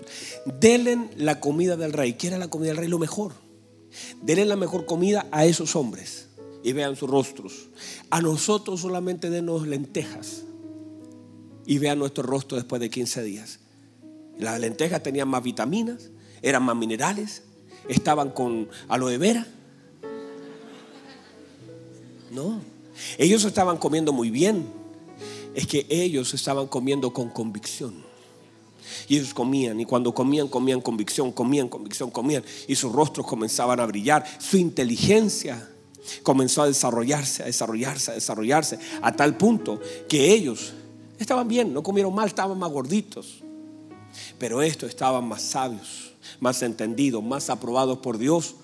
Denle 0.58 1.10
la 1.18 1.38
comida 1.38 1.76
del 1.76 1.92
rey. 1.92 2.14
¿Qué 2.14 2.28
era 2.28 2.38
la 2.38 2.48
comida 2.48 2.70
del 2.70 2.78
rey? 2.78 2.88
Lo 2.88 2.98
mejor. 2.98 3.34
Denle 4.22 4.46
la 4.46 4.56
mejor 4.56 4.86
comida 4.86 5.28
a 5.30 5.44
esos 5.44 5.76
hombres 5.76 6.28
y 6.64 6.72
vean 6.72 6.96
sus 6.96 7.10
rostros. 7.10 7.68
A 8.08 8.22
nosotros 8.22 8.80
solamente 8.80 9.28
denos 9.28 9.66
lentejas 9.66 10.44
y 11.66 11.76
vean 11.76 11.98
nuestro 11.98 12.22
rostro 12.22 12.56
después 12.56 12.80
de 12.80 12.88
15 12.88 13.22
días. 13.22 13.60
Las 14.38 14.58
lentejas 14.58 15.02
tenían 15.02 15.28
más 15.28 15.42
vitaminas, 15.42 16.08
eran 16.40 16.62
más 16.62 16.74
minerales, 16.74 17.42
estaban 17.88 18.30
con 18.30 18.68
aloe 18.88 19.18
vera. 19.18 19.46
No. 22.30 22.60
Ellos 23.18 23.44
estaban 23.44 23.76
comiendo 23.76 24.12
muy 24.12 24.30
bien. 24.30 24.66
Es 25.54 25.66
que 25.66 25.86
ellos 25.88 26.32
estaban 26.34 26.66
comiendo 26.66 27.12
con 27.12 27.28
convicción. 27.28 28.02
Y 29.08 29.16
ellos 29.16 29.34
comían, 29.34 29.80
y 29.80 29.84
cuando 29.84 30.14
comían, 30.14 30.48
comían 30.48 30.80
convicción, 30.80 31.32
comían 31.32 31.68
convicción, 31.68 32.10
comían. 32.10 32.44
Y 32.66 32.74
sus 32.74 32.92
rostros 32.92 33.26
comenzaban 33.26 33.80
a 33.80 33.86
brillar. 33.86 34.24
Su 34.38 34.56
inteligencia 34.56 35.68
comenzó 36.22 36.62
a 36.62 36.66
desarrollarse, 36.66 37.42
a 37.42 37.46
desarrollarse, 37.46 38.10
a 38.10 38.14
desarrollarse, 38.14 38.78
a 39.00 39.12
tal 39.12 39.36
punto 39.36 39.80
que 40.08 40.32
ellos 40.32 40.72
estaban 41.18 41.46
bien, 41.48 41.72
no 41.72 41.82
comieron 41.82 42.14
mal, 42.14 42.26
estaban 42.26 42.58
más 42.58 42.70
gorditos. 42.70 43.42
Pero 44.38 44.62
estos 44.62 44.88
estaban 44.88 45.26
más 45.26 45.42
sabios, 45.42 46.12
más 46.40 46.62
entendidos, 46.62 47.22
más 47.22 47.50
aprobados 47.50 47.98
por 47.98 48.18
Dios. 48.18 48.56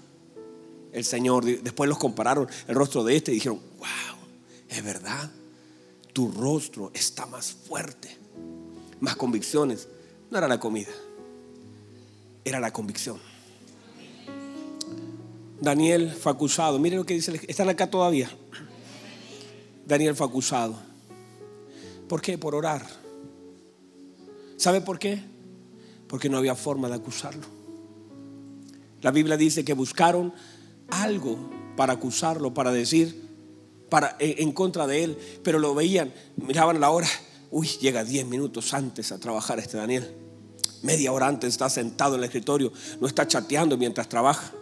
El 0.93 1.05
Señor, 1.05 1.45
después 1.45 1.89
los 1.89 1.99
compararon 1.99 2.49
el 2.67 2.75
rostro 2.75 3.05
de 3.05 3.17
este 3.17 3.33
y 3.33 3.35
dijeron, 3.35 3.61
wow, 3.79 4.19
es 4.69 4.83
verdad, 4.83 5.31
tu 6.13 6.31
rostro 6.33 6.91
está 6.95 7.27
más 7.27 7.53
fuerte, 7.53 8.17
más 9.01 9.17
convicciones. 9.17 9.89
No 10.31 10.39
era 10.39 10.49
la 10.49 10.59
comida, 10.59 10.91
era 12.45 12.61
la 12.61 12.73
convicción. 12.73 13.19
Daniel 15.61 16.13
fue 16.13 16.33
acusado. 16.33 16.79
Miren 16.79 16.99
lo 16.99 17.07
que 17.07 17.15
dice, 17.15 17.41
están 17.49 17.69
acá 17.69 17.91
todavía. 17.91 18.31
Daniel 19.87 20.15
fue 20.15 20.27
acusado. 20.27 20.77
¿Por 22.09 22.21
qué? 22.21 22.39
Por 22.39 22.55
orar. 22.55 22.87
¿Sabe 24.57 24.81
por 24.81 24.99
qué? 24.99 25.23
Porque 26.09 26.29
no 26.29 26.39
había 26.39 26.55
forma 26.55 26.89
de 26.89 26.95
acusarlo. 26.95 27.47
La 29.03 29.11
Biblia 29.11 29.37
dice 29.37 29.65
que 29.65 29.75
buscaron 29.75 30.33
algo 30.91 31.39
para 31.77 31.95
acusarlo, 31.95 32.53
para 32.55 32.73
decir, 32.73 33.29
para, 33.89 34.17
en, 34.19 34.53
contra 34.53 34.87
de 34.87 35.05
él, 35.05 35.19
pero 35.43 35.59
lo 35.59 35.75
veían, 35.75 36.13
miraban 36.37 36.81
la 36.81 36.91
hora, 36.91 37.09
uy, 37.51 37.69
llega 37.81 38.05
10 38.05 38.27
minutos 38.27 38.75
antes 38.75 39.13
a 39.13 39.19
trabajar 39.19 39.59
este 39.59 39.77
Daniel. 39.77 40.15
Media 40.83 41.13
hora 41.13 41.27
antes 41.27 41.51
está 41.51 41.69
sentado 41.69 42.15
en 42.15 42.21
el 42.21 42.25
escritorio, 42.25 42.73
no 43.01 43.07
está 43.07 43.27
chateando 43.27 43.77
mientras 43.77 44.09
trabaja. 44.09 44.53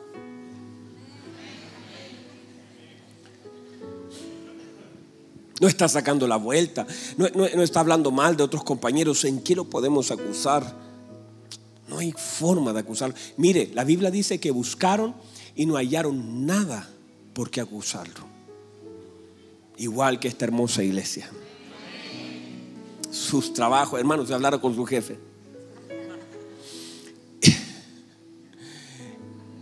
No 5.59 5.68
está 5.68 5.88
sacando 5.88 6.28
la 6.28 6.36
vuelta, 6.36 6.86
no, 7.16 7.28
no, 7.30 7.44
está 7.47 7.80
hablando 7.80 8.11
mal 8.11 8.36
de 8.36 8.42
otros 8.42 8.62
compañeros. 8.62 9.24
¿En 9.24 9.40
qué 9.40 9.57
lo 9.57 9.64
podemos 9.64 10.11
acusar? 10.11 10.86
No 11.89 11.99
hay 11.99 12.12
forma 12.12 12.72
de 12.72 12.80
acusarlo. 12.80 13.14
Mire, 13.37 13.70
la 13.74 13.84
Biblia 13.84 14.11
dice 14.11 14.41
que 14.41 14.51
buscaron 14.51 15.14
y 15.55 15.66
no 15.66 15.76
hallaron 15.76 16.47
nada 16.47 16.89
por 17.32 17.51
qué 17.51 17.61
acusarlo 17.61 18.37
igual 19.78 20.18
que 20.18 20.28
esta 20.28 20.45
hermosa 20.45 20.82
iglesia. 20.82 21.28
Sus 23.11 23.53
trabajos, 23.53 23.99
hermanos, 23.99 24.28
se 24.28 24.34
hablaron 24.34 24.61
con 24.61 24.74
su 24.74 24.84
jefe. 24.84 25.18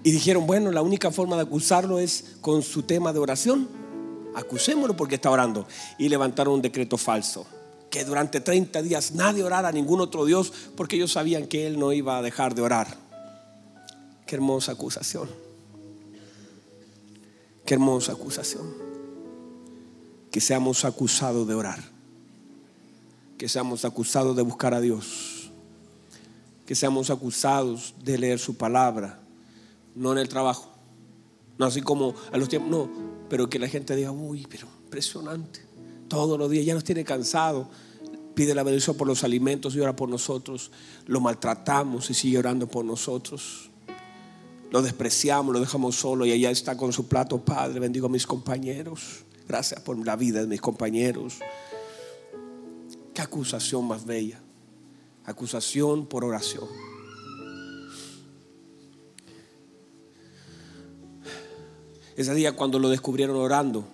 Y 0.03 0.11
dijeron, 0.11 0.47
bueno, 0.47 0.71
la 0.71 0.83
única 0.83 1.11
forma 1.11 1.37
de 1.37 1.43
acusarlo 1.43 1.99
es 1.99 2.37
con 2.41 2.63
su 2.63 2.83
tema 2.83 3.13
de 3.13 3.21
oración. 3.21 3.69
Acusémoslo 4.35 4.97
porque 4.97 5.15
está 5.15 5.31
orando. 5.31 5.67
Y 5.99 6.11
levantaron 6.11 6.55
un 6.55 6.63
decreto 6.63 6.99
falso. 6.99 7.47
Que 7.95 8.05
durante 8.05 8.41
30 8.41 8.83
días 8.83 9.13
nadie 9.13 9.45
orara 9.45 9.69
a 9.69 9.71
ningún 9.71 10.01
otro 10.01 10.25
Dios 10.25 10.53
porque 10.77 10.97
ellos 10.97 11.13
sabían 11.13 11.47
que 11.47 11.69
él 11.69 11.79
no 11.79 11.93
iba 11.93 12.19
a 12.19 12.23
dejar 12.23 12.57
de 12.57 12.61
orar. 12.61 12.89
Qué 14.27 14.35
hermosa 14.35 14.73
acusación. 14.73 15.29
Qué 17.65 17.75
hermosa 17.75 18.11
acusación. 18.11 18.67
Que 20.33 20.41
seamos 20.41 20.85
acusados 20.85 21.47
de 21.47 21.55
orar. 21.55 21.79
Que 23.39 23.49
seamos 23.49 23.85
acusados 23.85 24.35
de 24.35 24.43
buscar 24.43 24.75
a 24.75 24.81
Dios. 24.81 25.53
Que 26.67 26.75
seamos 26.75 27.11
acusados 27.11 27.95
de 28.03 28.19
leer 28.19 28.41
su 28.41 28.57
palabra. 28.57 29.21
No 29.95 30.11
en 30.11 30.19
el 30.19 30.29
trabajo. 30.29 30.69
No 31.59 31.67
así 31.67 31.81
como 31.81 32.17
a 32.33 32.39
los 32.39 32.49
tiempos. 32.49 32.73
No, 32.73 32.91
pero 33.31 33.49
que 33.49 33.61
la 33.61 33.69
gente 33.69 33.95
diga, 33.95 34.11
uy, 34.11 34.49
pero 34.51 34.67
impresionante. 34.83 35.61
Todos 36.09 36.37
los 36.37 36.51
días 36.51 36.67
ya 36.67 36.75
nos 36.75 36.83
tiene 36.83 37.05
cansado. 37.05 37.71
Pide 38.35 38.55
la 38.55 38.63
bendición 38.63 38.97
por 38.97 39.07
los 39.07 39.25
alimentos 39.25 39.75
y 39.77 39.81
ora 39.81 39.95
por 39.95 40.09
nosotros. 40.09 40.71
Lo 41.07 41.21
maltratamos 41.21 42.11
y 42.11 42.15
sigue 42.15 42.39
orando 42.39 42.67
por 42.67 42.85
nosotros 42.85 43.71
lo 44.75 44.83
despreciamos, 44.83 45.53
lo 45.53 45.61
dejamos 45.61 45.95
solo 45.95 46.27
y 46.27 46.33
allá 46.33 46.51
está 46.51 46.77
con 46.77 46.93
su 46.93 47.07
plato, 47.07 47.39
Padre, 47.39 47.79
bendigo 47.79 48.07
a 48.07 48.11
mis 48.11 48.27
compañeros. 48.27 49.25
Gracias 49.47 49.81
por 49.81 49.97
la 50.05 50.17
vida 50.17 50.41
de 50.41 50.49
mis 50.49 50.61
compañeros. 50.61 51.35
Qué 53.15 53.23
acusación 53.23 53.87
más 53.87 54.05
bella. 54.05 54.41
Acusación 55.27 56.07
por 56.07 56.25
oración. 56.25 56.65
Ese 62.17 62.35
día 62.35 62.57
cuando 62.57 62.81
lo 62.81 62.89
descubrieron 62.89 63.37
orando, 63.37 63.85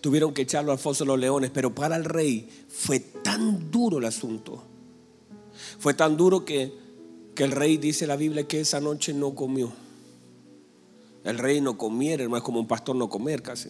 tuvieron 0.00 0.34
que 0.34 0.42
echarlo 0.42 0.72
al 0.72 0.78
foso 0.78 1.04
de 1.04 1.08
los 1.08 1.20
leones, 1.20 1.52
pero 1.54 1.72
para 1.76 1.94
el 1.94 2.04
rey 2.04 2.48
fue 2.72 3.00
tan 3.00 3.70
duro 3.70 3.98
el 3.98 4.06
asunto. 4.06 4.62
Fue 5.78 5.94
tan 5.94 6.16
duro 6.16 6.44
que, 6.44 6.72
que 7.34 7.44
el 7.44 7.52
rey 7.52 7.76
dice 7.76 8.06
la 8.06 8.16
Biblia 8.16 8.48
que 8.48 8.60
esa 8.60 8.80
noche 8.80 9.12
no 9.12 9.34
comió. 9.34 9.70
El 11.22 11.38
rey 11.38 11.60
no 11.60 11.76
comiera, 11.78 12.22
hermano, 12.22 12.38
es 12.38 12.42
como 12.42 12.60
un 12.60 12.66
pastor 12.66 12.96
no 12.96 13.08
comer 13.08 13.42
casi. 13.42 13.68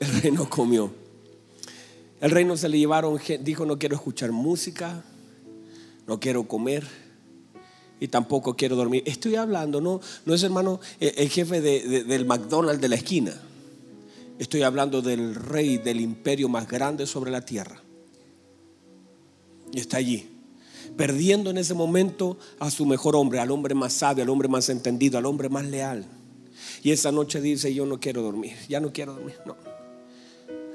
El 0.00 0.22
rey 0.22 0.30
no 0.30 0.48
comió. 0.48 0.92
El 2.20 2.30
rey 2.30 2.44
no 2.44 2.56
se 2.56 2.68
le 2.68 2.78
llevaron, 2.78 3.18
dijo 3.40 3.64
no 3.64 3.78
quiero 3.78 3.96
escuchar 3.96 4.32
música, 4.32 5.02
no 6.06 6.20
quiero 6.20 6.46
comer 6.46 6.86
y 8.00 8.08
tampoco 8.08 8.54
quiero 8.54 8.76
dormir. 8.76 9.02
Estoy 9.06 9.36
hablando, 9.36 9.80
no, 9.80 10.00
no 10.26 10.34
es 10.34 10.42
hermano 10.42 10.78
el 11.00 11.28
jefe 11.30 11.60
del 11.60 12.26
McDonald's 12.26 12.80
de 12.80 12.88
la 12.88 12.96
esquina. 12.96 13.47
Estoy 14.38 14.62
hablando 14.62 15.02
del 15.02 15.34
rey 15.34 15.78
del 15.78 16.00
imperio 16.00 16.48
más 16.48 16.68
grande 16.68 17.06
sobre 17.06 17.30
la 17.30 17.44
tierra. 17.44 17.82
Y 19.72 19.80
está 19.80 19.98
allí 19.98 20.38
perdiendo 20.96 21.50
en 21.50 21.58
ese 21.58 21.74
momento 21.74 22.38
a 22.58 22.70
su 22.70 22.84
mejor 22.84 23.14
hombre, 23.14 23.38
al 23.38 23.50
hombre 23.52 23.74
más 23.74 23.92
sabio, 23.92 24.24
al 24.24 24.30
hombre 24.30 24.48
más 24.48 24.68
entendido, 24.68 25.16
al 25.16 25.26
hombre 25.26 25.48
más 25.48 25.64
leal. 25.64 26.04
Y 26.82 26.90
esa 26.90 27.12
noche 27.12 27.40
dice, 27.40 27.72
yo 27.72 27.86
no 27.86 28.00
quiero 28.00 28.20
dormir, 28.20 28.56
ya 28.68 28.80
no 28.80 28.92
quiero 28.92 29.14
dormir, 29.14 29.36
no. 29.46 29.56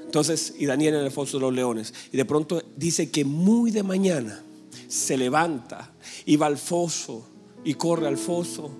Entonces, 0.02 0.54
y 0.58 0.64
Daniel 0.64 0.94
en 0.94 1.04
el 1.04 1.10
foso 1.10 1.36
de 1.36 1.42
los 1.42 1.52
leones. 1.52 1.92
Y 2.10 2.16
de 2.16 2.24
pronto 2.24 2.62
dice 2.76 3.10
que 3.10 3.24
muy 3.24 3.70
de 3.70 3.82
mañana 3.82 4.42
se 4.88 5.18
levanta 5.18 5.92
y 6.24 6.36
va 6.36 6.46
al 6.46 6.56
foso 6.56 7.26
y 7.62 7.74
corre 7.74 8.06
al 8.06 8.16
foso. 8.16 8.70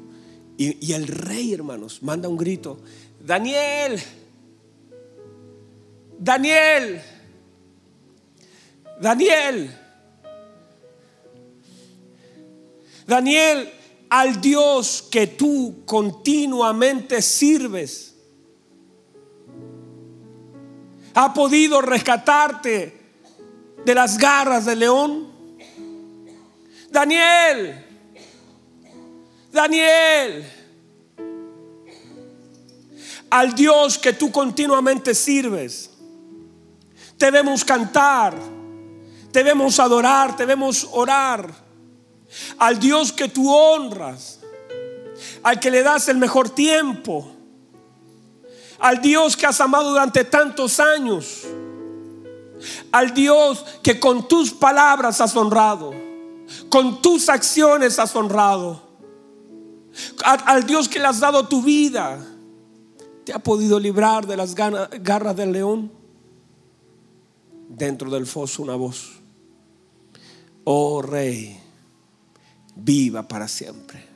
Y, 0.57 0.87
y 0.87 0.93
el 0.93 1.07
rey, 1.09 1.53
hermanos, 1.53 2.03
manda 2.03 2.29
un 2.29 2.37
grito, 2.37 2.79
Daniel, 3.21 4.01
Daniel, 6.19 7.03
Daniel. 9.01 9.81
Daniel, 13.07 13.71
al 14.09 14.41
Dios 14.41 15.07
que 15.11 15.27
tú 15.27 15.83
continuamente 15.85 17.21
sirves, 17.21 18.15
ha 21.15 21.33
podido 21.35 21.81
rescatarte 21.81 22.99
de 23.85 23.95
las 23.95 24.19
garras 24.19 24.65
del 24.65 24.81
león. 24.81 25.33
Daniel, 26.91 27.85
Daniel, 29.53 30.45
al 33.31 33.55
Dios 33.55 33.99
que 33.99 34.13
tú 34.13 34.31
continuamente 34.33 35.15
sirves, 35.15 35.91
debemos 37.25 37.65
cantar, 37.65 38.35
debemos 39.33 39.81
adorar, 39.81 40.37
debemos 40.37 40.87
orar 40.93 41.51
al 42.59 42.79
Dios 42.79 43.13
que 43.13 43.29
tú 43.29 43.51
honras, 43.51 44.41
al 45.43 45.59
que 45.59 45.71
le 45.71 45.83
das 45.83 46.09
el 46.09 46.19
mejor 46.19 46.51
tiempo, 46.51 47.27
al 48.79 49.01
Dios 49.01 49.39
que 49.39 49.47
has 49.47 49.59
amado 49.63 49.91
durante 49.91 50.25
tantos 50.25 50.79
años, 50.79 51.45
al 52.93 53.15
Dios 53.15 53.65
que 53.83 53.99
con 53.99 54.29
tus 54.29 54.53
palabras 54.53 55.23
has 55.23 55.35
honrado, 55.35 55.95
con 56.69 57.01
tus 57.01 57.31
acciones 57.31 57.99
has 57.99 58.15
honrado, 58.15 58.83
al 60.23 60.67
Dios 60.67 60.91
que 60.91 60.99
le 60.99 61.07
has 61.07 61.21
dado 61.21 61.49
tu 61.49 61.63
vida, 61.63 62.19
te 63.25 63.33
ha 63.33 63.39
podido 63.39 63.81
librar 63.81 64.27
de 64.27 64.37
las 64.37 64.55
garras 64.55 65.37
del 65.37 65.53
león. 65.53 66.04
Dentro 67.69 68.11
del 68.11 68.27
foso 68.27 68.63
una 68.63 68.77
voz, 68.77 69.21
oh 70.65 71.03
rey 71.03 71.61
viva 72.77 73.27
para 73.27 73.49
siempre. 73.49 74.15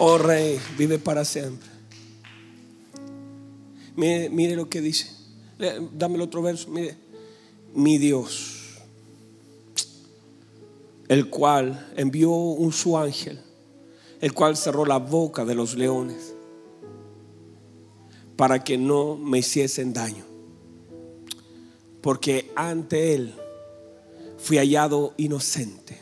Oh 0.00 0.16
rey, 0.18 0.60
vive 0.76 0.98
para 0.98 1.24
siempre. 1.24 1.68
Mire, 3.96 4.30
mire 4.30 4.54
lo 4.54 4.68
que 4.68 4.80
dice. 4.80 5.10
Dame 5.92 6.14
el 6.16 6.20
otro 6.20 6.40
verso. 6.40 6.68
Mire, 6.68 6.96
mi 7.74 7.98
Dios, 7.98 8.78
el 11.08 11.30
cual 11.30 11.92
envió 11.96 12.30
un 12.30 12.72
su 12.72 12.96
ángel 12.98 13.40
el 14.20 14.32
cual 14.32 14.56
cerró 14.56 14.84
la 14.84 14.98
boca 14.98 15.44
de 15.44 15.54
los 15.54 15.76
leones 15.76 16.34
para 18.36 18.62
que 18.62 18.78
no 18.78 19.16
me 19.16 19.38
hiciesen 19.38 19.92
daño. 19.92 20.24
Porque 22.00 22.52
ante 22.56 23.14
él 23.14 23.34
fui 24.38 24.58
hallado 24.58 25.14
inocente 25.16 25.98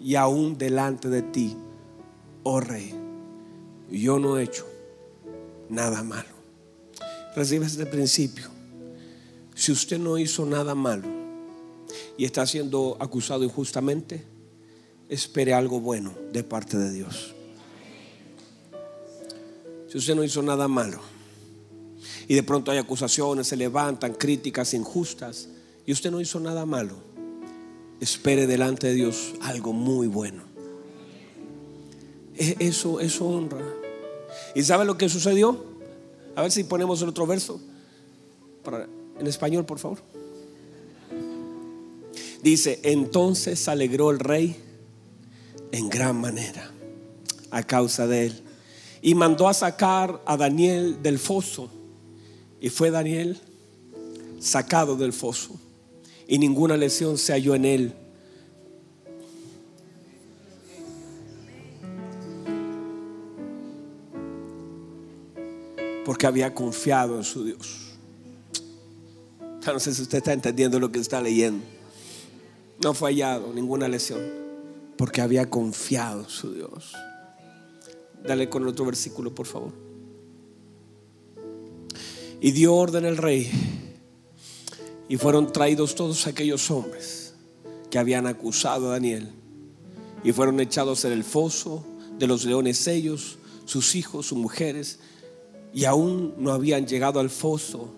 y 0.00 0.14
aún 0.14 0.56
delante 0.58 1.08
de 1.08 1.22
ti, 1.22 1.56
oh 2.42 2.60
rey, 2.60 2.94
yo 3.90 4.18
no 4.18 4.38
he 4.38 4.44
hecho 4.44 4.66
nada 5.68 6.02
malo. 6.02 6.28
Recibe 7.34 7.66
este 7.66 7.86
principio. 7.86 8.55
Si 9.66 9.72
usted 9.72 9.98
no 9.98 10.16
hizo 10.16 10.46
nada 10.46 10.76
malo 10.76 11.08
y 12.16 12.24
está 12.24 12.46
siendo 12.46 12.96
acusado 13.00 13.42
injustamente, 13.42 14.22
espere 15.08 15.54
algo 15.54 15.80
bueno 15.80 16.14
de 16.32 16.44
parte 16.44 16.78
de 16.78 16.92
Dios. 16.92 17.34
Si 19.88 19.98
usted 19.98 20.14
no 20.14 20.22
hizo 20.22 20.40
nada 20.40 20.68
malo 20.68 21.00
y 22.28 22.34
de 22.36 22.44
pronto 22.44 22.70
hay 22.70 22.78
acusaciones, 22.78 23.48
se 23.48 23.56
levantan 23.56 24.14
críticas 24.14 24.72
injustas 24.72 25.48
y 25.84 25.90
usted 25.90 26.12
no 26.12 26.20
hizo 26.20 26.38
nada 26.38 26.64
malo, 26.64 26.94
espere 27.98 28.46
delante 28.46 28.86
de 28.86 28.94
Dios 28.94 29.34
algo 29.40 29.72
muy 29.72 30.06
bueno. 30.06 30.44
E-, 32.36 32.54
eso, 32.60 33.00
eso 33.00 33.26
honra. 33.26 33.66
¿Y 34.54 34.62
sabe 34.62 34.84
lo 34.84 34.96
que 34.96 35.08
sucedió? 35.08 35.64
A 36.36 36.42
ver 36.42 36.52
si 36.52 36.62
ponemos 36.62 37.02
el 37.02 37.08
otro 37.08 37.26
verso. 37.26 37.60
En 39.18 39.26
español, 39.26 39.64
por 39.64 39.78
favor. 39.78 39.98
Dice, 42.42 42.80
entonces 42.84 43.58
se 43.58 43.70
alegró 43.70 44.10
el 44.10 44.18
rey 44.18 44.56
en 45.72 45.88
gran 45.88 46.20
manera 46.20 46.70
a 47.50 47.62
causa 47.62 48.06
de 48.06 48.26
él. 48.26 48.42
Y 49.02 49.14
mandó 49.14 49.48
a 49.48 49.54
sacar 49.54 50.22
a 50.26 50.36
Daniel 50.36 51.02
del 51.02 51.18
foso. 51.18 51.70
Y 52.60 52.70
fue 52.70 52.90
Daniel 52.90 53.40
sacado 54.38 54.96
del 54.96 55.12
foso. 55.12 55.58
Y 56.28 56.38
ninguna 56.38 56.76
lesión 56.76 57.18
se 57.18 57.32
halló 57.32 57.54
en 57.54 57.64
él. 57.64 57.94
Porque 66.04 66.26
había 66.26 66.54
confiado 66.54 67.16
en 67.16 67.24
su 67.24 67.44
Dios. 67.44 67.85
No 69.66 69.80
sé 69.80 69.94
si 69.94 70.02
usted 70.02 70.18
está 70.18 70.32
entendiendo 70.32 70.78
lo 70.78 70.92
que 70.92 70.98
está 70.98 71.20
leyendo. 71.20 71.64
No 72.82 72.94
fue 72.94 73.10
hallado 73.10 73.52
ninguna 73.52 73.88
lesión. 73.88 74.20
Porque 74.96 75.20
había 75.20 75.50
confiado 75.50 76.22
en 76.22 76.28
su 76.28 76.54
Dios. 76.54 76.94
Dale 78.24 78.48
con 78.48 78.62
el 78.62 78.68
otro 78.68 78.84
versículo, 78.84 79.34
por 79.34 79.46
favor. 79.46 79.72
Y 82.40 82.52
dio 82.52 82.74
orden 82.74 83.04
el 83.04 83.16
rey. 83.16 83.50
Y 85.08 85.16
fueron 85.16 85.52
traídos 85.52 85.94
todos 85.94 86.26
aquellos 86.26 86.70
hombres 86.70 87.34
que 87.90 87.98
habían 87.98 88.26
acusado 88.26 88.88
a 88.88 88.92
Daniel. 88.92 89.30
Y 90.24 90.32
fueron 90.32 90.60
echados 90.60 91.04
en 91.04 91.12
el 91.12 91.24
foso 91.24 91.84
de 92.18 92.26
los 92.26 92.44
leones 92.44 92.86
ellos, 92.86 93.38
sus 93.64 93.94
hijos, 93.94 94.26
sus 94.26 94.38
mujeres. 94.38 94.98
Y 95.72 95.84
aún 95.84 96.34
no 96.38 96.52
habían 96.52 96.86
llegado 96.86 97.20
al 97.20 97.30
foso, 97.30 97.90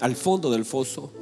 al 0.00 0.16
fondo 0.16 0.50
del 0.50 0.64
foso, 0.64 1.12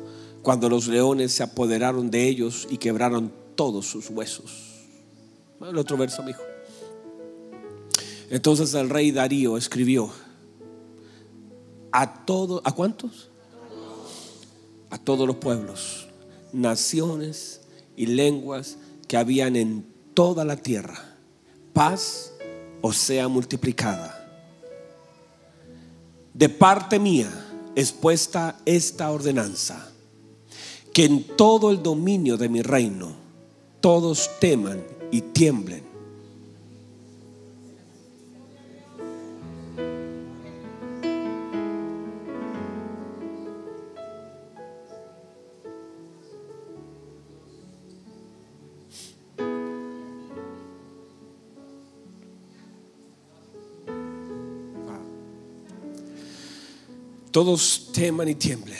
cuando 0.42 0.68
los 0.68 0.88
leones 0.88 1.32
se 1.32 1.42
apoderaron 1.42 2.10
de 2.10 2.28
ellos 2.28 2.66
y 2.70 2.76
quebraron 2.76 3.32
todos 3.54 3.86
sus 3.86 4.10
huesos. 4.10 4.74
El 5.60 5.78
otro 5.78 5.96
verso, 5.96 6.22
amigo. 6.22 6.40
Entonces 8.30 8.74
el 8.74 8.90
rey 8.90 9.10
Darío 9.10 9.56
escribió 9.56 10.10
a 11.92 12.24
todos, 12.24 12.60
¿a 12.64 12.72
cuántos? 12.72 13.30
A 14.90 14.98
todos 14.98 15.26
los 15.26 15.36
pueblos, 15.36 16.08
naciones 16.52 17.62
y 17.96 18.06
lenguas 18.06 18.76
que 19.06 19.16
habían 19.16 19.56
en 19.56 19.86
toda 20.14 20.44
la 20.44 20.56
tierra. 20.56 21.16
Paz 21.72 22.32
o 22.82 22.92
sea 22.92 23.28
multiplicada. 23.28 24.20
De 26.32 26.48
parte 26.48 26.98
mía 26.98 27.43
es 27.74 27.92
puesta 27.92 28.58
esta 28.64 29.10
ordenanza, 29.10 29.90
que 30.92 31.04
en 31.04 31.24
todo 31.36 31.70
el 31.70 31.82
dominio 31.82 32.36
de 32.36 32.48
mi 32.48 32.62
reino 32.62 33.12
todos 33.80 34.30
teman 34.40 34.82
y 35.10 35.20
tiemblen 35.20 35.83
todos 57.34 57.90
teman 57.92 58.28
y 58.28 58.36
tiemblen 58.36 58.78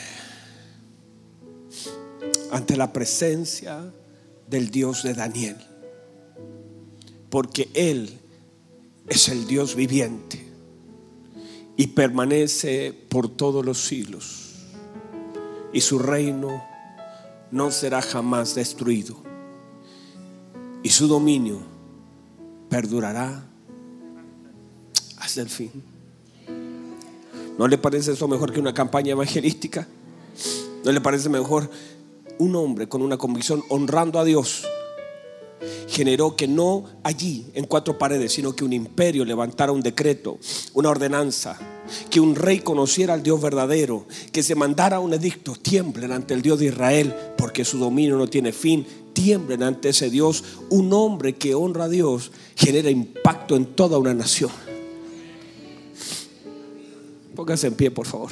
ante 2.51 2.77
la 2.77 2.93
presencia 2.93 3.91
del 4.47 4.71
Dios 4.71 5.03
de 5.03 5.13
Daniel, 5.13 5.57
porque 7.29 7.69
Él 7.73 8.17
es 9.09 9.27
el 9.27 9.45
Dios 9.45 9.75
viviente 9.75 10.41
y 11.75 11.87
permanece 11.87 12.93
por 13.09 13.27
todos 13.27 13.65
los 13.65 13.83
siglos, 13.83 14.53
y 15.73 15.81
su 15.81 15.99
reino 15.99 16.63
no 17.51 17.71
será 17.71 18.01
jamás 18.01 18.55
destruido, 18.55 19.17
y 20.81 20.91
su 20.91 21.09
dominio 21.09 21.59
perdurará 22.69 23.49
hasta 25.17 25.41
el 25.41 25.49
fin. 25.49 25.94
¿No 27.57 27.67
le 27.67 27.77
parece 27.77 28.11
eso 28.11 28.27
mejor 28.27 28.51
que 28.51 28.59
una 28.59 28.73
campaña 28.73 29.11
evangelística? 29.11 29.87
¿No 30.83 30.91
le 30.91 30.99
parece 30.99 31.29
mejor 31.29 31.69
un 32.37 32.55
hombre 32.55 32.87
con 32.89 33.01
una 33.01 33.17
convicción 33.17 33.63
honrando 33.69 34.19
a 34.19 34.25
Dios? 34.25 34.65
Generó 35.87 36.35
que 36.35 36.49
no 36.49 36.83
allí 37.03 37.45
en 37.53 37.65
cuatro 37.65 37.97
paredes, 37.97 38.33
sino 38.33 38.53
que 38.53 38.65
un 38.65 38.73
imperio 38.73 39.23
levantara 39.23 39.71
un 39.71 39.81
decreto, 39.81 40.37
una 40.73 40.89
ordenanza, 40.89 41.57
que 42.09 42.19
un 42.19 42.35
rey 42.35 42.59
conociera 42.59 43.13
al 43.13 43.23
Dios 43.23 43.41
verdadero, 43.41 44.05
que 44.33 44.43
se 44.43 44.55
mandara 44.55 44.99
un 44.99 45.13
edicto, 45.13 45.53
tiemblen 45.53 46.11
ante 46.11 46.33
el 46.33 46.41
Dios 46.41 46.59
de 46.59 46.65
Israel, 46.65 47.15
porque 47.37 47.63
su 47.63 47.77
dominio 47.77 48.17
no 48.17 48.27
tiene 48.27 48.51
fin, 48.51 48.85
tiemblen 49.13 49.63
ante 49.63 49.89
ese 49.89 50.09
Dios. 50.09 50.43
Un 50.69 50.91
hombre 50.91 51.35
que 51.35 51.55
honra 51.55 51.85
a 51.85 51.89
Dios 51.89 52.31
genera 52.55 52.89
impacto 52.89 53.55
en 53.55 53.65
toda 53.65 53.97
una 53.97 54.13
nación. 54.13 54.51
Póngase 57.35 57.67
en 57.67 57.75
pie, 57.75 57.91
por 57.91 58.07
favor. 58.07 58.31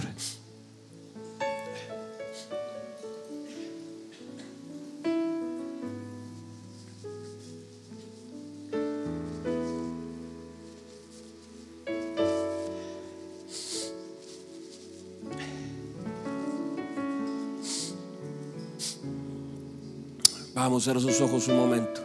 Vamos 20.56 20.84
a 20.84 20.86
cerrar 20.86 21.02
sus 21.02 21.20
ojos 21.20 21.48
un 21.50 21.58
momento. 21.58 22.02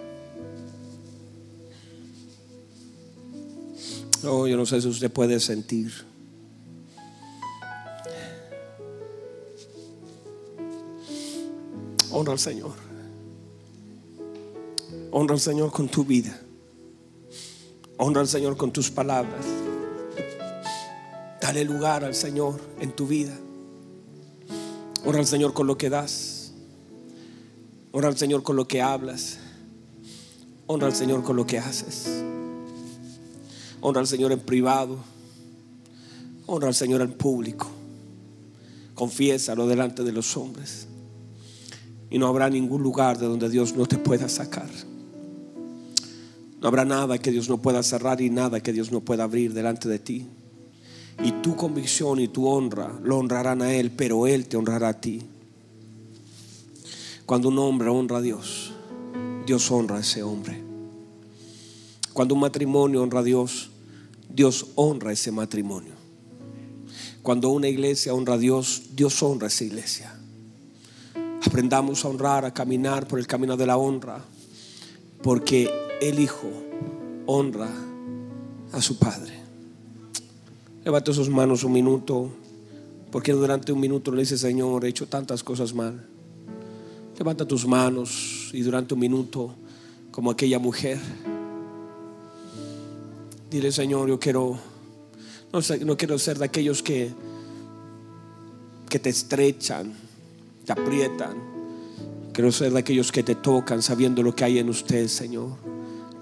Oh, 4.25 4.49
yo 4.49 4.57
no 4.57 4.67
sé 4.67 4.81
si 4.81 4.89
usted 4.89 5.13
puede 5.13 5.39
sentir. 5.39 5.93
Honra 12.19 12.33
al 12.33 12.41
Señor. 12.41 12.73
Honra 15.13 15.35
al 15.35 15.41
Señor 15.41 15.71
con 15.71 15.89
tu 15.89 16.05
vida. 16.05 16.37
Honra 17.97 18.23
al 18.23 18.27
Señor 18.27 18.57
con 18.57 18.73
tus 18.73 18.91
palabras. 18.91 19.47
Dale 21.41 21.65
lugar 21.65 22.03
al 22.05 22.17
Señor 22.17 22.61
en 22.81 22.91
tu 22.91 23.07
vida. 23.07 23.39
Honra 25.07 25.21
al 25.21 25.27
Señor 25.27 25.53
con 25.55 25.69
lo 25.69 25.79
que 25.79 25.91
das. 25.91 26.55
Honra 27.93 28.09
al 28.09 28.19
Señor 28.19 28.43
con 28.43 28.57
lo 28.57 28.67
que 28.67 28.83
hablas. 28.83 29.39
Honra 30.67 30.89
al 30.89 30.97
Señor 30.97 31.23
con 31.23 31.37
lo 31.37 31.47
que 31.47 31.61
haces. 31.61 32.25
Honra 33.81 34.01
al 34.01 34.09
Señor 34.09 34.33
en 34.33 34.41
privado. 34.41 34.99
Honra 36.47 36.67
al 36.67 36.75
Señor 36.75 37.01
en 37.01 37.13
público. 37.13 37.69
Confiésalo 38.97 39.69
delante 39.69 40.03
de 40.03 40.11
los 40.11 40.37
hombres. 40.37 40.89
Y 42.11 42.19
no 42.19 42.27
habrá 42.27 42.49
ningún 42.49 42.83
lugar 42.83 43.19
de 43.19 43.27
donde 43.27 43.49
Dios 43.49 43.75
no 43.75 43.87
te 43.87 43.99
pueda 43.99 44.29
sacar. 44.29 44.69
No 46.61 46.69
habrá 46.69 46.85
nada 46.85 47.19
que 47.19 47.31
Dios 47.31 47.49
no 47.49 47.59
pueda 47.59 47.83
cerrar 47.83 48.21
y 48.21 48.31
nada 48.31 48.61
que 48.61 48.73
Dios 48.73 48.91
no 48.91 49.01
pueda 49.01 49.25
abrir 49.25 49.53
delante 49.53 49.89
de 49.89 49.99
ti. 49.99 50.27
Y 51.23 51.33
tu 51.43 51.57
convicción 51.57 52.21
y 52.21 52.29
tu 52.29 52.47
honra 52.47 52.93
lo 53.03 53.19
honrarán 53.19 53.63
a 53.63 53.73
Él, 53.73 53.91
pero 53.91 54.27
Él 54.27 54.47
te 54.47 54.57
honrará 54.57 54.89
a 54.89 55.01
ti. 55.01 55.23
Cuando 57.27 57.49
un 57.49 57.59
hombre 57.59 57.89
honra 57.89 58.19
a 58.19 58.23
Dios, 58.23 58.73
Dios 59.47 59.71
honra 59.71 59.99
a 59.99 60.01
ese 60.01 60.23
hombre. 60.23 60.63
Cuando 62.13 62.35
un 62.35 62.41
matrimonio 62.41 63.03
honra 63.03 63.21
a 63.21 63.23
Dios, 63.23 63.71
Dios 64.29 64.67
honra 64.77 65.11
a 65.11 65.13
ese 65.13 65.31
matrimonio. 65.31 65.93
Cuando 67.23 67.51
una 67.51 67.69
iglesia 67.69 68.15
honra 68.15 68.35
a 68.35 68.39
Dios, 68.39 68.83
Dios 68.95 69.23
honra 69.23 69.47
a 69.47 69.49
esa 69.49 69.65
iglesia. 69.65 70.19
Aprendamos 71.45 72.05
a 72.05 72.09
honrar, 72.09 72.45
a 72.45 72.53
caminar 72.53 73.07
por 73.07 73.19
el 73.19 73.27
camino 73.27 73.57
de 73.57 73.67
la 73.67 73.77
honra, 73.77 74.21
porque 75.23 75.71
el 76.01 76.19
Hijo 76.19 76.49
honra 77.27 77.71
a 78.73 78.83
su 78.83 78.99
Padre. 78.99 79.35
Levante 80.85 81.13
sus 81.13 81.29
manos 81.29 81.63
un 81.63 81.73
minuto, 81.73 82.31
porque 83.13 83.33
durante 83.33 83.73
un 83.73 83.81
minuto 83.81 84.11
le 84.11 84.23
dice, 84.23 84.37
Señor, 84.37 84.85
he 84.85 84.89
hecho 84.89 85.07
tantas 85.07 85.45
cosas 85.45 85.73
mal. 85.75 86.07
Levanta 87.17 87.47
tus 87.47 87.67
manos 87.67 88.51
y 88.53 88.63
durante 88.63 88.95
un 88.95 89.01
minuto, 89.01 89.55
como 90.11 90.31
aquella 90.31 90.59
mujer, 90.59 90.99
dile, 93.49 93.71
Señor, 93.71 94.09
yo 94.09 94.19
quiero, 94.19 94.59
no, 95.53 95.61
no 95.85 95.97
quiero 95.97 96.19
ser 96.19 96.39
de 96.39 96.45
aquellos 96.47 96.83
que, 96.83 97.13
que 98.89 98.99
te 98.99 99.11
estrechan 99.11 100.08
te 100.69 100.73
aprietan. 100.73 101.35
Quiero 102.35 102.53
ser 102.53 102.73
de 102.73 102.79
aquellos 102.79 103.11
que 103.11 103.23
te 103.23 103.35
tocan 103.35 103.81
sabiendo 103.81 104.23
lo 104.23 104.35
que 104.35 104.45
hay 104.45 104.59
en 104.59 104.69
usted, 104.69 105.09
Señor. 105.09 105.57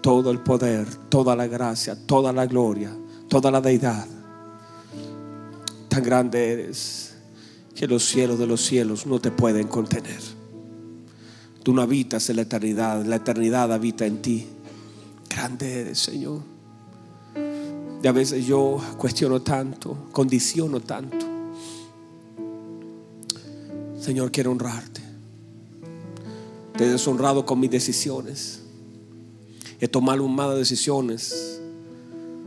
Todo 0.00 0.30
el 0.30 0.38
poder, 0.38 0.86
toda 1.08 1.34
la 1.34 1.48
gracia, 1.48 1.96
toda 2.06 2.32
la 2.32 2.46
gloria, 2.46 2.92
toda 3.28 3.50
la 3.50 3.60
deidad. 3.60 4.06
Tan 5.88 6.02
grande 6.04 6.52
eres 6.52 7.16
que 7.74 7.88
los 7.88 8.04
cielos 8.04 8.38
de 8.38 8.46
los 8.46 8.64
cielos 8.64 9.04
no 9.04 9.18
te 9.18 9.32
pueden 9.32 9.66
contener. 9.66 10.20
Tú 11.64 11.74
no 11.74 11.82
habitas 11.82 12.30
en 12.30 12.36
la 12.36 12.42
eternidad, 12.42 13.04
la 13.04 13.16
eternidad 13.16 13.72
habita 13.72 14.06
en 14.06 14.22
ti. 14.22 14.46
Grande 15.28 15.80
eres, 15.80 15.98
Señor. 15.98 16.40
Y 18.00 18.06
a 18.06 18.12
veces 18.12 18.46
yo 18.46 18.80
cuestiono 18.96 19.42
tanto, 19.42 20.06
condiciono 20.12 20.78
tanto. 20.78 21.35
Señor, 24.06 24.30
quiero 24.30 24.52
honrarte. 24.52 25.00
Te 26.78 26.84
he 26.84 26.88
deshonrado 26.88 27.44
con 27.44 27.58
mis 27.58 27.72
decisiones. 27.72 28.62
He 29.80 29.88
tomado 29.88 30.28
malas 30.28 30.58
decisiones. 30.58 31.60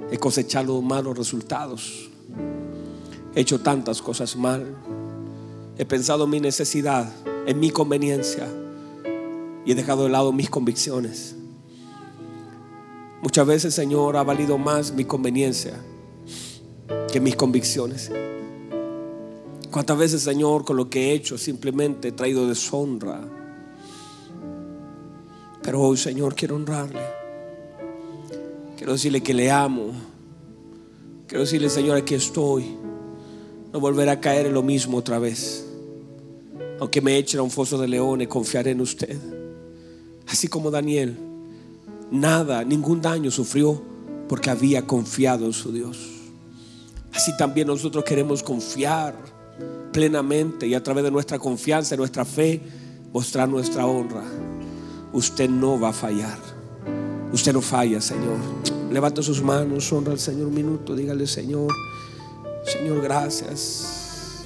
He 0.10 0.18
cosechado 0.18 0.82
malos 0.82 1.18
resultados. 1.18 2.10
He 3.36 3.42
hecho 3.42 3.60
tantas 3.60 4.02
cosas 4.02 4.38
mal. 4.38 4.74
He 5.78 5.84
pensado 5.84 6.24
en 6.24 6.30
mi 6.30 6.40
necesidad, 6.40 7.12
en 7.46 7.60
mi 7.60 7.72
conveniencia. 7.72 8.48
Y 9.66 9.74
he 9.74 9.76
dejado 9.76 10.04
de 10.04 10.12
lado 10.12 10.32
mis 10.32 10.50
convicciones. 10.50 11.36
Muchas 13.22 13.46
veces, 13.46 13.74
Señor, 13.74 14.16
ha 14.16 14.24
valido 14.24 14.58
más 14.58 14.94
mi 14.94 15.04
conveniencia 15.04 15.74
que 17.12 17.20
mis 17.20 17.36
convicciones. 17.36 18.10
¿Cuántas 19.72 19.98
veces, 19.98 20.24
Señor, 20.24 20.66
con 20.66 20.78
lo 20.78 20.90
que 20.90 21.10
he 21.10 21.14
hecho 21.14 21.38
simplemente 21.38 22.08
he 22.08 22.12
traído 22.12 22.48
deshonra? 22.48 23.22
Pero 25.62 25.82
hoy, 25.82 25.98
Señor, 25.98 26.34
quiero 26.34 26.56
honrarle. 26.56 27.02
Quiero 28.76 28.94
decirle 28.94 29.22
que 29.22 29.34
le 29.34 29.52
amo. 29.52 29.92
Quiero 31.28 31.44
decirle, 31.44 31.70
Señor, 31.70 31.98
aquí 31.98 32.16
estoy. 32.16 32.66
No 33.72 33.80
volver 33.80 34.10
a 34.10 34.20
caer 34.20 34.48
en 34.48 34.56
lo 34.56 34.64
mismo 34.64 34.98
otra 34.98 35.20
vez. 35.20 35.68
Aunque 36.80 37.02
me 37.02 37.18
echen 37.18 37.40
a 37.40 37.44
un 37.44 37.52
foso 37.52 37.78
de 37.78 37.88
leones, 37.88 38.28
confiaré 38.28 38.72
en 38.72 38.82
usted. 38.82 39.20
Así 40.28 40.48
como 40.48 40.72
Daniel, 40.72 41.16
nada, 42.10 42.64
ningún 42.64 43.02
daño 43.02 43.30
sufrió 43.30 43.80
porque 44.28 44.50
había 44.50 44.88
confiado 44.88 45.46
en 45.46 45.54
su 45.54 45.72
Dios. 45.72 46.00
Así 47.14 47.38
también 47.38 47.68
nosotros 47.68 48.04
queremos 48.04 48.42
confiar 48.42 49.39
plenamente 49.92 50.68
y 50.68 50.74
a 50.74 50.84
través 50.84 51.04
de 51.04 51.12
nuestra 51.12 51.40
confianza, 51.40 51.96
nuestra 51.96 52.26
fe, 52.26 52.62
mostrar 53.12 53.50
nuestra 53.50 53.86
honra. 53.86 54.24
Usted 55.14 55.50
no 55.50 55.80
va 55.80 55.90
a 55.90 55.94
fallar. 55.94 56.38
Usted 57.32 57.54
no 57.54 57.62
falla, 57.62 58.02
Señor. 58.02 58.38
Levanta 58.92 59.22
sus 59.22 59.42
manos, 59.42 59.92
honra 59.92 60.14
al 60.14 60.20
Señor 60.20 60.48
un 60.48 60.54
minuto, 60.54 60.96
dígale, 60.96 61.28
Señor, 61.28 61.72
Señor, 62.66 63.02
gracias. 63.02 64.46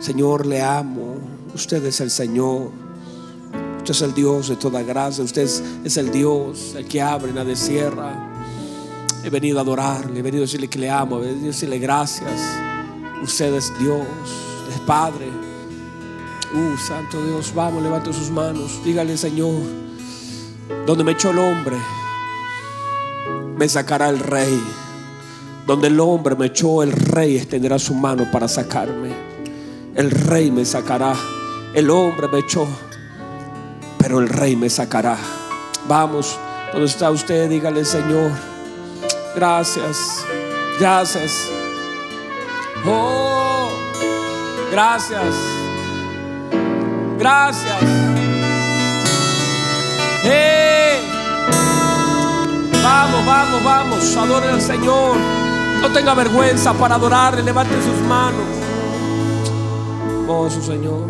Señor, 0.00 0.46
le 0.46 0.62
amo. 0.62 1.16
Usted 1.54 1.84
es 1.84 2.00
el 2.00 2.10
Señor. 2.10 2.70
Usted 3.78 3.90
es 3.90 4.02
el 4.02 4.14
Dios 4.14 4.48
de 4.48 4.56
toda 4.56 4.82
gracia. 4.82 5.22
Usted 5.22 5.42
es, 5.42 5.96
el 5.96 6.10
Dios, 6.10 6.74
el 6.76 6.86
que 6.86 7.00
abre, 7.00 7.32
nadie 7.32 7.56
cierra. 7.56 8.28
He 9.22 9.30
venido 9.30 9.58
a 9.58 9.62
adorarle, 9.62 10.20
he 10.20 10.22
venido 10.22 10.42
a 10.42 10.46
decirle 10.46 10.68
que 10.68 10.78
le 10.78 10.88
amo, 10.88 11.18
he 11.18 11.26
venido 11.26 11.44
a 11.44 11.46
decirle 11.48 11.78
gracias. 11.78 12.69
Usted 13.22 13.54
es 13.54 13.78
Dios, 13.78 14.06
es 14.72 14.80
Padre. 14.80 15.28
Uh, 16.52 16.76
Santo 16.76 17.22
Dios, 17.24 17.52
vamos, 17.54 17.82
levante 17.82 18.12
sus 18.12 18.30
manos. 18.30 18.82
Dígale, 18.84 19.16
Señor, 19.16 19.54
donde 20.86 21.04
me 21.04 21.12
echó 21.12 21.30
el 21.30 21.38
hombre, 21.38 21.76
me 23.56 23.68
sacará 23.68 24.08
el 24.08 24.18
rey. 24.18 24.60
Donde 25.66 25.88
el 25.88 26.00
hombre 26.00 26.34
me 26.34 26.46
echó, 26.46 26.82
el 26.82 26.92
rey 26.92 27.36
extenderá 27.36 27.78
su 27.78 27.94
mano 27.94 28.28
para 28.32 28.48
sacarme. 28.48 29.14
El 29.94 30.10
rey 30.10 30.50
me 30.50 30.64
sacará. 30.64 31.14
El 31.74 31.90
hombre 31.90 32.26
me 32.26 32.38
echó, 32.40 32.66
pero 33.98 34.18
el 34.18 34.28
rey 34.28 34.56
me 34.56 34.68
sacará. 34.68 35.16
Vamos, 35.86 36.36
donde 36.72 36.86
está 36.86 37.10
usted, 37.10 37.48
dígale, 37.48 37.84
Señor, 37.84 38.32
gracias, 39.36 40.24
gracias. 40.80 41.59
Oh, 42.86 43.70
gracias. 44.70 45.34
Gracias. 47.18 47.82
Eh. 50.24 50.98
Vamos, 52.82 53.26
vamos, 53.26 53.64
vamos. 53.64 54.16
Adoren 54.16 54.54
al 54.54 54.60
Señor. 54.62 55.16
No 55.82 55.92
tenga 55.92 56.14
vergüenza 56.14 56.72
para 56.72 56.94
adorarle. 56.94 57.42
Levante 57.42 57.74
sus 57.82 58.00
manos. 58.08 58.40
Oh, 60.26 60.48
su 60.48 60.62
Señor. 60.62 61.06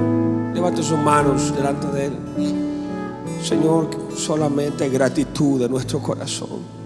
Levante 0.52 0.82
sus 0.82 0.98
manos 0.98 1.54
delante 1.54 1.86
de 1.88 2.06
Él. 2.06 2.18
Señor, 3.42 3.88
solamente 4.16 4.88
gratitud 4.88 5.60
de 5.60 5.68
nuestro 5.68 6.00
corazón. 6.00 6.80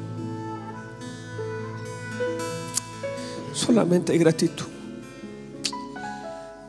Solamente 3.53 4.17
gratitud. 4.19 4.74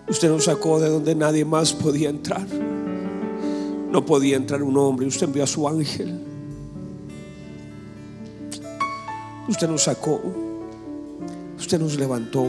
Usted 0.08 0.30
nos 0.30 0.46
sacó 0.46 0.80
de 0.80 0.90
donde 0.90 1.16
nadie 1.16 1.46
más 1.46 1.74
podía 1.74 2.10
entrar. 2.10 2.48
No 3.90 4.06
podía 4.06 4.36
entrar 4.36 4.62
un 4.62 4.78
hombre. 4.78 5.08
Usted 5.08 5.28
envió 5.28 5.44
a 5.44 5.48
su 5.48 5.68
ángel. 5.68 6.20
Usted 9.48 9.68
nos 9.68 9.84
sacó. 9.84 10.22
Usted 11.58 11.80
nos 11.80 11.98
levantó. 11.98 12.46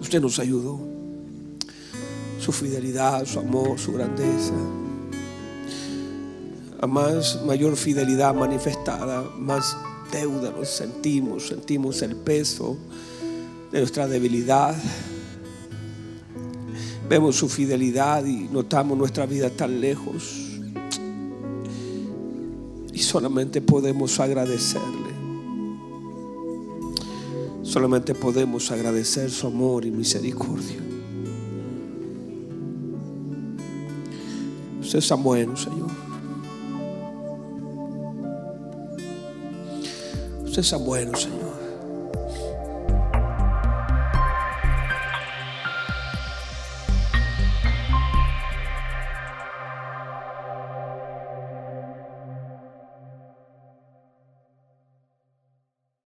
Usted 0.00 0.20
nos 0.20 0.38
ayudó. 0.38 0.78
Su 2.38 2.52
fidelidad, 2.52 3.24
su 3.24 3.38
amor, 3.40 3.78
su 3.78 3.92
grandeza. 3.92 4.54
A 6.80 6.86
más 6.86 7.42
mayor 7.44 7.76
fidelidad 7.76 8.34
manifestada, 8.34 9.22
más 9.38 9.76
deuda 10.12 10.50
nos 10.50 10.68
sentimos. 10.68 11.48
Sentimos 11.48 12.02
el 12.02 12.14
peso 12.14 12.76
de 13.72 13.78
nuestra 13.78 14.06
debilidad 14.06 14.76
Vemos 17.08 17.36
su 17.36 17.48
fidelidad 17.48 18.24
y 18.26 18.48
notamos 18.52 18.98
nuestra 18.98 19.24
vida 19.24 19.48
tan 19.48 19.80
lejos. 19.80 20.60
Y 22.92 22.98
solamente 22.98 23.62
podemos 23.62 24.20
agradecerle. 24.20 25.08
Solamente 27.62 28.14
podemos 28.14 28.70
agradecer 28.70 29.30
su 29.30 29.46
amor 29.46 29.84
y 29.86 29.90
misericordia. 29.90 30.76
Usted 34.80 34.98
es 34.98 35.08
tan 35.08 35.22
bueno, 35.22 35.56
Señor. 35.56 35.90
Usted 40.44 40.60
es 40.60 40.70
tan 40.70 40.84
bueno, 40.84 41.16
Señor. 41.16 41.47